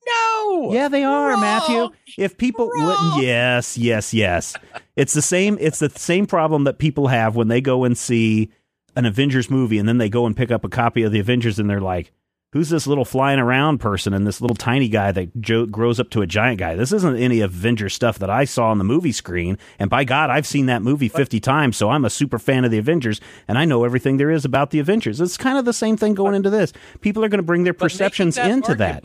No. 0.07 0.73
Yeah, 0.73 0.89
they 0.89 1.05
are, 1.05 1.31
Wrong. 1.31 1.41
Matthew. 1.41 1.89
If 2.17 2.37
people, 2.39 2.69
Wrong. 2.71 3.23
yes, 3.23 3.79
yes, 3.79 4.13
yes, 4.13 4.55
it's 4.97 5.13
the 5.15 5.23
same. 5.23 5.57
It's 5.61 5.79
the 5.79 5.91
same 5.91 6.27
problem 6.27 6.65
that 6.65 6.79
people 6.79 7.09
have 7.09 7.37
when 7.37 7.49
they 7.49 7.61
go 7.61 7.85
and 7.85 7.97
see 7.97 8.51
an 8.97 9.07
Avengers 9.07 9.49
movie, 9.51 9.79
and 9.79 9.89
then 9.89 9.99
they 9.99 10.09
go 10.09 10.27
and 10.27 10.37
pick 10.37 10.51
up 10.51 10.65
a 10.65 10.69
copy 10.69 11.03
of 11.05 11.13
the 11.13 11.21
Avengers, 11.21 11.59
and 11.59 11.71
they're 11.71 11.81
like, 11.81 12.11
"Who's 12.53 12.71
this 12.71 12.87
little 12.87 13.05
flying 13.05 13.39
around 13.39 13.79
person 13.79 14.15
and 14.15 14.27
this 14.27 14.41
little 14.41 14.57
tiny 14.57 14.89
guy 14.89 15.13
that 15.13 15.41
jo- 15.41 15.67
grows 15.67 16.01
up 16.01 16.09
to 16.11 16.23
a 16.23 16.27
giant 16.27 16.59
guy? 16.59 16.75
This 16.75 16.93
isn't 16.93 17.17
any 17.17 17.41
Avengers 17.41 17.95
stuff 17.95 18.19
that 18.19 18.31
I 18.31 18.45
saw 18.45 18.71
on 18.71 18.79
the 18.79 18.85
movie 18.85 19.13
screen. 19.13 19.59
And 19.79 19.91
by 19.91 20.05
God, 20.05 20.31
I've 20.31 20.47
seen 20.47 20.67
that 20.67 20.83
movie 20.83 21.09
fifty 21.09 21.41
times, 21.41 21.77
so 21.77 21.91
I'm 21.91 22.05
a 22.05 22.11
super 22.11 22.39
fan 22.39 22.65
of 22.65 22.71
the 22.71 22.79
Avengers, 22.79 23.21
and 23.47 23.59
I 23.59 23.65
know 23.65 23.85
everything 23.85 24.17
there 24.17 24.31
is 24.31 24.45
about 24.45 24.71
the 24.71 24.79
Avengers. 24.79 25.21
It's 25.21 25.37
kind 25.37 25.59
of 25.59 25.65
the 25.65 25.73
same 25.73 25.97
thing 25.97 26.15
going 26.15 26.35
into 26.35 26.51
this. 26.51 26.73
People 27.01 27.25
are 27.25 27.29
going 27.29 27.39
to 27.39 27.43
bring 27.43 27.65
their 27.65 27.75
perceptions 27.75 28.37
that 28.37 28.51
into 28.51 28.75
that. 28.77 29.05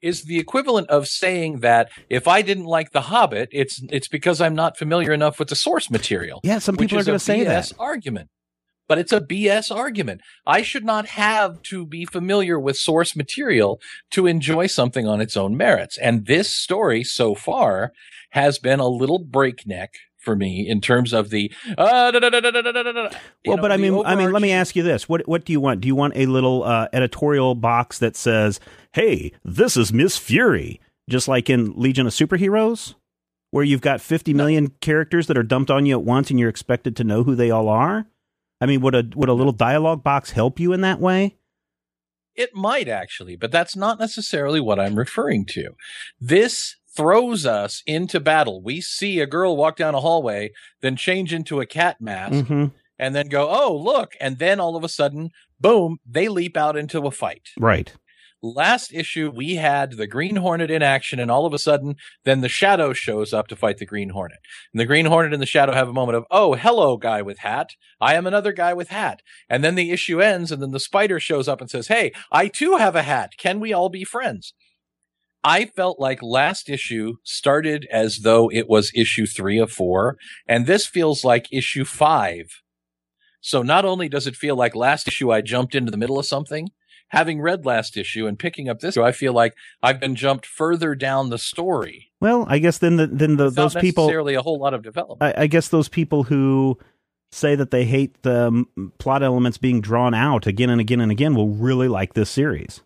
Is 0.00 0.24
the 0.24 0.38
equivalent 0.38 0.90
of 0.90 1.08
saying 1.08 1.60
that 1.60 1.90
if 2.10 2.28
I 2.28 2.42
didn't 2.42 2.66
like 2.66 2.92
The 2.92 3.02
Hobbit, 3.02 3.48
it's 3.52 3.82
it's 3.90 4.08
because 4.08 4.40
I'm 4.40 4.54
not 4.54 4.76
familiar 4.76 5.12
enough 5.12 5.38
with 5.38 5.48
the 5.48 5.56
source 5.56 5.90
material. 5.90 6.40
Yeah, 6.42 6.58
some 6.58 6.76
people 6.76 6.98
are 6.98 7.04
going 7.04 7.18
to 7.18 7.24
say 7.24 7.40
BS 7.40 7.70
that. 7.70 7.72
argument 7.78 8.28
but 8.94 9.00
it's 9.00 9.12
a 9.12 9.20
BS 9.20 9.74
argument. 9.74 10.20
I 10.46 10.62
should 10.62 10.84
not 10.84 11.06
have 11.06 11.60
to 11.62 11.84
be 11.84 12.04
familiar 12.04 12.60
with 12.60 12.76
source 12.76 13.16
material 13.16 13.80
to 14.12 14.28
enjoy 14.28 14.68
something 14.68 15.04
on 15.04 15.20
its 15.20 15.36
own 15.36 15.56
merits. 15.56 15.98
And 15.98 16.26
this 16.26 16.54
story 16.54 17.02
so 17.02 17.34
far 17.34 17.92
has 18.30 18.60
been 18.60 18.78
a 18.78 18.86
little 18.86 19.18
breakneck 19.18 19.94
for 20.20 20.36
me 20.36 20.68
in 20.68 20.80
terms 20.80 21.12
of 21.12 21.30
the 21.30 21.50
well 23.44 23.56
but 23.58 23.72
i 23.72 23.76
mean 23.76 23.92
overarching... 23.92 24.06
i 24.06 24.14
mean 24.14 24.32
let 24.32 24.40
me 24.40 24.52
ask 24.52 24.74
you 24.74 24.82
this 24.82 25.06
what 25.06 25.28
what 25.28 25.44
do 25.44 25.52
you 25.52 25.60
want 25.60 25.82
do 25.82 25.86
you 25.86 25.94
want 25.94 26.14
a 26.16 26.24
little 26.24 26.62
uh, 26.62 26.88
editorial 26.94 27.54
box 27.54 27.98
that 27.98 28.16
says 28.16 28.58
hey 28.92 29.30
this 29.44 29.76
is 29.76 29.92
miss 29.92 30.16
fury 30.16 30.80
just 31.10 31.28
like 31.28 31.50
in 31.50 31.74
legion 31.76 32.06
of 32.06 32.12
superheroes 32.14 32.94
where 33.50 33.64
you've 33.64 33.82
got 33.82 34.00
50 34.00 34.32
million 34.32 34.64
no. 34.64 34.70
characters 34.80 35.26
that 35.26 35.36
are 35.36 35.42
dumped 35.42 35.70
on 35.70 35.84
you 35.84 35.98
at 35.98 36.04
once 36.04 36.30
and 36.30 36.40
you're 36.40 36.48
expected 36.48 36.96
to 36.96 37.04
know 37.04 37.22
who 37.22 37.34
they 37.34 37.50
all 37.50 37.68
are 37.68 38.06
I 38.60 38.66
mean, 38.66 38.80
would 38.80 38.94
a 38.94 39.04
would 39.14 39.28
a 39.28 39.34
little 39.34 39.52
dialogue 39.52 40.02
box 40.02 40.30
help 40.30 40.60
you 40.60 40.72
in 40.72 40.80
that 40.82 41.00
way? 41.00 41.36
It 42.34 42.54
might 42.54 42.88
actually, 42.88 43.36
but 43.36 43.52
that's 43.52 43.76
not 43.76 44.00
necessarily 44.00 44.60
what 44.60 44.80
I'm 44.80 44.96
referring 44.96 45.46
to. 45.50 45.70
This 46.20 46.76
throws 46.96 47.46
us 47.46 47.82
into 47.86 48.20
battle. 48.20 48.62
We 48.62 48.80
see 48.80 49.20
a 49.20 49.26
girl 49.26 49.56
walk 49.56 49.76
down 49.76 49.94
a 49.94 50.00
hallway, 50.00 50.50
then 50.80 50.96
change 50.96 51.32
into 51.32 51.60
a 51.60 51.66
cat 51.66 52.00
mask, 52.00 52.46
hmm 52.46 52.66
and 52.98 53.14
then 53.14 53.28
go, 53.28 53.48
oh, 53.50 53.76
look. 53.76 54.14
And 54.20 54.38
then 54.38 54.60
all 54.60 54.76
of 54.76 54.84
a 54.84 54.88
sudden, 54.88 55.30
boom, 55.60 55.98
they 56.06 56.28
leap 56.28 56.56
out 56.56 56.76
into 56.76 57.06
a 57.06 57.10
fight. 57.10 57.48
Right. 57.58 57.92
Last 58.46 58.92
issue, 58.92 59.32
we 59.34 59.54
had 59.54 59.92
the 59.92 60.06
Green 60.06 60.36
Hornet 60.36 60.70
in 60.70 60.82
action, 60.82 61.18
and 61.18 61.30
all 61.30 61.46
of 61.46 61.54
a 61.54 61.58
sudden, 61.58 61.96
then 62.24 62.42
the 62.42 62.48
Shadow 62.50 62.92
shows 62.92 63.32
up 63.32 63.46
to 63.48 63.56
fight 63.56 63.78
the 63.78 63.86
Green 63.86 64.10
Hornet. 64.10 64.36
And 64.70 64.78
the 64.78 64.84
Green 64.84 65.06
Hornet 65.06 65.32
and 65.32 65.40
the 65.40 65.46
Shadow 65.46 65.72
have 65.72 65.88
a 65.88 65.94
moment 65.94 66.16
of, 66.16 66.24
oh, 66.30 66.52
hello, 66.52 66.98
guy 66.98 67.22
with 67.22 67.38
hat. 67.38 67.70
I 68.02 68.16
am 68.16 68.26
another 68.26 68.52
guy 68.52 68.74
with 68.74 68.88
hat. 68.88 69.22
And 69.48 69.64
then 69.64 69.76
the 69.76 69.90
issue 69.90 70.20
ends, 70.20 70.52
and 70.52 70.60
then 70.60 70.72
the 70.72 70.78
spider 70.78 71.18
shows 71.18 71.48
up 71.48 71.62
and 71.62 71.70
says, 71.70 71.88
hey, 71.88 72.12
I 72.30 72.48
too 72.48 72.76
have 72.76 72.94
a 72.94 73.02
hat. 73.02 73.30
Can 73.38 73.60
we 73.60 73.72
all 73.72 73.88
be 73.88 74.04
friends? 74.04 74.52
I 75.42 75.64
felt 75.64 75.98
like 75.98 76.22
last 76.22 76.68
issue 76.68 77.14
started 77.22 77.88
as 77.90 78.18
though 78.24 78.50
it 78.50 78.68
was 78.68 78.92
issue 78.94 79.24
three 79.24 79.58
of 79.58 79.72
four, 79.72 80.18
and 80.46 80.66
this 80.66 80.84
feels 80.86 81.24
like 81.24 81.46
issue 81.50 81.86
five. 81.86 82.60
So 83.40 83.62
not 83.62 83.86
only 83.86 84.10
does 84.10 84.26
it 84.26 84.36
feel 84.36 84.54
like 84.54 84.74
last 84.74 85.08
issue 85.08 85.32
I 85.32 85.40
jumped 85.40 85.74
into 85.74 85.90
the 85.90 85.96
middle 85.96 86.18
of 86.18 86.26
something, 86.26 86.68
having 87.14 87.40
read 87.40 87.64
last 87.64 87.96
issue 87.96 88.26
and 88.26 88.38
picking 88.38 88.68
up 88.68 88.80
this, 88.80 88.96
I 88.96 89.12
feel 89.12 89.32
like 89.32 89.54
I've 89.82 90.00
been 90.00 90.14
jumped 90.14 90.46
further 90.46 90.94
down 90.94 91.30
the 91.30 91.38
story. 91.38 92.10
Well, 92.20 92.46
I 92.48 92.58
guess 92.58 92.78
then 92.78 92.96
the, 92.96 93.06
then 93.06 93.36
the, 93.36 93.50
those 93.50 93.74
people 93.74 94.04
necessarily 94.04 94.34
a 94.34 94.42
whole 94.42 94.58
lot 94.58 94.74
of 94.74 94.82
development. 94.82 95.34
I, 95.36 95.42
I 95.42 95.46
guess 95.46 95.68
those 95.68 95.88
people 95.88 96.24
who 96.24 96.78
say 97.32 97.54
that 97.54 97.70
they 97.70 97.84
hate 97.84 98.22
the 98.22 98.46
um, 98.48 98.92
plot 98.98 99.22
elements 99.22 99.58
being 99.58 99.80
drawn 99.80 100.14
out 100.14 100.46
again 100.46 100.70
and 100.70 100.80
again 100.80 101.00
and 101.00 101.10
again 101.10 101.34
will 101.34 101.48
really 101.48 101.88
like 101.88 102.14
this 102.14 102.30
series. 102.30 102.80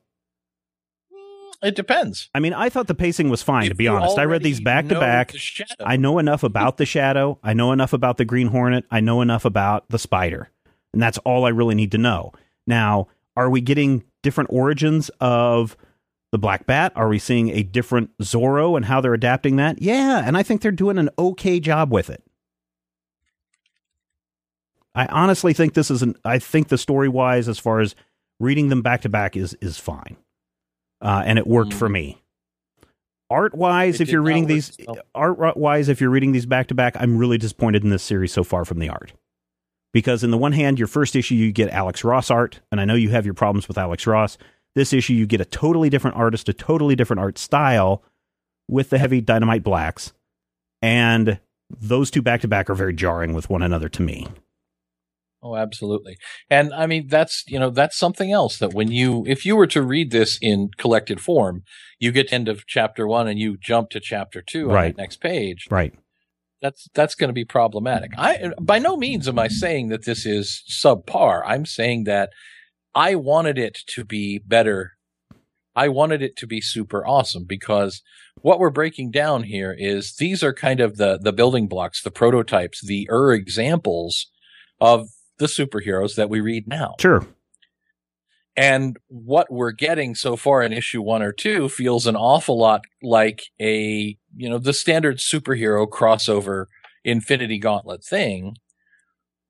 it 1.62 1.74
depends. 1.74 2.30
I 2.34 2.40
mean, 2.40 2.54
I 2.54 2.68
thought 2.68 2.86
the 2.86 2.94
pacing 2.94 3.28
was 3.28 3.42
fine, 3.42 3.68
to 3.68 3.74
be 3.74 3.88
honest. 3.88 4.18
I 4.18 4.24
read 4.24 4.42
these 4.42 4.60
back 4.60 4.88
to 4.88 4.98
back. 4.98 5.32
I 5.80 5.96
know 5.96 6.18
enough 6.18 6.42
about 6.42 6.78
the 6.78 6.86
Shadow. 6.86 7.38
I 7.42 7.52
know 7.52 7.72
enough 7.72 7.92
about 7.92 8.16
the 8.16 8.24
Green 8.24 8.48
Hornet. 8.48 8.84
I 8.90 9.00
know 9.00 9.20
enough 9.20 9.44
about 9.44 9.88
the 9.88 9.98
Spider. 9.98 10.50
And 10.92 11.02
that's 11.02 11.18
all 11.18 11.44
I 11.44 11.50
really 11.50 11.74
need 11.74 11.92
to 11.92 11.98
know. 11.98 12.32
Now, 12.66 13.08
are 13.36 13.50
we 13.50 13.60
getting 13.60 14.04
different 14.22 14.50
origins 14.52 15.10
of 15.20 15.76
the 16.32 16.38
Black 16.38 16.66
Bat? 16.66 16.92
Are 16.96 17.08
we 17.08 17.18
seeing 17.18 17.50
a 17.50 17.62
different 17.62 18.16
Zorro 18.18 18.76
and 18.76 18.84
how 18.84 19.00
they're 19.00 19.14
adapting 19.14 19.56
that? 19.56 19.80
Yeah, 19.80 20.22
and 20.24 20.36
I 20.36 20.42
think 20.42 20.60
they're 20.62 20.72
doing 20.72 20.98
an 20.98 21.10
okay 21.18 21.60
job 21.60 21.92
with 21.92 22.10
it. 22.10 22.22
I 24.94 25.06
honestly 25.06 25.52
think 25.52 25.74
this 25.74 25.90
is 25.90 26.02
an 26.02 26.16
I 26.24 26.38
think 26.38 26.68
the 26.68 26.78
story 26.78 27.08
wise 27.08 27.48
as 27.48 27.58
far 27.58 27.80
as 27.80 27.94
reading 28.40 28.68
them 28.68 28.82
back 28.82 29.02
to 29.02 29.08
back 29.08 29.36
is 29.36 29.54
is 29.60 29.78
fine. 29.78 30.16
Uh, 31.00 31.22
and 31.24 31.38
it 31.38 31.46
worked 31.46 31.72
for 31.72 31.88
Mm. 31.88 31.92
me. 31.92 32.22
Art 33.30 33.54
wise, 33.54 34.00
if 34.00 34.08
you're 34.08 34.22
reading 34.22 34.46
these 34.46 34.70
itself. 34.70 34.98
art 35.14 35.56
wise, 35.56 35.88
if 35.90 36.00
you're 36.00 36.08
reading 36.10 36.32
these 36.32 36.46
back 36.46 36.66
to 36.68 36.74
back, 36.74 36.96
I'm 36.98 37.18
really 37.18 37.36
disappointed 37.38 37.84
in 37.84 37.90
this 37.90 38.02
series 38.02 38.32
so 38.32 38.42
far 38.42 38.64
from 38.64 38.78
the 38.78 38.88
art. 38.88 39.12
Because 39.92 40.22
in 40.22 40.30
the 40.30 40.38
one 40.38 40.52
hand, 40.52 40.78
your 40.78 40.88
first 40.88 41.16
issue 41.16 41.34
you 41.34 41.50
get 41.50 41.70
Alex 41.70 42.04
Ross 42.04 42.30
art, 42.30 42.60
and 42.70 42.80
I 42.80 42.84
know 42.84 42.94
you 42.94 43.10
have 43.10 43.24
your 43.24 43.34
problems 43.34 43.68
with 43.68 43.78
Alex 43.78 44.06
Ross. 44.06 44.36
This 44.74 44.92
issue 44.92 45.14
you 45.14 45.26
get 45.26 45.40
a 45.40 45.46
totally 45.46 45.88
different 45.88 46.16
artist, 46.16 46.48
a 46.48 46.52
totally 46.52 46.94
different 46.94 47.20
art 47.20 47.38
style 47.38 48.02
with 48.68 48.90
the 48.90 48.98
heavy 48.98 49.20
dynamite 49.20 49.62
blacks. 49.62 50.12
And 50.82 51.40
those 51.70 52.10
two 52.10 52.22
back 52.22 52.42
to 52.42 52.48
back 52.48 52.68
are 52.70 52.74
very 52.74 52.92
jarring 52.94 53.32
with 53.34 53.48
one 53.50 53.62
another 53.62 53.88
to 53.88 54.02
me. 54.02 54.26
Oh, 55.42 55.54
absolutely. 55.56 56.16
And 56.50 56.74
I 56.74 56.86
mean, 56.86 57.06
that's, 57.06 57.44
you 57.46 57.58
know, 57.60 57.70
that's 57.70 57.96
something 57.96 58.32
else 58.32 58.58
that 58.58 58.74
when 58.74 58.90
you, 58.90 59.24
if 59.26 59.46
you 59.46 59.54
were 59.56 59.68
to 59.68 59.82
read 59.82 60.10
this 60.10 60.36
in 60.42 60.70
collected 60.78 61.20
form, 61.20 61.62
you 62.00 62.10
get 62.12 62.32
end 62.32 62.48
of 62.48 62.66
chapter 62.66 63.06
one 63.06 63.28
and 63.28 63.38
you 63.38 63.56
jump 63.56 63.90
to 63.90 64.00
chapter 64.00 64.42
two 64.42 64.68
on 64.68 64.74
Right. 64.74 64.96
the 64.96 65.00
next 65.02 65.20
page. 65.20 65.66
Right. 65.70 65.94
That's, 66.60 66.88
that's 66.94 67.14
going 67.14 67.28
to 67.28 67.34
be 67.34 67.44
problematic. 67.44 68.12
I, 68.18 68.52
by 68.60 68.78
no 68.78 68.96
means 68.96 69.28
am 69.28 69.38
I 69.38 69.48
saying 69.48 69.88
that 69.88 70.04
this 70.04 70.26
is 70.26 70.62
subpar. 70.68 71.42
I'm 71.46 71.66
saying 71.66 72.04
that 72.04 72.30
I 72.94 73.14
wanted 73.14 73.58
it 73.58 73.78
to 73.88 74.04
be 74.04 74.38
better. 74.38 74.92
I 75.76 75.88
wanted 75.88 76.22
it 76.22 76.36
to 76.38 76.46
be 76.46 76.60
super 76.60 77.06
awesome 77.06 77.44
because 77.44 78.02
what 78.42 78.58
we're 78.58 78.70
breaking 78.70 79.12
down 79.12 79.44
here 79.44 79.74
is 79.76 80.16
these 80.16 80.42
are 80.42 80.52
kind 80.52 80.80
of 80.80 80.96
the, 80.96 81.18
the 81.22 81.32
building 81.32 81.68
blocks, 81.68 82.02
the 82.02 82.10
prototypes, 82.10 82.84
the 82.84 83.08
er 83.10 83.32
examples 83.32 84.26
of 84.80 85.08
the 85.38 85.46
superheroes 85.46 86.16
that 86.16 86.28
we 86.28 86.40
read 86.40 86.66
now. 86.66 86.94
Sure. 87.00 87.26
And 88.58 88.96
what 89.06 89.52
we're 89.52 89.70
getting 89.70 90.16
so 90.16 90.34
far 90.34 90.64
in 90.64 90.72
issue 90.72 91.00
one 91.00 91.22
or 91.22 91.30
two 91.30 91.68
feels 91.68 92.08
an 92.08 92.16
awful 92.16 92.58
lot 92.58 92.80
like 93.00 93.42
a, 93.60 94.18
you 94.34 94.50
know, 94.50 94.58
the 94.58 94.72
standard 94.72 95.18
superhero 95.18 95.88
crossover 95.88 96.64
Infinity 97.04 97.60
Gauntlet 97.60 98.02
thing, 98.02 98.56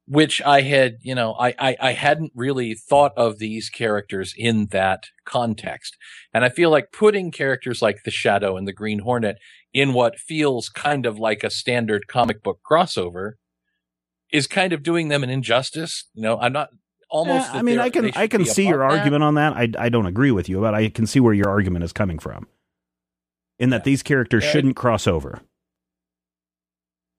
which 0.07 0.43
I 0.43 0.61
had, 0.61 0.99
you 1.01 1.15
know, 1.15 1.33
I, 1.41 1.55
I, 1.59 1.77
I 1.81 1.93
hadn't 1.93 2.33
really 2.35 2.75
thought 2.75 3.13
of 3.17 3.39
these 3.39 3.71
characters 3.71 4.35
in 4.37 4.67
that 4.73 5.05
context. 5.25 5.97
And 6.35 6.45
I 6.45 6.51
feel 6.51 6.69
like 6.69 6.93
putting 6.93 7.31
characters 7.31 7.81
like 7.81 8.03
the 8.05 8.11
Shadow 8.11 8.59
and 8.59 8.69
the 8.69 8.75
Green 8.75 8.99
Hornet 8.99 9.39
in 9.73 9.95
what 9.95 10.19
feels 10.19 10.69
kind 10.69 11.07
of 11.07 11.19
like 11.19 11.43
a 11.43 11.49
standard 11.49 12.09
comic 12.09 12.43
book 12.43 12.61
crossover 12.71 13.33
is 14.31 14.47
kind 14.47 14.75
of 14.75 14.83
doing 14.83 15.09
them 15.09 15.25
an 15.25 15.31
injustice. 15.31 16.11
You 16.13 16.25
know, 16.25 16.39
I'm 16.39 16.53
not 16.53 16.69
almost. 17.11 17.53
Yeah, 17.53 17.59
I 17.59 17.63
mean, 17.63 17.79
I 17.79 17.91
can 17.91 18.11
I 18.15 18.27
can 18.27 18.45
see 18.45 18.67
your 18.67 18.79
that. 18.79 18.99
argument 18.99 19.23
on 19.23 19.35
that. 19.35 19.55
I 19.55 19.69
I 19.79 19.89
don't 19.89 20.07
agree 20.07 20.31
with 20.31 20.49
you, 20.49 20.61
but 20.61 20.75
I 20.75 20.89
can 20.89 21.07
see 21.07 21.21
where 21.21 21.35
your 21.35 21.49
argument 21.49 21.85
is 21.85 21.93
coming 21.93 22.19
from. 22.19 22.47
In 23.59 23.71
that 23.71 23.81
yeah. 23.81 23.85
these 23.85 24.03
characters 24.03 24.45
yeah, 24.45 24.53
shouldn't 24.53 24.77
cross 24.77 25.07
over. 25.07 25.41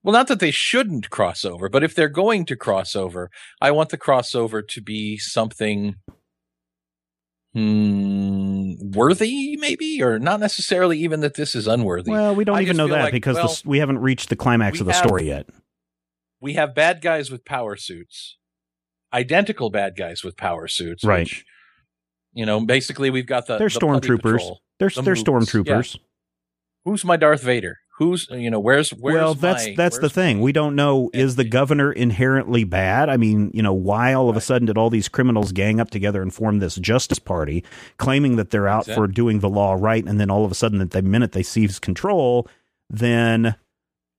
Well, 0.04 0.14
not 0.14 0.28
that 0.28 0.40
they 0.40 0.52
shouldn't 0.52 1.10
cross 1.10 1.44
over, 1.44 1.68
but 1.68 1.84
if 1.84 1.94
they're 1.94 2.08
going 2.08 2.46
to 2.46 2.56
cross 2.56 2.96
over, 2.96 3.30
I 3.60 3.72
want 3.72 3.90
the 3.90 3.98
crossover 3.98 4.66
to 4.66 4.82
be 4.82 5.18
something 5.18 5.96
hmm, 7.54 8.74
worthy, 8.92 9.58
maybe, 9.58 10.02
or 10.02 10.20
not 10.20 10.40
necessarily 10.40 10.98
even 11.00 11.20
that 11.20 11.34
this 11.34 11.54
is 11.54 11.68
unworthy. 11.68 12.12
Well, 12.12 12.34
we 12.34 12.46
don't 12.46 12.58
I 12.58 12.62
even 12.62 12.78
know 12.78 12.88
that 12.88 13.04
like, 13.04 13.12
because 13.12 13.36
well, 13.36 13.48
the, 13.48 13.62
we 13.66 13.80
haven't 13.80 14.00
reached 14.00 14.30
the 14.30 14.38
climax 14.38 14.80
of 14.80 14.86
the 14.86 14.94
have, 14.94 15.06
story 15.06 15.28
yet. 15.28 15.50
We 16.40 16.54
have 16.54 16.74
bad 16.74 17.02
guys 17.02 17.30
with 17.30 17.44
power 17.44 17.76
suits, 17.76 18.38
identical 19.14 19.70
bad 19.70 19.95
guys 19.95 20.24
with 20.24 20.38
power 20.38 20.68
suits, 20.68 21.03
right? 21.03 21.22
Which, 21.22 21.45
you 22.34 22.45
know, 22.45 22.60
basically 22.66 23.10
we've 23.10 23.28
got 23.28 23.47
the 23.47 23.57
they're 23.57 23.70
the 23.70 23.80
stormtroopers. 23.80 24.55
They're 24.80 24.89
the 24.89 25.01
they're 25.01 25.16
stormtroopers. 25.16 25.95
Yeah. 25.95 26.01
Who's 26.86 27.03
my 27.03 27.18
Darth 27.18 27.43
Vader? 27.43 27.78
who's 27.99 28.28
you 28.32 28.49
know 28.49 28.62
where's 28.62 28.91
where's 28.91 29.16
well 29.16 29.34
that's 29.36 29.68
my, 29.68 29.74
that's 29.76 29.99
the 29.99 30.10
thing 30.10 30.39
we 30.39 30.53
don't 30.53 30.74
know 30.74 31.10
is 31.14 31.36
the 31.36 31.43
governor 31.43 31.91
inherently 31.91 32.64
bad 32.64 33.10
i 33.10 33.18
mean 33.18 33.51
you 33.53 33.62
know 33.62 33.74
why 33.74 34.14
all 34.14 34.30
of 34.30 34.38
a 34.38 34.41
sudden 34.41 34.66
did 34.66 34.78
all 34.78 34.89
these 34.89 35.10
criminals 35.10 35.51
gang 35.51 35.82
up 35.82 35.89
together 35.89 36.22
and 36.22 36.34
form 36.34 36.60
this 36.60 36.76
justice 36.76 37.20
party 37.20 37.64
claiming 37.97 38.38
that 38.38 38.51
they're 38.51 38.70
out 38.70 38.84
exactly. 38.84 39.05
for 39.05 39.12
doing 39.12 39.39
the 39.39 39.49
law 39.49 39.76
right 39.78 40.05
and 40.05 40.18
then 40.18 40.32
all 40.32 40.45
of 40.45 40.51
a 40.51 40.55
sudden 40.55 40.80
that 40.80 40.91
the 40.91 41.01
minute 41.01 41.34
they 41.34 41.43
seize 41.43 41.78
control 41.78 42.47
then 42.89 43.53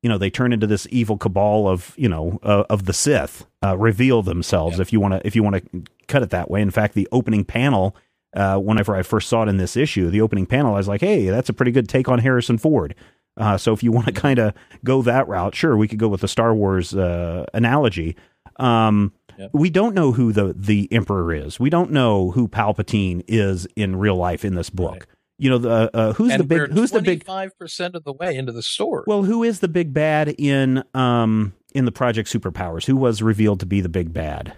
you 0.03 0.09
know 0.09 0.19
they 0.19 0.31
turn 0.31 0.53
into 0.53 0.67
this 0.67 0.87
evil 0.91 1.17
cabal 1.17 1.69
of 1.69 1.95
you 1.97 2.09
know 2.09 2.39
uh, 2.43 2.65
of 2.71 2.87
the 2.87 2.93
sith 2.93 3.47
uh, 3.65 3.77
reveal 3.77 4.23
themselves 4.23 4.81
if 4.81 4.93
you 4.93 5.01
want 5.01 5.15
to 5.15 5.27
if 5.27 5.37
you 5.37 5.43
want 5.43 5.57
to 5.57 5.83
cut 6.09 6.23
it 6.23 6.31
that 6.31 6.51
way 6.51 6.61
in 6.63 6.71
fact 6.71 6.95
the 6.95 7.09
opening 7.13 7.45
panel 7.45 7.95
uh, 8.35 8.59
whenever 8.59 8.95
I 8.95 9.03
first 9.03 9.29
saw 9.29 9.43
it 9.43 9.49
in 9.49 9.57
this 9.57 9.77
issue, 9.77 10.09
the 10.11 10.21
opening 10.21 10.47
panel, 10.47 10.75
I 10.75 10.79
was 10.79 10.89
like, 10.89 11.01
"Hey, 11.01 11.27
that's 11.27 11.49
a 11.49 11.53
pretty 11.53 11.73
good 11.73 11.89
take 11.89 12.09
on 12.09 12.21
Harrison 12.21 12.59
Ford." 12.59 12.95
Uh, 13.37 13.57
so 13.57 13.73
if 13.73 13.83
you 13.83 13.93
want 13.93 14.07
to 14.07 14.13
kind 14.13 14.39
of 14.39 14.55
go 14.85 15.03
that 15.03 15.27
route, 15.29 15.55
sure, 15.55 15.77
we 15.77 15.89
could 15.89 15.99
go 15.99 16.09
with 16.09 16.21
the 16.21 16.29
Star 16.29 16.55
Wars 16.55 16.95
uh, 16.95 17.47
analogy. 17.55 18.17
Um, 18.57 19.13
yep. 19.39 19.51
We 19.53 19.71
don't 19.71 19.95
know 19.95 20.13
who 20.13 20.33
the 20.33 20.55
the 20.57 20.89
Emperor 20.93 21.33
is. 21.33 21.59
We 21.59 21.71
don't 21.71 21.91
know 21.91 22.31
who 22.31 22.49
Palpatine 22.49 23.25
is 23.27 23.67
in 23.77 23.97
real 23.97 24.17
life 24.17 24.45
in 24.45 24.55
this 24.55 24.71
book. 24.71 24.93
Right. 24.93 25.05
You 25.41 25.51
know, 25.51 25.59
the 25.59 25.91
uh, 25.95 26.13
who's 26.13 26.33
and 26.33 26.41
the 26.41 26.45
big 26.45 26.71
who's 26.71 26.91
the 26.91 27.01
big 27.01 27.25
five 27.25 27.59
percent 27.59 27.95
of 27.95 28.05
the 28.05 28.13
way 28.13 28.37
into 28.37 28.53
the 28.53 28.63
story. 28.63 29.05
Well, 29.07 29.23
who 29.23 29.43
is 29.43 29.61
the 29.61 29.69
big 29.69 29.95
bad 29.95 30.35
in 30.37 30.85
um 30.93 31.55
in 31.75 31.87
the 31.87 31.93
Project 31.93 32.31
Superpowers? 32.31 32.85
Who 32.85 32.97
was 32.97 33.23
revealed 33.23 33.61
to 33.61 33.67
be 33.67 33.81
the 33.81 33.89
big 33.89 34.13
bad? 34.13 34.55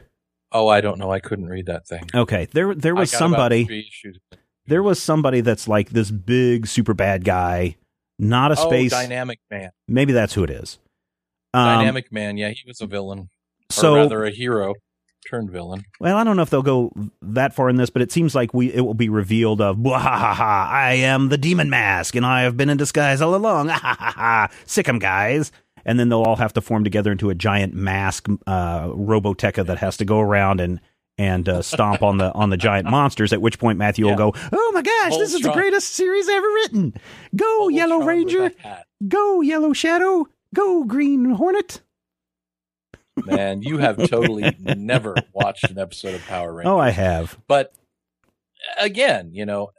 Oh, 0.51 0.67
I 0.67 0.81
don't 0.81 0.99
know. 0.99 1.13
I 1.13 1.21
couldn't 1.21 1.47
read 1.47 1.67
that 1.67 1.87
thing. 1.87 2.09
Okay, 2.13 2.49
there 2.53 2.75
there 2.75 2.97
was 2.97 3.13
somebody. 3.13 3.89
There 4.67 4.83
was 4.83 5.03
somebody 5.03 5.41
that's 5.41 5.69
like 5.69 5.91
this 5.91 6.11
big 6.11 6.67
super 6.67 6.95
bad 6.95 7.25
guy 7.25 7.77
not 8.19 8.53
a 8.53 8.61
oh, 8.61 8.67
space 8.69 8.91
dynamic 8.91 9.41
man. 9.51 9.71
Maybe 9.89 10.13
that's 10.13 10.35
who 10.35 10.45
it 10.45 10.51
is. 10.51 10.79
Um, 11.55 11.79
dynamic 11.79 12.13
man. 12.13 12.37
Yeah, 12.37 12.51
he 12.51 12.63
was 12.67 12.81
a 12.81 12.87
villain, 12.87 13.31
so, 13.71 13.95
rather 13.95 14.25
a 14.25 14.31
hero 14.31 14.75
turned 15.29 15.51
villain. 15.51 15.85
Well, 16.01 16.17
I 16.17 16.25
don't 16.25 16.37
know 16.37 16.43
if 16.43 16.51
they'll 16.51 16.63
go 16.63 16.93
that 17.23 17.55
far 17.55 17.69
in 17.69 17.77
this, 17.77 17.91
but 17.91 18.03
it 18.03 18.13
seems 18.13 18.35
like 18.35 18.53
we 18.55 18.73
it 18.73 18.81
will 18.81 18.95
be 18.95 19.09
revealed 19.09 19.61
of 19.61 19.79
ha 19.85 20.69
I 20.71 20.95
am 20.95 21.29
the 21.29 21.39
demon 21.39 21.71
mask, 21.71 22.15
and 22.15 22.27
I 22.27 22.43
have 22.43 22.57
been 22.57 22.69
in 22.69 22.77
disguise 22.77 23.21
all 23.21 23.35
along. 23.35 23.69
Ha 23.69 23.97
ha 23.99 24.13
ha! 24.17 24.49
Sick 24.67 24.89
'em, 24.89 24.99
guys. 24.99 25.53
And 25.85 25.99
then 25.99 26.09
they'll 26.09 26.23
all 26.23 26.37
have 26.37 26.53
to 26.53 26.61
form 26.61 26.85
together 26.85 27.11
into 27.11 27.31
a 27.31 27.35
giant 27.35 27.75
mask 27.75 28.29
uh, 28.47 28.87
Roboteka 28.87 29.67
that 29.67 29.79
has 29.79 29.97
to 29.97 30.05
go 30.05 30.21
around 30.21 30.61
and 30.61 30.81
and 31.19 31.49
uh, 31.49 31.63
stomp 31.63 32.03
on 32.03 32.19
the 32.19 32.33
on 32.33 32.51
the 32.51 32.57
giant 32.57 32.89
monsters. 32.89 33.33
At 33.33 33.41
which 33.41 33.59
point 33.59 33.79
Matthew 33.79 34.07
yeah. 34.07 34.13
will 34.13 34.33
go, 34.33 34.39
"Oh 34.53 34.71
my 34.75 34.83
gosh, 34.83 35.17
this 35.17 35.35
is 35.35 35.41
the 35.41 35.53
greatest 35.53 35.95
series 35.95 36.29
ever 36.29 36.47
written! 36.47 36.95
Go 37.35 37.69
Yellow 37.69 38.03
Ranger, 38.03 38.53
go 39.09 39.41
Yellow 39.41 39.73
Shadow, 39.73 40.27
go 40.55 40.85
Green 40.85 41.31
Hornet." 41.31 41.81
Man, 43.17 43.63
you 43.63 43.79
have 43.79 43.97
totally 44.09 44.57
never 44.59 45.15
watched 45.33 45.71
an 45.71 45.79
episode 45.79 46.15
of 46.15 46.25
Power 46.27 46.53
Rangers. 46.53 46.71
Oh, 46.71 46.79
I 46.79 46.91
have. 46.91 47.39
But 47.47 47.73
again, 48.79 49.31
you 49.33 49.45
know, 49.45 49.71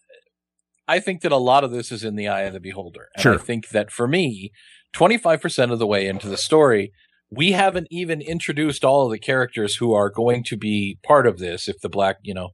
I 0.88 1.00
think 1.00 1.22
that 1.22 1.32
a 1.32 1.38
lot 1.38 1.64
of 1.64 1.72
this 1.72 1.92
is 1.92 2.04
in 2.04 2.16
the 2.16 2.28
eye 2.28 2.42
of 2.42 2.54
the 2.54 2.60
beholder. 2.60 3.10
And 3.16 3.24
sure. 3.24 3.36
I 3.36 3.38
think 3.38 3.70
that 3.70 3.92
for 3.92 4.08
me, 4.08 4.52
25% 4.94 5.72
of 5.72 5.80
the 5.80 5.88
way 5.88 6.08
into 6.08 6.30
the 6.30 6.38
story, 6.38 6.92
we 7.32 7.54
haven't 7.54 7.88
even 7.90 8.22
introduced 8.22 8.86
all 8.86 9.06
of 9.06 9.12
the 9.12 9.20
characters 9.20 9.76
who 9.78 9.94
are 9.94 10.10
going 10.10 10.44
to 10.46 10.58
be 10.58 11.00
part 11.04 11.26
of 11.26 11.40
this. 11.40 11.68
If 11.68 11.80
the 11.82 11.90
black, 11.90 12.18
you 12.22 12.34
know, 12.34 12.50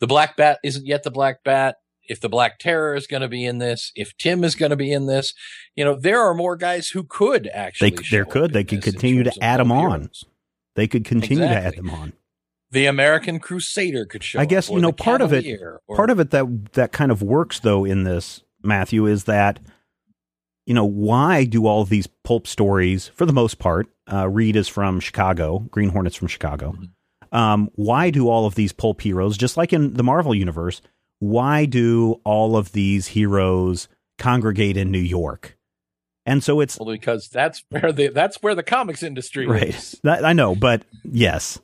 the 0.00 0.06
black 0.06 0.36
bat 0.36 0.58
isn't 0.64 0.86
yet 0.86 1.02
the 1.02 1.10
black 1.10 1.44
bat, 1.44 1.76
if 2.08 2.20
the 2.20 2.28
black 2.28 2.58
terror 2.58 2.94
is 2.94 3.06
going 3.06 3.22
to 3.22 3.28
be 3.28 3.44
in 3.44 3.58
this, 3.58 3.92
if 3.94 4.16
Tim 4.16 4.44
is 4.44 4.54
going 4.54 4.70
to 4.70 4.76
be 4.76 4.92
in 4.92 5.06
this, 5.06 5.34
you 5.76 5.84
know, 5.84 5.94
there 5.94 6.20
are 6.20 6.34
more 6.34 6.56
guys 6.56 6.88
who 6.88 7.04
could 7.04 7.48
actually. 7.48 7.90
They, 7.90 8.02
there 8.10 8.24
could. 8.24 8.52
They 8.52 8.64
could 8.64 8.82
continue 8.82 9.22
to 9.24 9.32
add 9.40 9.60
them 9.60 9.72
on. 9.72 10.10
They 10.74 10.88
could 10.88 11.04
continue 11.04 11.44
exactly. 11.44 11.60
to 11.60 11.66
add 11.66 11.76
them 11.76 11.90
on. 11.90 12.12
The 12.70 12.86
American 12.86 13.38
Crusader 13.38 14.06
could 14.06 14.24
show. 14.24 14.40
I 14.40 14.46
guess 14.46 14.68
up, 14.68 14.76
you 14.76 14.80
know 14.80 14.92
part 14.92 15.20
of 15.20 15.32
it. 15.32 15.46
Or, 15.60 15.80
part 15.94 16.10
of 16.10 16.18
it 16.20 16.30
that 16.30 16.72
that 16.72 16.92
kind 16.92 17.12
of 17.12 17.22
works 17.22 17.60
though 17.60 17.84
in 17.84 18.04
this 18.04 18.42
Matthew 18.62 19.06
is 19.06 19.24
that 19.24 19.60
you 20.66 20.74
know, 20.74 20.84
why 20.84 21.44
do 21.44 21.66
all 21.66 21.84
these 21.84 22.06
pulp 22.06 22.46
stories, 22.46 23.08
for 23.08 23.26
the 23.26 23.32
most 23.32 23.58
part, 23.58 23.88
uh, 24.12 24.28
Reed 24.28 24.56
is 24.56 24.68
from 24.68 25.00
Chicago, 25.00 25.60
Green 25.70 25.90
Hornet's 25.90 26.16
from 26.16 26.28
Chicago. 26.28 26.72
Mm-hmm. 26.72 27.36
Um, 27.36 27.70
why 27.74 28.10
do 28.10 28.28
all 28.28 28.46
of 28.46 28.54
these 28.54 28.72
pulp 28.72 29.00
heroes, 29.00 29.36
just 29.36 29.56
like 29.56 29.72
in 29.72 29.94
the 29.94 30.04
Marvel 30.04 30.34
universe, 30.34 30.82
why 31.22 31.66
do 31.66 32.20
all 32.24 32.56
of 32.56 32.72
these 32.72 33.06
heroes 33.06 33.86
congregate 34.18 34.76
in 34.76 34.90
New 34.90 34.98
York? 34.98 35.56
And 36.26 36.42
so 36.42 36.58
it's 36.58 36.76
well, 36.80 36.90
because 36.90 37.28
that's 37.28 37.62
where 37.68 37.92
the 37.92 38.08
that's 38.08 38.42
where 38.42 38.56
the 38.56 38.64
comics 38.64 39.04
industry 39.04 39.46
right. 39.46 39.68
is. 39.68 40.00
That, 40.02 40.24
I 40.24 40.32
know, 40.32 40.56
but 40.56 40.82
yes. 41.04 41.60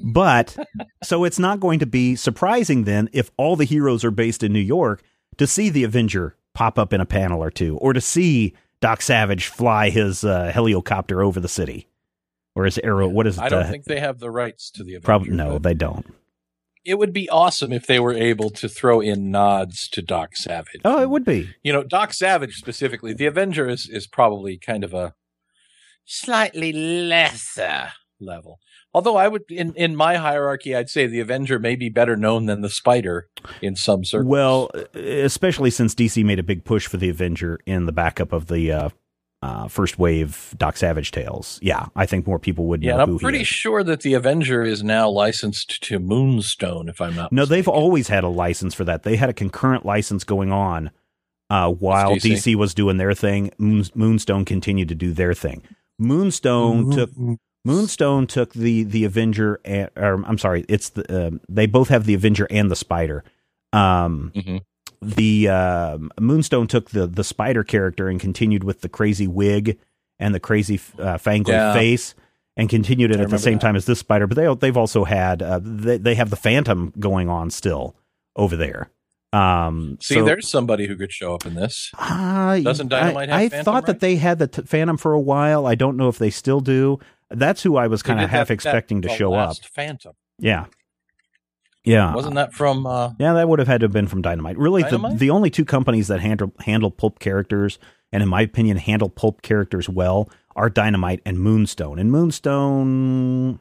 But 0.00 0.56
so 1.02 1.24
it's 1.24 1.40
not 1.40 1.58
going 1.58 1.80
to 1.80 1.86
be 1.86 2.14
surprising 2.14 2.84
then 2.84 3.08
if 3.12 3.32
all 3.36 3.56
the 3.56 3.64
heroes 3.64 4.04
are 4.04 4.12
based 4.12 4.44
in 4.44 4.52
New 4.52 4.60
York 4.60 5.02
to 5.38 5.46
see 5.46 5.70
the 5.70 5.82
Avenger 5.82 6.36
pop 6.54 6.78
up 6.78 6.92
in 6.92 7.00
a 7.00 7.06
panel 7.06 7.42
or 7.42 7.50
two, 7.50 7.78
or 7.78 7.92
to 7.92 8.00
see 8.00 8.54
Doc 8.80 9.02
Savage 9.02 9.46
fly 9.46 9.90
his 9.90 10.22
uh, 10.22 10.52
helicopter 10.52 11.20
over 11.20 11.40
the 11.40 11.48
city, 11.48 11.88
or 12.54 12.64
his 12.64 12.78
arrow. 12.78 13.08
What 13.08 13.26
is 13.26 13.38
it? 13.38 13.42
I 13.42 13.48
don't 13.48 13.64
uh, 13.64 13.70
think 13.70 13.86
they 13.86 13.98
have 13.98 14.20
the 14.20 14.30
rights 14.30 14.70
to 14.72 14.84
the 14.84 14.94
Avenger. 14.94 15.06
Probably 15.06 15.30
no, 15.30 15.58
they 15.58 15.74
don't. 15.74 16.06
It 16.84 16.98
would 16.98 17.12
be 17.12 17.28
awesome 17.28 17.72
if 17.72 17.86
they 17.86 18.00
were 18.00 18.14
able 18.14 18.50
to 18.50 18.68
throw 18.68 19.00
in 19.00 19.30
nods 19.30 19.88
to 19.90 20.02
Doc 20.02 20.36
Savage. 20.36 20.80
Oh, 20.84 21.02
it 21.02 21.10
would 21.10 21.24
be. 21.24 21.50
You 21.62 21.72
know, 21.72 21.82
Doc 21.82 22.12
Savage 22.14 22.54
specifically. 22.54 23.12
The 23.12 23.26
Avenger 23.26 23.68
is 23.68 23.88
is 23.90 24.06
probably 24.06 24.56
kind 24.56 24.84
of 24.84 24.94
a 24.94 25.14
slightly 26.04 26.72
lesser 26.72 27.92
level. 28.20 28.58
Although 28.92 29.16
I 29.16 29.28
would, 29.28 29.42
in, 29.48 29.72
in 29.76 29.94
my 29.94 30.16
hierarchy, 30.16 30.74
I'd 30.74 30.90
say 30.90 31.06
the 31.06 31.20
Avenger 31.20 31.60
may 31.60 31.76
be 31.76 31.88
better 31.88 32.16
known 32.16 32.46
than 32.46 32.60
the 32.60 32.68
Spider 32.68 33.28
in 33.62 33.76
some 33.76 34.04
circles. 34.04 34.28
Well, 34.28 34.70
especially 34.94 35.70
since 35.70 35.94
DC 35.94 36.24
made 36.24 36.40
a 36.40 36.44
big 36.44 36.64
push 36.64 36.88
for 36.88 36.96
the 36.96 37.08
Avenger 37.08 37.60
in 37.66 37.86
the 37.86 37.92
backup 37.92 38.32
of 38.32 38.48
the 38.48 38.72
uh, 38.72 38.88
uh, 39.42 39.68
first 39.68 39.98
wave 39.98 40.54
Doc 40.58 40.76
Savage 40.76 41.10
tales. 41.10 41.58
Yeah, 41.62 41.86
I 41.96 42.06
think 42.06 42.26
more 42.26 42.38
people 42.38 42.66
would 42.66 42.82
yeah, 42.82 42.96
know. 42.96 43.02
I'm 43.04 43.18
pretty 43.18 43.44
sure 43.44 43.82
that 43.82 44.02
the 44.02 44.14
Avenger 44.14 44.62
is 44.62 44.82
now 44.82 45.08
licensed 45.08 45.82
to 45.84 45.98
Moonstone, 45.98 46.88
if 46.88 47.00
I'm 47.00 47.14
not. 47.14 47.32
No, 47.32 47.42
mistaken. 47.42 47.58
they've 47.58 47.68
always 47.68 48.08
had 48.08 48.24
a 48.24 48.28
license 48.28 48.74
for 48.74 48.84
that. 48.84 49.02
They 49.02 49.16
had 49.16 49.30
a 49.30 49.34
concurrent 49.34 49.86
license 49.86 50.24
going 50.24 50.52
on 50.52 50.90
uh, 51.48 51.70
while 51.70 52.16
DC. 52.16 52.32
DC. 52.32 52.54
was 52.54 52.74
doing 52.74 52.98
their 52.98 53.14
thing. 53.14 53.50
Moonstone 53.58 54.44
continued 54.44 54.88
to 54.88 54.94
do 54.94 55.12
their 55.12 55.34
thing. 55.34 55.62
Moonstone 55.98 56.86
mm-hmm. 56.86 56.92
took 56.92 57.38
Moonstone 57.64 58.26
took 58.26 58.52
the 58.54 58.84
the 58.84 59.04
Avenger, 59.04 59.60
and, 59.64 59.90
or 59.96 60.22
I'm 60.24 60.38
sorry, 60.38 60.64
it's 60.68 60.90
the 60.90 61.26
uh, 61.26 61.30
they 61.48 61.66
both 61.66 61.88
have 61.88 62.04
the 62.04 62.14
Avenger 62.14 62.46
and 62.50 62.70
the 62.70 62.76
Spider. 62.76 63.24
Um, 63.72 64.32
mm-hmm. 64.34 64.58
The 65.02 65.48
uh, 65.48 65.98
Moonstone 66.20 66.66
took 66.66 66.90
the 66.90 67.06
the 67.06 67.24
Spider 67.24 67.64
character 67.64 68.08
and 68.08 68.20
continued 68.20 68.64
with 68.64 68.82
the 68.82 68.88
crazy 68.88 69.26
wig 69.26 69.78
and 70.18 70.34
the 70.34 70.40
crazy 70.40 70.78
uh, 70.98 71.16
fangled 71.18 71.54
yeah. 71.54 71.72
face, 71.72 72.14
and 72.56 72.68
continued 72.68 73.10
it 73.10 73.18
I 73.20 73.22
at 73.22 73.30
the 73.30 73.38
same 73.38 73.54
that. 73.54 73.60
time 73.62 73.76
as 73.76 73.86
this 73.86 73.98
Spider. 74.00 74.26
But 74.26 74.36
they 74.36 74.54
they've 74.54 74.76
also 74.76 75.04
had 75.04 75.42
uh, 75.42 75.60
they 75.62 75.96
they 75.96 76.14
have 76.16 76.28
the 76.30 76.36
Phantom 76.36 76.92
going 76.98 77.28
on 77.28 77.50
still. 77.50 77.96
over 78.36 78.56
there. 78.56 78.90
Um, 79.32 79.96
See, 80.00 80.14
so, 80.16 80.24
there's 80.24 80.48
somebody 80.48 80.86
who 80.88 80.96
could 80.96 81.12
show 81.12 81.34
up 81.34 81.46
in 81.46 81.54
this. 81.54 81.92
uh, 81.98 82.58
Doesn't 82.60 82.88
Dynamite 82.88 83.30
I, 83.30 83.32
have 83.32 83.40
I 83.42 83.48
Phantom 83.48 83.64
thought 83.64 83.86
that 83.86 84.00
they 84.00 84.16
had 84.16 84.38
the 84.40 84.48
t- 84.48 84.62
Phantom 84.62 84.96
for 84.96 85.12
a 85.12 85.20
while. 85.20 85.66
I 85.66 85.76
don't 85.76 85.96
know 85.96 86.08
if 86.08 86.18
they 86.18 86.30
still 86.30 86.58
do. 86.60 86.98
That's 87.30 87.62
who 87.62 87.76
I 87.76 87.86
was 87.86 88.02
kind 88.02 88.18
of 88.20 88.24
that- 88.30 88.36
half 88.36 88.48
that- 88.48 88.54
expecting 88.54 89.00
to 89.02 89.08
the 89.08 89.14
show 89.14 89.34
up. 89.34 89.56
Phantom 89.72 90.14
Yeah, 90.38 90.66
yeah. 91.84 92.14
wasn't 92.14 92.34
that 92.34 92.52
from? 92.54 92.86
Uh, 92.86 93.12
Yeah, 93.18 93.32
that 93.34 93.48
would 93.48 93.58
have 93.58 93.68
had 93.68 93.80
to 93.80 93.84
have 93.84 93.92
been 93.92 94.08
from 94.08 94.22
Dynamite. 94.22 94.58
Really, 94.58 94.82
the, 94.82 94.90
Dynamite? 94.90 95.18
the 95.18 95.30
only 95.30 95.50
two 95.50 95.64
companies 95.64 96.08
that 96.08 96.20
handle 96.20 96.52
handle 96.60 96.90
pulp 96.90 97.18
characters, 97.18 97.78
and 98.12 98.22
in 98.22 98.28
my 98.28 98.42
opinion, 98.42 98.76
handle 98.76 99.08
pulp 99.08 99.42
characters 99.42 99.88
well, 99.88 100.28
are 100.56 100.68
Dynamite 100.70 101.20
and 101.24 101.38
Moonstone. 101.40 101.98
And 101.98 102.10
Moonstone 102.10 103.60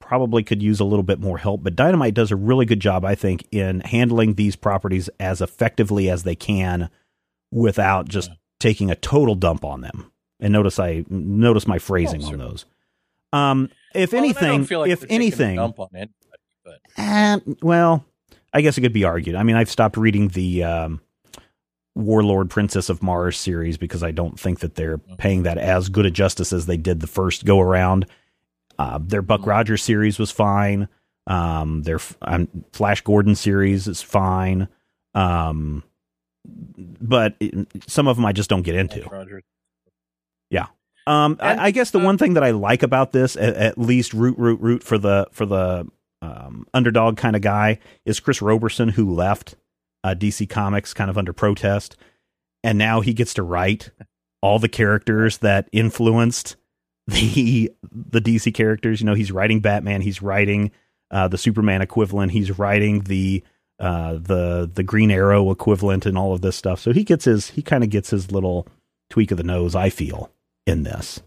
probably 0.00 0.42
could 0.42 0.62
use 0.62 0.80
a 0.80 0.84
little 0.84 1.02
bit 1.02 1.20
more 1.20 1.38
help, 1.38 1.62
but 1.62 1.76
Dynamite 1.76 2.14
does 2.14 2.30
a 2.32 2.36
really 2.36 2.66
good 2.66 2.80
job, 2.80 3.04
I 3.04 3.14
think, 3.14 3.46
in 3.52 3.80
handling 3.80 4.34
these 4.34 4.56
properties 4.56 5.08
as 5.20 5.40
effectively 5.40 6.10
as 6.10 6.24
they 6.24 6.34
can 6.34 6.90
without 7.52 8.08
just 8.08 8.30
taking 8.58 8.90
a 8.90 8.96
total 8.96 9.34
dump 9.34 9.64
on 9.64 9.80
them. 9.82 10.10
And 10.40 10.52
notice 10.52 10.78
I 10.78 11.04
notice 11.08 11.66
my 11.66 11.78
phrasing 11.78 12.24
Oh, 12.24 12.28
on 12.32 12.38
those. 12.38 12.64
Um, 13.32 13.70
if 13.94 14.12
well, 14.12 14.24
and 14.24 14.30
I 14.30 14.32
don't 14.40 14.42
anything, 14.44 14.64
feel 14.66 14.80
like 14.80 14.90
if 14.90 15.00
they're 15.00 15.08
taking 15.08 15.20
a 15.20 15.24
anything, 15.24 15.56
dump 15.56 15.78
on 15.78 15.88
anybody, 15.94 16.12
but 16.70 16.80
Eh, 17.02 17.38
well, 17.62 18.04
I 18.52 18.60
guess 18.60 18.76
it 18.78 18.80
could 18.82 18.92
be 18.92 19.04
argued. 19.04 19.34
I 19.36 19.42
mean, 19.42 19.56
I've 19.56 19.70
stopped 19.70 19.96
reading 19.96 20.28
the 20.28 20.64
um, 20.64 21.00
Warlord 21.94 22.50
Princess 22.50 22.88
of 22.88 23.02
Mars 23.02 23.38
series 23.38 23.76
because 23.76 24.02
I 24.02 24.10
don't 24.10 24.38
think 24.38 24.60
that 24.60 24.74
they're 24.74 24.98
paying 24.98 25.42
that 25.44 25.58
as 25.58 25.88
good 25.88 26.06
a 26.06 26.10
justice 26.10 26.52
as 26.52 26.66
they 26.66 26.76
did 26.76 27.00
the 27.00 27.06
first 27.06 27.44
go 27.44 27.60
around. 27.60 28.06
Uh, 28.78 28.98
their 29.02 29.22
Buck 29.22 29.42
Mhm. 29.42 29.46
Rogers 29.46 29.82
series 29.82 30.18
was 30.18 30.30
fine. 30.30 30.88
Um, 31.26 31.82
their 31.82 32.00
um, 32.22 32.48
Flash 32.72 33.02
Gordon 33.02 33.34
series 33.34 33.86
is 33.86 34.02
fine. 34.02 34.68
Um, 35.14 35.82
but 36.46 37.34
it, 37.40 37.68
some 37.86 38.08
of 38.08 38.16
them 38.16 38.24
I 38.24 38.32
just 38.32 38.48
don't 38.50 38.62
get 38.62 38.74
into. 38.74 39.02
Yeah. 40.50 40.66
Um, 41.06 41.36
And, 41.40 41.60
I, 41.60 41.64
I 41.66 41.70
guess 41.70 41.90
the 41.90 41.98
uh, 42.00 42.04
one 42.04 42.18
thing 42.18 42.34
that 42.34 42.42
I 42.44 42.50
like 42.52 42.82
about 42.82 43.12
this, 43.12 43.36
at, 43.36 43.54
at 43.54 43.78
least 43.78 44.12
root, 44.14 44.38
root, 44.38 44.60
root 44.60 44.82
for 44.82 44.96
the 44.98 45.26
for 45.32 45.44
the 45.46 45.86
um, 46.22 46.66
underdog 46.74 47.16
kind 47.16 47.36
of 47.36 47.42
guy, 47.42 47.78
is 48.04 48.20
Chris 48.20 48.42
Roberson, 48.42 48.90
who 48.90 49.14
left 49.14 49.56
uh, 50.04 50.14
DC 50.16 50.48
Comics 50.48 50.94
kind 50.94 51.10
of 51.10 51.18
under 51.18 51.32
protest, 51.32 51.96
and 52.62 52.78
now 52.78 53.00
he 53.00 53.14
gets 53.14 53.34
to 53.34 53.42
write 53.42 53.90
all 54.42 54.58
the 54.58 54.68
characters 54.68 55.38
that 55.38 55.68
influenced 55.72 56.56
the 57.06 57.72
the 57.90 58.20
DC 58.20 58.52
characters. 58.54 59.00
You 59.00 59.06
know, 59.06 59.14
he's 59.14 59.32
writing 59.32 59.60
Batman, 59.60 60.02
he's 60.02 60.22
writing 60.22 60.70
uh, 61.10 61.28
the 61.28 61.38
Superman 61.38 61.82
equivalent, 61.82 62.32
he's 62.32 62.58
writing 62.58 63.00
the 63.00 63.42
uh, 63.78 64.14
the 64.14 64.70
the 64.72 64.82
Green 64.82 65.10
Arrow 65.10 65.50
equivalent, 65.50 66.06
and 66.06 66.18
all 66.18 66.34
of 66.34 66.42
this 66.42 66.56
stuff. 66.56 66.80
So 66.80 66.92
he 66.92 67.04
gets 67.04 67.24
his 67.24 67.50
he 67.50 67.62
kind 67.62 67.82
of 67.82 67.90
gets 67.90 68.10
his 68.10 68.30
little 68.30 68.68
tweak 69.08 69.30
of 69.30 69.38
the 69.38 69.44
nose. 69.44 69.74
I 69.74 69.90
feel 69.90 70.30
in 70.66 70.82
this. 70.82 71.20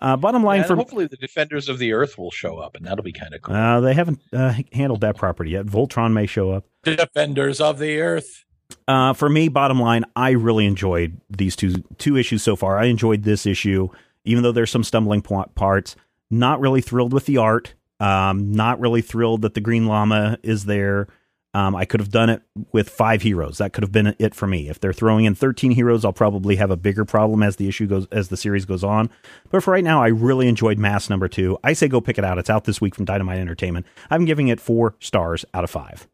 Uh, 0.00 0.16
bottom 0.16 0.42
line 0.42 0.60
And 0.60 0.66
for 0.66 0.76
hopefully 0.76 1.06
the 1.06 1.16
Defenders 1.16 1.68
of 1.68 1.78
the 1.78 1.92
Earth 1.92 2.16
will 2.16 2.30
show 2.30 2.58
up, 2.58 2.74
and 2.74 2.86
that'll 2.86 3.04
be 3.04 3.12
kind 3.12 3.34
of 3.34 3.42
cool. 3.42 3.54
uh, 3.54 3.80
they 3.80 3.92
haven't 3.92 4.20
uh, 4.32 4.54
handled 4.72 5.02
that 5.02 5.16
property 5.16 5.50
yet. 5.50 5.66
Voltron 5.66 6.12
may 6.12 6.26
show 6.26 6.52
up. 6.52 6.64
Defenders 6.84 7.60
of 7.60 7.78
the 7.78 8.00
Earth. 8.00 8.44
Uh, 8.88 9.12
for 9.12 9.28
me, 9.28 9.48
bottom 9.48 9.80
line, 9.80 10.04
I 10.16 10.30
really 10.30 10.64
enjoyed 10.66 11.20
these 11.28 11.54
two 11.56 11.74
two 11.98 12.16
issues 12.16 12.42
so 12.42 12.56
far. 12.56 12.78
I 12.78 12.84
enjoyed 12.86 13.24
this 13.24 13.44
issue, 13.44 13.88
even 14.24 14.42
though 14.42 14.52
there's 14.52 14.70
some 14.70 14.84
stumbling 14.84 15.22
po- 15.22 15.50
parts. 15.54 15.96
Not 16.30 16.60
really 16.60 16.80
thrilled 16.80 17.12
with 17.12 17.26
the 17.26 17.36
art. 17.36 17.74
Um, 17.98 18.52
not 18.52 18.80
really 18.80 19.02
thrilled 19.02 19.42
that 19.42 19.54
the 19.54 19.60
Green 19.60 19.86
Lama 19.86 20.38
is 20.42 20.64
there. 20.64 21.08
Um, 21.52 21.74
I 21.74 21.84
could 21.84 21.98
have 21.98 22.10
done 22.10 22.30
it 22.30 22.42
with 22.72 22.88
five 22.88 23.22
heroes. 23.22 23.58
That 23.58 23.72
could 23.72 23.82
have 23.82 23.90
been 23.90 24.14
it 24.18 24.34
for 24.34 24.46
me. 24.46 24.68
If 24.68 24.78
they're 24.78 24.92
throwing 24.92 25.24
in 25.24 25.34
13 25.34 25.72
heroes, 25.72 26.04
I'll 26.04 26.12
probably 26.12 26.56
have 26.56 26.70
a 26.70 26.76
bigger 26.76 27.04
problem 27.04 27.42
as 27.42 27.56
the 27.56 27.66
issue 27.68 27.88
goes 27.88 28.06
as 28.12 28.28
the 28.28 28.36
series 28.36 28.64
goes 28.64 28.84
on. 28.84 29.10
But 29.50 29.64
for 29.64 29.72
right 29.72 29.82
now, 29.82 30.00
I 30.00 30.08
really 30.08 30.46
enjoyed 30.46 30.78
Masks 30.78 31.10
number 31.10 31.26
two. 31.26 31.58
I 31.64 31.72
say 31.72 31.88
go 31.88 32.00
pick 32.00 32.18
it 32.18 32.24
out. 32.24 32.38
It's 32.38 32.50
out 32.50 32.64
this 32.64 32.80
week 32.80 32.94
from 32.94 33.04
Dynamite 33.04 33.38
Entertainment. 33.38 33.86
I'm 34.10 34.24
giving 34.24 34.46
it 34.46 34.60
four 34.60 34.94
stars 35.00 35.44
out 35.52 35.64
of 35.64 35.70
five. 35.70 36.06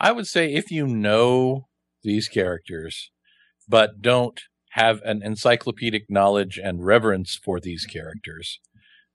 I 0.00 0.12
would 0.12 0.26
say 0.26 0.52
if 0.52 0.70
you 0.70 0.86
know 0.86 1.68
these 2.02 2.28
characters, 2.28 3.10
but 3.68 4.00
don't 4.00 4.40
have 4.70 5.02
an 5.04 5.22
encyclopedic 5.22 6.04
knowledge 6.08 6.58
and 6.58 6.84
reverence 6.84 7.38
for 7.44 7.60
these 7.60 7.84
characters, 7.84 8.58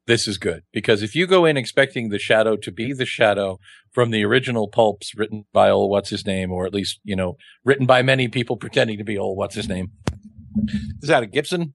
this 0.08 0.28
is 0.28 0.38
good. 0.38 0.64
Because 0.74 1.04
if 1.04 1.14
you 1.16 1.28
go 1.28 1.46
in 1.46 1.58
expecting 1.58 2.10
the 2.10 2.18
Shadow 2.20 2.56
to 2.58 2.72
be 2.72 2.94
the 2.94 3.06
Shadow 3.06 3.60
from 3.92 4.12
the 4.12 4.24
original 4.26 4.68
pulps 4.68 5.14
written 5.16 5.46
by 5.54 5.70
old 5.70 5.92
what's 5.92 6.10
his 6.10 6.26
name, 6.26 6.52
or 6.52 6.66
at 6.66 6.74
least 6.74 7.00
you 7.04 7.16
know 7.16 7.38
written 7.64 7.86
by 7.86 8.02
many 8.02 8.28
people 8.28 8.58
pretending 8.58 8.98
to 8.98 9.04
be 9.04 9.18
old 9.18 9.38
what's 9.38 9.56
his 9.56 9.68
name, 9.68 9.92
is 11.02 11.10
that 11.10 11.24
a 11.24 11.28
Gibson? 11.28 11.74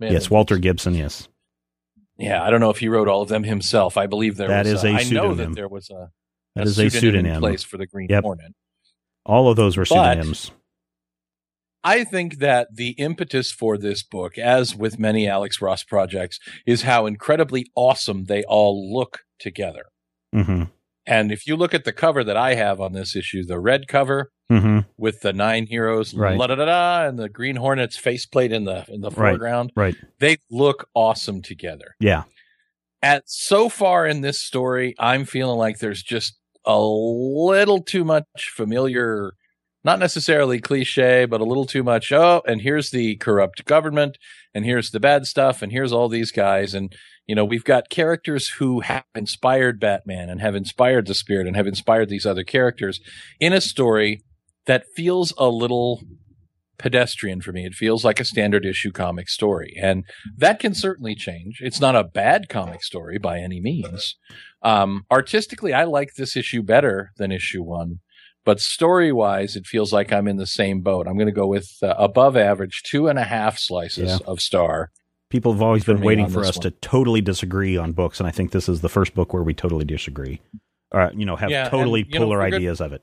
Man, 0.00 0.12
yes, 0.12 0.28
Walter 0.30 0.58
Gibson. 0.58 0.94
Yes. 0.94 1.28
Yeah, 2.16 2.42
I 2.42 2.50
don't 2.50 2.60
know 2.60 2.70
if 2.70 2.78
he 2.78 2.88
wrote 2.88 3.08
all 3.08 3.22
of 3.22 3.28
them 3.28 3.42
himself. 3.44 3.96
I 3.96 4.06
believe 4.06 4.36
there 4.36 4.48
That 4.48 4.66
was. 4.66 4.74
is 4.74 4.84
a 4.84 4.88
a 4.88 4.90
I 4.90 4.92
know 4.94 5.00
pseudonym. 5.02 5.36
that 5.36 5.54
there 5.56 5.68
was 5.68 5.90
a, 5.90 6.10
That 6.54 6.66
is 6.66 6.78
a 6.78 6.84
in 6.84 6.90
pseudonym. 6.90 7.40
place 7.40 7.64
for 7.64 7.76
the 7.76 7.86
Green 7.86 8.06
Yep. 8.08 8.22
Hornet. 8.22 8.52
All 9.26 9.48
of 9.50 9.56
those 9.56 9.76
were 9.76 9.82
But- 9.82 9.88
pseudonyms. 10.14 10.50
I 11.84 12.02
think 12.04 12.38
that 12.38 12.68
the 12.74 12.90
impetus 12.92 13.52
for 13.52 13.76
this 13.76 14.02
book, 14.02 14.38
as 14.38 14.74
with 14.74 14.98
many 14.98 15.28
Alex 15.28 15.60
Ross 15.60 15.84
projects, 15.84 16.38
is 16.66 16.82
how 16.82 17.04
incredibly 17.06 17.66
awesome 17.76 18.24
they 18.24 18.42
all 18.44 18.92
look 18.92 19.20
together. 19.38 19.84
hmm 20.32 20.64
And 21.06 21.30
if 21.30 21.46
you 21.46 21.54
look 21.56 21.74
at 21.74 21.84
the 21.84 21.92
cover 21.92 22.24
that 22.24 22.36
I 22.38 22.54
have 22.54 22.80
on 22.80 22.94
this 22.94 23.14
issue, 23.14 23.44
the 23.44 23.60
red 23.60 23.86
cover 23.88 24.30
hmm 24.48 24.80
with 24.96 25.20
the 25.20 25.32
nine 25.32 25.66
heroes, 25.66 26.14
Right. 26.14 26.38
la 26.38 26.46
da 26.46 26.54
da 26.54 26.64
da, 26.64 27.06
and 27.08 27.18
the 27.18 27.28
Green 27.28 27.56
Hornet's 27.56 27.96
faceplate 27.96 28.52
in 28.52 28.64
the 28.64 28.84
in 28.88 29.00
the 29.00 29.10
Right. 29.10 29.32
foreground, 29.32 29.72
Right. 29.76 29.96
they 30.18 30.36
look 30.50 30.88
awesome 30.94 31.42
together. 31.42 31.94
Yeah. 32.00 32.24
At 33.02 33.24
so 33.26 33.68
far 33.68 34.06
in 34.06 34.22
this 34.22 34.40
story, 34.40 34.94
I'm 34.98 35.24
feeling 35.26 35.58
like 35.58 35.78
there's 35.78 36.02
just 36.02 36.38
a 36.64 36.80
little 36.80 37.82
too 37.82 38.04
much 38.04 38.50
familiar, 38.54 39.32
not 39.84 39.98
necessarily 39.98 40.60
cliche, 40.60 41.26
but 41.26 41.40
a 41.40 41.44
little 41.44 41.66
too 41.66 41.82
much. 41.82 42.10
Oh, 42.10 42.42
and 42.46 42.62
here's 42.62 42.90
the 42.90 43.16
corrupt 43.16 43.64
government, 43.66 44.18
and 44.54 44.64
here's 44.64 44.90
the 44.90 45.00
bad 45.00 45.26
stuff, 45.26 45.60
and 45.62 45.70
here's 45.70 45.92
all 45.92 46.08
these 46.08 46.32
guys. 46.32 46.74
And, 46.74 46.94
you 47.26 47.34
know, 47.34 47.44
we've 47.44 47.64
got 47.64 47.90
characters 47.90 48.48
who 48.58 48.80
have 48.80 49.04
inspired 49.14 49.78
Batman 49.78 50.30
and 50.30 50.40
have 50.40 50.54
inspired 50.54 51.06
the 51.06 51.14
Spirit 51.14 51.46
and 51.46 51.56
have 51.56 51.66
inspired 51.66 52.08
these 52.08 52.26
other 52.26 52.44
characters 52.44 53.00
in 53.38 53.52
a 53.52 53.60
story 53.60 54.22
that 54.66 54.86
feels 54.96 55.32
a 55.36 55.48
little 55.48 56.00
pedestrian 56.78 57.40
for 57.40 57.52
me. 57.52 57.64
It 57.64 57.74
feels 57.74 58.04
like 58.04 58.20
a 58.20 58.24
standard 58.24 58.64
issue 58.64 58.90
comic 58.90 59.28
story. 59.28 59.74
And 59.80 60.04
that 60.36 60.58
can 60.58 60.74
certainly 60.74 61.14
change. 61.14 61.60
It's 61.60 61.80
not 61.80 61.94
a 61.94 62.04
bad 62.04 62.48
comic 62.48 62.82
story 62.82 63.18
by 63.18 63.38
any 63.38 63.60
means. 63.60 64.16
Um, 64.62 65.04
artistically, 65.10 65.72
I 65.72 65.84
like 65.84 66.14
this 66.16 66.36
issue 66.36 66.62
better 66.62 67.12
than 67.16 67.30
issue 67.30 67.62
one, 67.62 68.00
but 68.44 68.60
story 68.60 69.12
wise, 69.12 69.56
it 69.56 69.66
feels 69.66 69.92
like 69.92 70.12
I'm 70.12 70.28
in 70.28 70.36
the 70.36 70.46
same 70.46 70.80
boat. 70.80 71.06
I'm 71.06 71.14
going 71.16 71.26
to 71.26 71.32
go 71.32 71.46
with 71.46 71.68
uh, 71.82 71.94
above 71.98 72.36
average 72.36 72.82
two 72.84 73.08
and 73.08 73.18
a 73.18 73.24
half 73.24 73.58
slices 73.58 74.10
Yeah. 74.10 74.18
of 74.26 74.40
star. 74.40 74.90
People 75.30 75.52
have 75.52 75.62
always 75.62 75.84
been 75.84 76.00
waiting 76.00 76.28
for 76.28 76.40
us 76.44 76.56
one. 76.56 76.62
to 76.62 76.70
totally 76.70 77.20
disagree 77.20 77.76
on 77.76 77.92
books, 77.92 78.20
and 78.20 78.26
I 78.28 78.30
think 78.30 78.52
this 78.52 78.68
is 78.68 78.82
the 78.82 78.88
first 78.88 79.14
book 79.14 79.32
where 79.32 79.42
we 79.42 79.52
totally 79.54 79.84
disagree. 79.84 80.40
Or, 80.92 81.10
you 81.14 81.24
know, 81.26 81.34
have 81.36 81.50
Yeah, 81.50 81.68
totally 81.68 82.04
know, 82.04 82.18
polar 82.20 82.38
good- 82.48 82.54
ideas 82.54 82.80
of 82.80 82.92
it. 82.92 83.02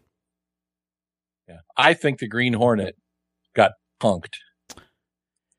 Yeah. 1.49 1.57
I 1.75 1.93
think 1.93 2.19
the 2.19 2.27
Green 2.27 2.53
Hornet 2.53 2.95
got 3.53 3.71
punked. 3.99 4.35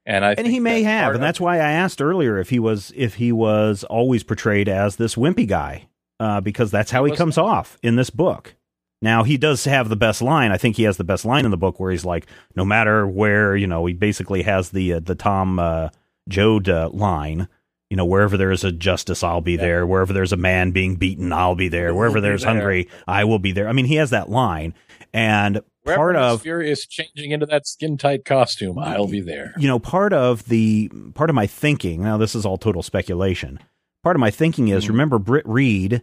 And 0.06 0.24
I 0.24 0.32
And 0.32 0.46
he 0.46 0.58
may 0.58 0.82
have, 0.82 1.14
and 1.14 1.22
that's 1.22 1.40
why 1.40 1.56
I 1.56 1.70
asked 1.72 2.00
earlier 2.02 2.38
if 2.38 2.50
he 2.50 2.58
was 2.58 2.92
if 2.96 3.14
he 3.16 3.30
was 3.30 3.84
always 3.84 4.24
portrayed 4.24 4.68
as 4.68 4.96
this 4.96 5.14
wimpy 5.14 5.46
guy, 5.46 5.88
uh, 6.18 6.40
because 6.40 6.70
that's 6.72 6.90
how 6.90 7.04
He 7.04 7.14
comes 7.14 7.38
off 7.38 7.78
in 7.84 7.94
this 7.96 8.10
book. 8.10 8.54
Now 9.02 9.24
he 9.24 9.36
does 9.36 9.64
have 9.64 9.88
the 9.88 9.96
best 9.96 10.22
line. 10.22 10.52
I 10.52 10.56
think 10.56 10.76
he 10.76 10.84
has 10.84 10.96
the 10.96 11.04
best 11.04 11.24
line 11.24 11.44
in 11.44 11.50
the 11.50 11.56
book 11.58 11.78
where 11.80 11.90
he's 11.90 12.04
like, 12.04 12.26
no 12.56 12.64
matter 12.64 13.06
where, 13.06 13.54
you 13.56 13.66
know, 13.66 13.84
he 13.86 13.92
basically 13.92 14.42
has 14.42 14.70
the 14.70 14.94
uh, 14.94 15.00
the 15.00 15.14
Tom 15.16 15.58
uh, 15.58 15.88
Joad 16.28 16.68
uh, 16.68 16.88
line. 16.92 17.48
You 17.90 17.96
know, 17.96 18.06
wherever 18.06 18.38
there 18.38 18.50
is 18.52 18.64
a 18.64 18.72
justice, 18.72 19.22
I'll 19.22 19.42
be 19.42 19.52
Yeah. 19.52 19.58
there. 19.60 19.86
Wherever 19.86 20.12
there's 20.14 20.32
a 20.32 20.36
man 20.38 20.70
being 20.70 20.96
beaten, 20.96 21.30
I'll 21.32 21.54
be 21.56 21.68
there. 21.68 21.94
Wherever 21.94 22.14
be 22.14 22.20
there's 22.22 22.42
there. 22.42 22.54
hungry, 22.54 22.88
I 23.06 23.24
will 23.24 23.38
be 23.40 23.52
there. 23.52 23.68
I 23.68 23.72
mean, 23.72 23.84
he 23.84 23.96
has 23.96 24.08
that 24.10 24.30
line, 24.30 24.72
and 25.12 25.60
Wherever 25.82 25.98
part 25.98 26.16
of 26.16 26.42
Furious 26.42 26.86
changing 26.86 27.32
into 27.32 27.44
that 27.46 27.66
skin 27.66 27.98
tight 27.98 28.24
costume, 28.24 28.78
I'll 28.78 29.08
be 29.08 29.20
there. 29.20 29.52
you 29.58 29.66
know 29.68 29.78
part 29.80 30.12
of 30.12 30.44
the 30.48 30.88
part 31.14 31.28
of 31.28 31.34
my 31.34 31.46
thinking 31.48 32.02
now 32.04 32.16
this 32.16 32.34
is 32.36 32.46
all 32.46 32.56
total 32.56 32.82
speculation 32.84 33.58
part 34.04 34.14
of 34.14 34.20
my 34.20 34.30
thinking 34.30 34.68
is 34.68 34.84
Mhm. 34.84 34.88
remember 34.90 35.18
Britt 35.18 35.44
Reid 35.46 36.02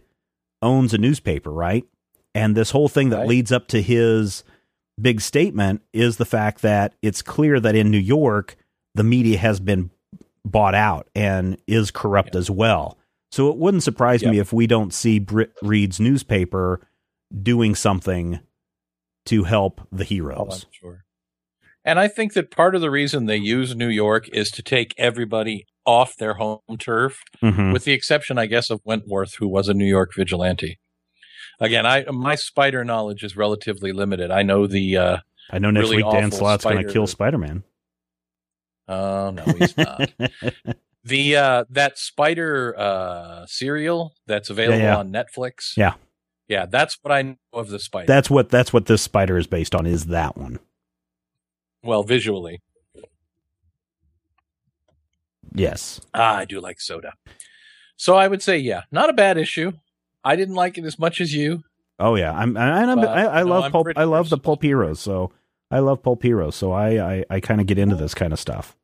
owns 0.60 0.92
a 0.92 0.98
newspaper 0.98 1.50
right 1.50 1.84
and 2.34 2.56
this 2.56 2.70
whole 2.70 2.88
thing 2.88 3.10
that 3.10 3.18
Right. 3.20 3.28
leads 3.28 3.52
up 3.52 3.68
to 3.68 3.82
his 3.82 4.44
big 5.00 5.20
statement 5.20 5.82
is 5.92 6.16
the 6.18 6.24
fact 6.24 6.62
that 6.62 6.94
it's 7.02 7.22
clear 7.22 7.58
that 7.60 7.74
in 7.74 7.90
New 7.90 7.98
York 7.98 8.56
the 8.94 9.02
media 9.04 9.38
has 9.38 9.60
been 9.60 9.90
bought 10.44 10.74
out 10.74 11.08
and 11.14 11.56
is 11.66 11.90
corrupt 11.90 12.34
Yeah. 12.34 12.38
as 12.40 12.50
well 12.50 12.98
so 13.30 13.48
it 13.50 13.56
wouldn't 13.56 13.82
surprise 13.82 14.22
Yep. 14.22 14.32
me 14.32 14.38
if 14.38 14.52
we 14.52 14.66
don't 14.66 14.92
see 14.92 15.18
Britt 15.18 15.52
Reid's 15.62 16.00
newspaper 16.00 16.80
doing 17.42 17.74
something 17.74 18.40
to 19.26 19.44
help 19.44 19.80
the 19.92 20.02
Oh, 20.02 20.06
heroes. 20.06 20.64
I'm 20.64 20.70
sure. 20.72 21.04
And 21.84 21.98
I 22.00 22.08
think 22.08 22.32
that 22.34 22.50
part 22.50 22.74
of 22.74 22.80
the 22.80 22.90
reason 22.90 23.26
they 23.26 23.36
use 23.36 23.74
New 23.76 23.88
York 23.88 24.28
is 24.30 24.50
to 24.50 24.62
take 24.62 24.92
everybody 24.98 25.66
off 25.86 26.16
their 26.16 26.34
home 26.34 26.58
turf, 26.78 27.22
Mhm. 27.42 27.72
with 27.72 27.84
the 27.84 27.92
exception, 27.92 28.36
I 28.36 28.46
guess, 28.46 28.68
of 28.68 28.80
Wentworth, 28.84 29.36
who 29.36 29.48
was 29.48 29.68
a 29.68 29.74
New 29.74 29.86
York 29.86 30.10
vigilante. 30.14 30.78
Again, 31.58 31.86
I 31.86 32.04
my 32.10 32.34
spider 32.34 32.84
knowledge 32.84 33.24
is 33.24 33.36
relatively 33.36 33.92
limited. 33.92 34.30
I 34.30 34.42
know 34.42 34.66
the 34.66 34.96
uh, 34.96 35.16
I 35.50 35.58
know 35.58 35.70
next 35.70 35.90
really 35.90 36.02
week 36.02 36.12
Dan 36.12 36.30
Slott's 36.30 36.64
going 36.64 36.86
to 36.86 36.92
kill 36.92 37.06
Spider 37.06 37.38
Man. 37.38 37.64
Oh 38.88 39.30
no, 39.30 39.44
he's 39.58 39.76
not. 39.76 40.10
the 41.04 41.36
uh 41.36 41.64
that 41.70 41.96
spider 41.96 42.74
uh 42.78 43.46
serial 43.46 44.14
that's 44.26 44.50
available 44.50 44.78
yeah. 44.78 44.96
on 44.96 45.12
Netflix. 45.12 45.76
Yeah. 45.76 45.94
Yeah, 46.48 46.66
that's 46.66 46.98
what 47.02 47.12
I 47.12 47.22
know 47.22 47.36
of 47.52 47.68
the 47.68 47.78
spider. 47.78 48.06
that's 48.06 48.28
what 48.28 48.48
that's 48.48 48.72
what 48.72 48.86
this 48.86 49.02
spider 49.02 49.38
is 49.38 49.46
based 49.46 49.74
on. 49.74 49.86
Is 49.86 50.06
that 50.06 50.36
one? 50.36 50.58
well, 51.82 52.02
visually. 52.02 52.60
Yes. 55.54 56.00
Ah, 56.14 56.36
I 56.36 56.44
do 56.44 56.60
like 56.60 56.80
soda. 56.80 57.14
So 57.96 58.16
I 58.16 58.28
would 58.28 58.42
say, 58.42 58.58
yeah, 58.58 58.82
not 58.90 59.10
a 59.10 59.14
bad 59.14 59.36
issue. 59.36 59.72
I 60.24 60.36
didn't 60.36 60.54
like 60.54 60.78
it 60.78 60.84
as 60.84 60.98
much 60.98 61.20
as 61.20 61.32
you. 61.34 61.62
Oh 61.98 62.14
yeah. 62.16 62.32
I'm. 62.32 62.56
I, 62.56 62.82
I'm 62.82 62.98
But, 63.00 63.08
I, 63.08 63.40
I 63.40 63.42
no, 63.42 63.48
love 63.50 63.64
I'm 63.64 63.72
pulp. 63.72 63.88
I 63.96 64.04
love 64.04 64.28
the 64.30 64.38
pulp 64.38 64.62
heroes. 64.62 65.00
So 65.00 65.32
I 65.70 65.78
love 65.80 66.02
pulp 66.02 66.22
heroes. 66.22 66.56
So 66.56 66.72
I 66.72 67.14
I, 67.16 67.24
I 67.30 67.40
kind 67.40 67.60
of 67.60 67.66
get 67.66 67.78
into 67.78 67.96
this 67.96 68.14
kind 68.14 68.32
of 68.32 68.38
stuff. 68.38 68.76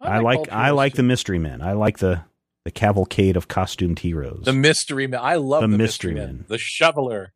I, 0.00 0.18
like 0.18 0.38
Pulp 0.38 0.52
I 0.52 0.70
like 0.70 0.94
too. 0.94 0.96
the 0.96 1.02
mystery 1.04 1.38
men. 1.38 1.62
I 1.62 1.74
like 1.74 1.98
the 1.98 2.22
the 2.64 2.72
cavalcade 2.72 3.36
of 3.36 3.46
costumed 3.46 4.00
heroes. 4.00 4.42
the 4.44 4.52
mystery 4.52 5.06
man. 5.06 5.20
I 5.22 5.36
love 5.36 5.60
The 5.62 5.68
the, 5.68 5.78
mystery 5.78 6.12
mystery, 6.14 6.26
men. 6.34 6.44
The 6.48 6.58
shoveler, 6.58 7.32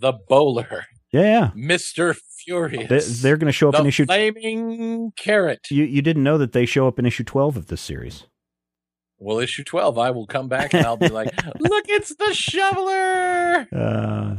the 0.00 0.12
bowler, 0.28 0.86
yeah, 1.12 1.20
yeah. 1.22 1.50
Mister 1.54 2.14
Furious. 2.14 2.88
They, 2.88 2.98
they're 3.22 3.36
going 3.36 3.46
to 3.46 3.52
show 3.52 3.68
up 3.68 3.74
the 3.76 3.82
in 3.82 3.86
issue. 3.86 4.06
flaming 4.06 5.12
carrot. 5.16 5.68
you 5.70 5.84
you 5.84 6.02
didn't 6.02 6.24
know 6.24 6.38
that 6.38 6.50
they 6.52 6.66
show 6.66 6.88
up 6.88 6.98
in 6.98 7.06
issue 7.06 7.22
twelve 7.24 7.56
of 7.56 7.66
this 7.68 7.80
series. 7.80 8.24
Well, 9.22 9.38
issue 9.38 9.64
twelve, 9.64 9.98
I 9.98 10.10
will 10.10 10.26
come 10.26 10.48
back 10.48 10.74
and 10.74 10.84
I'll 10.84 10.96
be 10.96 11.08
like, 11.08 11.32
"Look, 11.60 11.84
it's 11.88 12.14
the 12.16 12.34
shoveler." 12.34 13.68
Uh, 13.72 14.36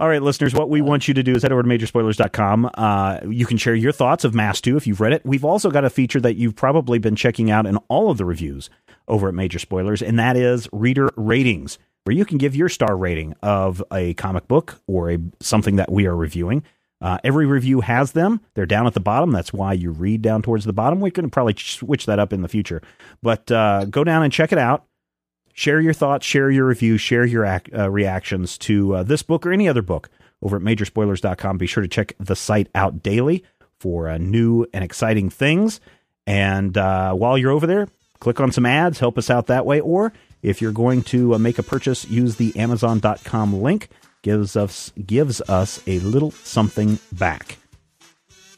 all 0.00 0.08
right, 0.08 0.22
listeners, 0.22 0.54
what 0.54 0.70
we 0.70 0.80
want 0.80 1.06
you 1.06 1.14
to 1.14 1.22
do 1.22 1.32
is 1.32 1.42
head 1.42 1.52
over 1.52 1.62
to 1.62 1.68
majorspoilers.com. 1.68 2.70
Uh, 2.74 3.20
you 3.28 3.46
can 3.46 3.56
share 3.56 3.74
your 3.74 3.92
thoughts 3.92 4.24
of 4.24 4.34
Masks 4.34 4.60
2 4.62 4.76
if 4.76 4.86
you've 4.86 5.00
read 5.00 5.12
it. 5.12 5.24
We've 5.24 5.44
also 5.44 5.70
got 5.70 5.84
a 5.84 5.90
feature 5.90 6.20
that 6.20 6.34
you've 6.36 6.56
probably 6.56 6.98
been 6.98 7.14
checking 7.14 7.50
out 7.50 7.66
in 7.66 7.76
all 7.88 8.10
of 8.10 8.18
the 8.18 8.24
reviews 8.24 8.70
over 9.06 9.28
at 9.28 9.34
Major 9.34 9.58
Spoilers, 9.58 10.02
and 10.02 10.18
that 10.18 10.36
is 10.36 10.68
reader 10.72 11.10
ratings, 11.16 11.78
where 12.04 12.14
you 12.14 12.24
can 12.24 12.38
give 12.38 12.56
your 12.56 12.68
star 12.68 12.96
rating 12.96 13.34
of 13.42 13.82
a 13.92 14.14
comic 14.14 14.48
book 14.48 14.80
or 14.86 15.12
a 15.12 15.18
something 15.40 15.76
that 15.76 15.92
we 15.92 16.06
are 16.06 16.16
reviewing. 16.16 16.64
Uh, 17.04 17.18
every 17.22 17.44
review 17.44 17.82
has 17.82 18.12
them. 18.12 18.40
They're 18.54 18.64
down 18.64 18.86
at 18.86 18.94
the 18.94 19.00
bottom. 19.00 19.30
That's 19.30 19.52
why 19.52 19.74
you 19.74 19.90
read 19.90 20.22
down 20.22 20.40
towards 20.40 20.64
the 20.64 20.72
bottom. 20.72 21.00
We're 21.00 21.10
going 21.10 21.28
to 21.28 21.30
probably 21.30 21.54
switch 21.58 22.06
that 22.06 22.18
up 22.18 22.32
in 22.32 22.40
the 22.40 22.48
future. 22.48 22.80
But 23.22 23.50
uh, 23.50 23.84
go 23.84 24.04
down 24.04 24.22
and 24.22 24.32
check 24.32 24.52
it 24.52 24.58
out 24.58 24.86
share 25.54 25.80
your 25.80 25.94
thoughts, 25.94 26.26
share 26.26 26.50
your 26.50 26.66
reviews, 26.66 27.00
share 27.00 27.24
your 27.24 27.46
ac- 27.46 27.72
uh, 27.72 27.88
reactions 27.88 28.58
to 28.58 28.96
uh, 28.96 29.02
this 29.02 29.22
book 29.22 29.46
or 29.46 29.52
any 29.52 29.68
other 29.68 29.80
book 29.82 30.10
over 30.42 30.56
at 30.56 30.62
majorspoilers.com. 30.62 31.56
Be 31.56 31.66
sure 31.66 31.82
to 31.82 31.88
check 31.88 32.12
the 32.18 32.36
site 32.36 32.68
out 32.74 33.02
daily 33.02 33.44
for 33.78 34.08
uh, 34.08 34.18
new 34.18 34.66
and 34.74 34.84
exciting 34.84 35.30
things. 35.30 35.80
And 36.26 36.76
uh, 36.76 37.14
while 37.14 37.38
you're 37.38 37.52
over 37.52 37.66
there, 37.66 37.88
click 38.18 38.40
on 38.40 38.52
some 38.52 38.66
ads, 38.66 38.98
help 38.98 39.16
us 39.16 39.30
out 39.30 39.46
that 39.46 39.64
way. 39.64 39.80
Or 39.80 40.12
if 40.42 40.60
you're 40.60 40.72
going 40.72 41.02
to 41.04 41.38
make 41.38 41.58
a 41.58 41.62
purchase, 41.62 42.04
use 42.06 42.36
the 42.36 42.58
Amazon.com 42.58 43.62
link. 43.62 43.88
Gives 44.24 44.56
us 44.56 44.90
gives 44.92 45.42
us 45.42 45.82
a 45.86 45.98
little 45.98 46.30
something 46.30 46.98
back. 47.12 47.58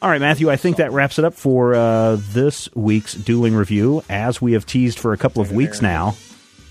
All 0.01 0.09
right, 0.09 0.21
Matthew, 0.21 0.49
I 0.49 0.55
think 0.55 0.77
that 0.77 0.93
wraps 0.93 1.19
it 1.19 1.25
up 1.25 1.33
for 1.33 1.75
uh, 1.75 2.15
this 2.19 2.73
week's 2.73 3.13
dueling 3.13 3.53
review. 3.53 4.01
As 4.09 4.41
we 4.41 4.53
have 4.53 4.65
teased 4.65 4.97
for 4.97 5.11
a 5.11 5.17
couple 5.17 5.41
of 5.41 5.51
weeks 5.51 5.81
now, 5.81 6.15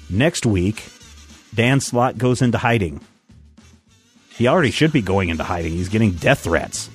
next 0.09 0.47
week, 0.47 0.89
Dan 1.55 1.81
Slott 1.81 2.17
goes 2.17 2.41
into 2.41 2.57
hiding. 2.57 3.03
He 4.31 4.49
already 4.49 4.71
should 4.71 4.93
be 4.93 5.03
going 5.03 5.29
into 5.29 5.45
hiding. 5.45 5.73
He's 5.73 5.91
getting 5.91 6.13
death 6.13 6.41
threats. 6.45 6.89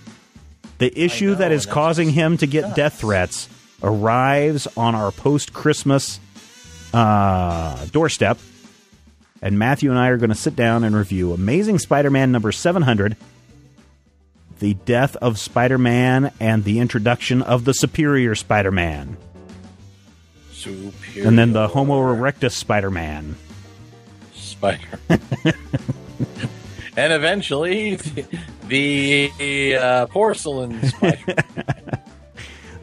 The 0.80 0.92
issue 1.00 1.34
know, 1.34 1.36
that 1.36 1.52
is 1.52 1.68
causing 1.68 2.10
him 2.10 2.38
to 2.38 2.48
get 2.48 2.76
death 2.76 3.00
threats 3.00 3.48
arrives 3.84 4.66
on 4.76 4.96
our 4.96 5.12
post 5.12 5.54
Christmas 5.54 6.20
uh, 6.96 7.86
doorstep. 7.92 8.40
And 9.42 9.58
Matthew 9.58 9.90
and 9.90 9.98
I 9.98 10.10
are 10.10 10.18
going 10.18 10.30
to 10.30 10.36
sit 10.36 10.56
down 10.56 10.84
and 10.84 10.96
review 10.96 11.34
Amazing 11.34 11.80
Spider 11.80 12.12
Man 12.12 12.32
number 12.32 12.52
700 12.52 13.18
The 14.60 14.76
Death 14.76 15.16
of 15.16 15.40
Spider 15.40 15.80
Man 15.80 16.32
and 16.40 16.64
the 16.64 16.80
Introduction 16.80 17.42
of 17.42 17.66
the 17.66 17.74
Superior 17.74 18.36
Spider 18.36 18.72
Man. 18.72 19.18
Superior. 20.52 21.28
And 21.28 21.40
then 21.40 21.54
the 21.54 21.70
Homo 21.70 21.96
erectus 22.14 22.52
Spider 22.52 22.92
Man. 22.92 23.36
spider. 24.34 25.00
and 25.10 25.18
eventually, 27.12 27.96
the, 28.68 29.32
the 29.40 29.76
uh, 29.76 30.06
porcelain 30.06 30.88
spider. 30.88 31.36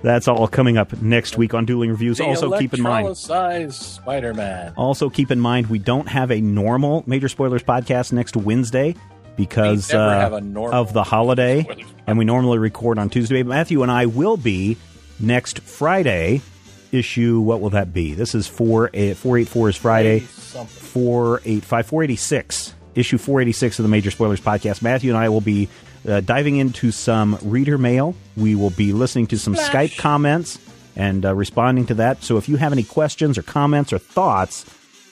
That's 0.03 0.29
all 0.29 0.47
coming 0.47 0.77
up 0.77 1.01
next 1.03 1.37
week 1.37 1.55
on 1.55 1.65
Dueling 1.65 1.91
Reviews. 1.91 2.19
The 2.19 2.25
also, 2.25 2.57
keep 2.57 2.73
in 2.75 2.83
mind. 2.83 3.17
Spider-Man. 3.17 4.75
Also, 4.77 5.11
keep 5.11 5.31
in 5.31 5.41
mind 5.41 5.67
we 5.67 5.79
don't 5.79 6.09
have 6.09 6.31
a 6.31 6.41
normal 6.41 7.03
Major 7.07 7.29
Spoilers 7.29 7.63
podcast 7.63 8.13
next 8.13 8.37
Wednesday 8.37 8.95
because 9.37 9.93
We 9.93 9.99
uh, 9.99 10.11
have 10.11 10.33
a 10.33 10.41
normal 10.41 10.79
of 10.79 10.93
the 10.93 11.03
holiday, 11.03 11.67
and 12.07 12.19
we 12.19 12.25
normally 12.25 12.59
record 12.59 12.99
on 12.99 13.11
Tuesday. 13.11 13.43
Matthew 13.43 13.83
and 13.83 13.91
I 13.91 14.07
will 14.07 14.37
be 14.37 14.77
next 15.19 15.61
Friday. 15.61 16.43
Issue 16.91 17.41
what 17.41 17.61
will 17.61 17.71
that 17.71 17.93
be? 17.93 18.15
This 18.15 18.35
is 18.35 18.47
four 18.47 18.89
eight 18.95 19.17
four 19.17 19.37
eight 19.37 19.49
four 19.49 19.69
is 19.69 19.77
Friday. 19.77 20.21
Something. 20.21 20.67
four 20.67 21.43
eight 21.45 21.63
five 21.63 21.87
four 21.87 22.03
eighty 22.03 22.17
six 22.17 22.75
issue 22.99 23.19
four 23.19 23.41
eighty 23.41 23.53
six 23.53 23.79
of 23.79 23.83
the 23.85 23.89
Major 23.89 24.11
Spoilers 24.11 24.41
podcast. 24.41 24.83
Matthew 24.83 25.11
and 25.11 25.19
I 25.19 25.29
will 25.29 25.41
be 25.41 25.69
uh, 26.07 26.21
diving 26.21 26.57
into 26.57 26.91
some 26.91 27.39
reader 27.43 27.79
mail. 27.79 28.15
We 28.37 28.55
will 28.55 28.71
be 28.71 28.93
listening 28.93 29.27
to 29.29 29.39
some 29.39 29.55
Splash. 29.55 29.93
Skype 29.93 29.99
comments 29.99 30.59
and 30.97 31.25
uh, 31.25 31.35
responding 31.35 31.87
to 31.87 31.95
that. 31.95 32.23
So 32.23 32.37
if 32.37 32.49
you 32.49 32.57
have 32.57 32.73
any 32.73 32.83
questions 32.83 33.39
or 33.39 33.43
comments 33.43 33.93
or 33.93 33.99
thoughts, 33.99 34.65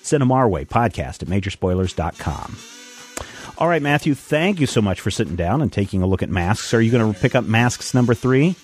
send 0.02 0.20
them 0.20 0.32
our 0.32 0.48
way. 0.48 0.64
Podcast 0.64 1.22
at 1.22 1.28
majorspoilers.com. 1.28 2.56
All 3.58 3.68
right, 3.68 3.80
Matthew, 3.80 4.14
thank 4.14 4.60
you 4.60 4.66
so 4.66 4.82
much 4.82 5.00
for 5.00 5.10
sitting 5.10 5.34
down 5.34 5.62
and 5.62 5.72
taking 5.72 6.02
a 6.02 6.06
look 6.06 6.22
at 6.22 6.28
masks. 6.28 6.74
Are 6.74 6.80
you 6.80 6.92
going 6.92 7.14
to 7.14 7.18
pick 7.18 7.34
up 7.34 7.44
masks 7.44 7.94
number 7.94 8.12
three? 8.12 8.54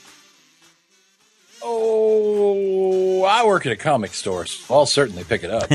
Oh, 1.62 3.22
I 3.22 3.46
work 3.46 3.64
at 3.64 3.72
a 3.72 3.76
comic 3.76 4.12
store, 4.12 4.44
so 4.44 4.74
I'll 4.74 4.84
certainly 4.86 5.24
pick 5.24 5.44
it 5.44 5.50
up. 5.50 5.70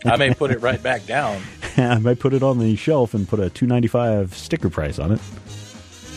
I 0.06 0.16
may 0.16 0.32
put 0.32 0.52
it 0.52 0.60
right 0.60 0.80
back 0.80 1.06
down. 1.06 1.42
I 1.76 1.98
might 1.98 2.18
put 2.18 2.34
it 2.34 2.42
on 2.42 2.58
the 2.58 2.76
shelf 2.76 3.14
and 3.14 3.28
put 3.28 3.40
a 3.40 3.50
two 3.50 3.66
ninety 3.66 3.88
five 3.88 4.34
sticker 4.34 4.70
price 4.70 4.98
on 4.98 5.12
it. 5.12 5.20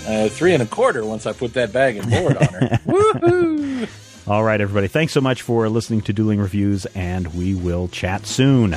Uh, 0.07 0.29
three 0.29 0.53
and 0.53 0.61
a 0.61 0.67
quarter 0.67 1.03
once 1.03 1.25
I 1.25 1.33
put 1.33 1.53
that 1.55 1.73
bag 1.73 1.97
and 1.97 2.09
board 2.09 2.37
on 2.37 2.47
her. 2.47 2.59
Woohoo! 2.85 4.27
All 4.27 4.43
right, 4.43 4.59
everybody. 4.61 4.87
Thanks 4.87 5.13
so 5.13 5.21
much 5.21 5.41
for 5.41 5.67
listening 5.69 6.01
to 6.01 6.13
Dueling 6.13 6.39
Reviews, 6.39 6.85
and 6.87 7.33
we 7.33 7.55
will 7.55 7.87
chat 7.87 8.25
soon. 8.25 8.75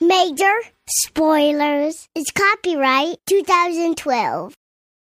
Major 0.00 0.54
spoilers. 0.88 2.08
It's 2.14 2.30
copyright 2.30 3.16
2012. 3.26 4.54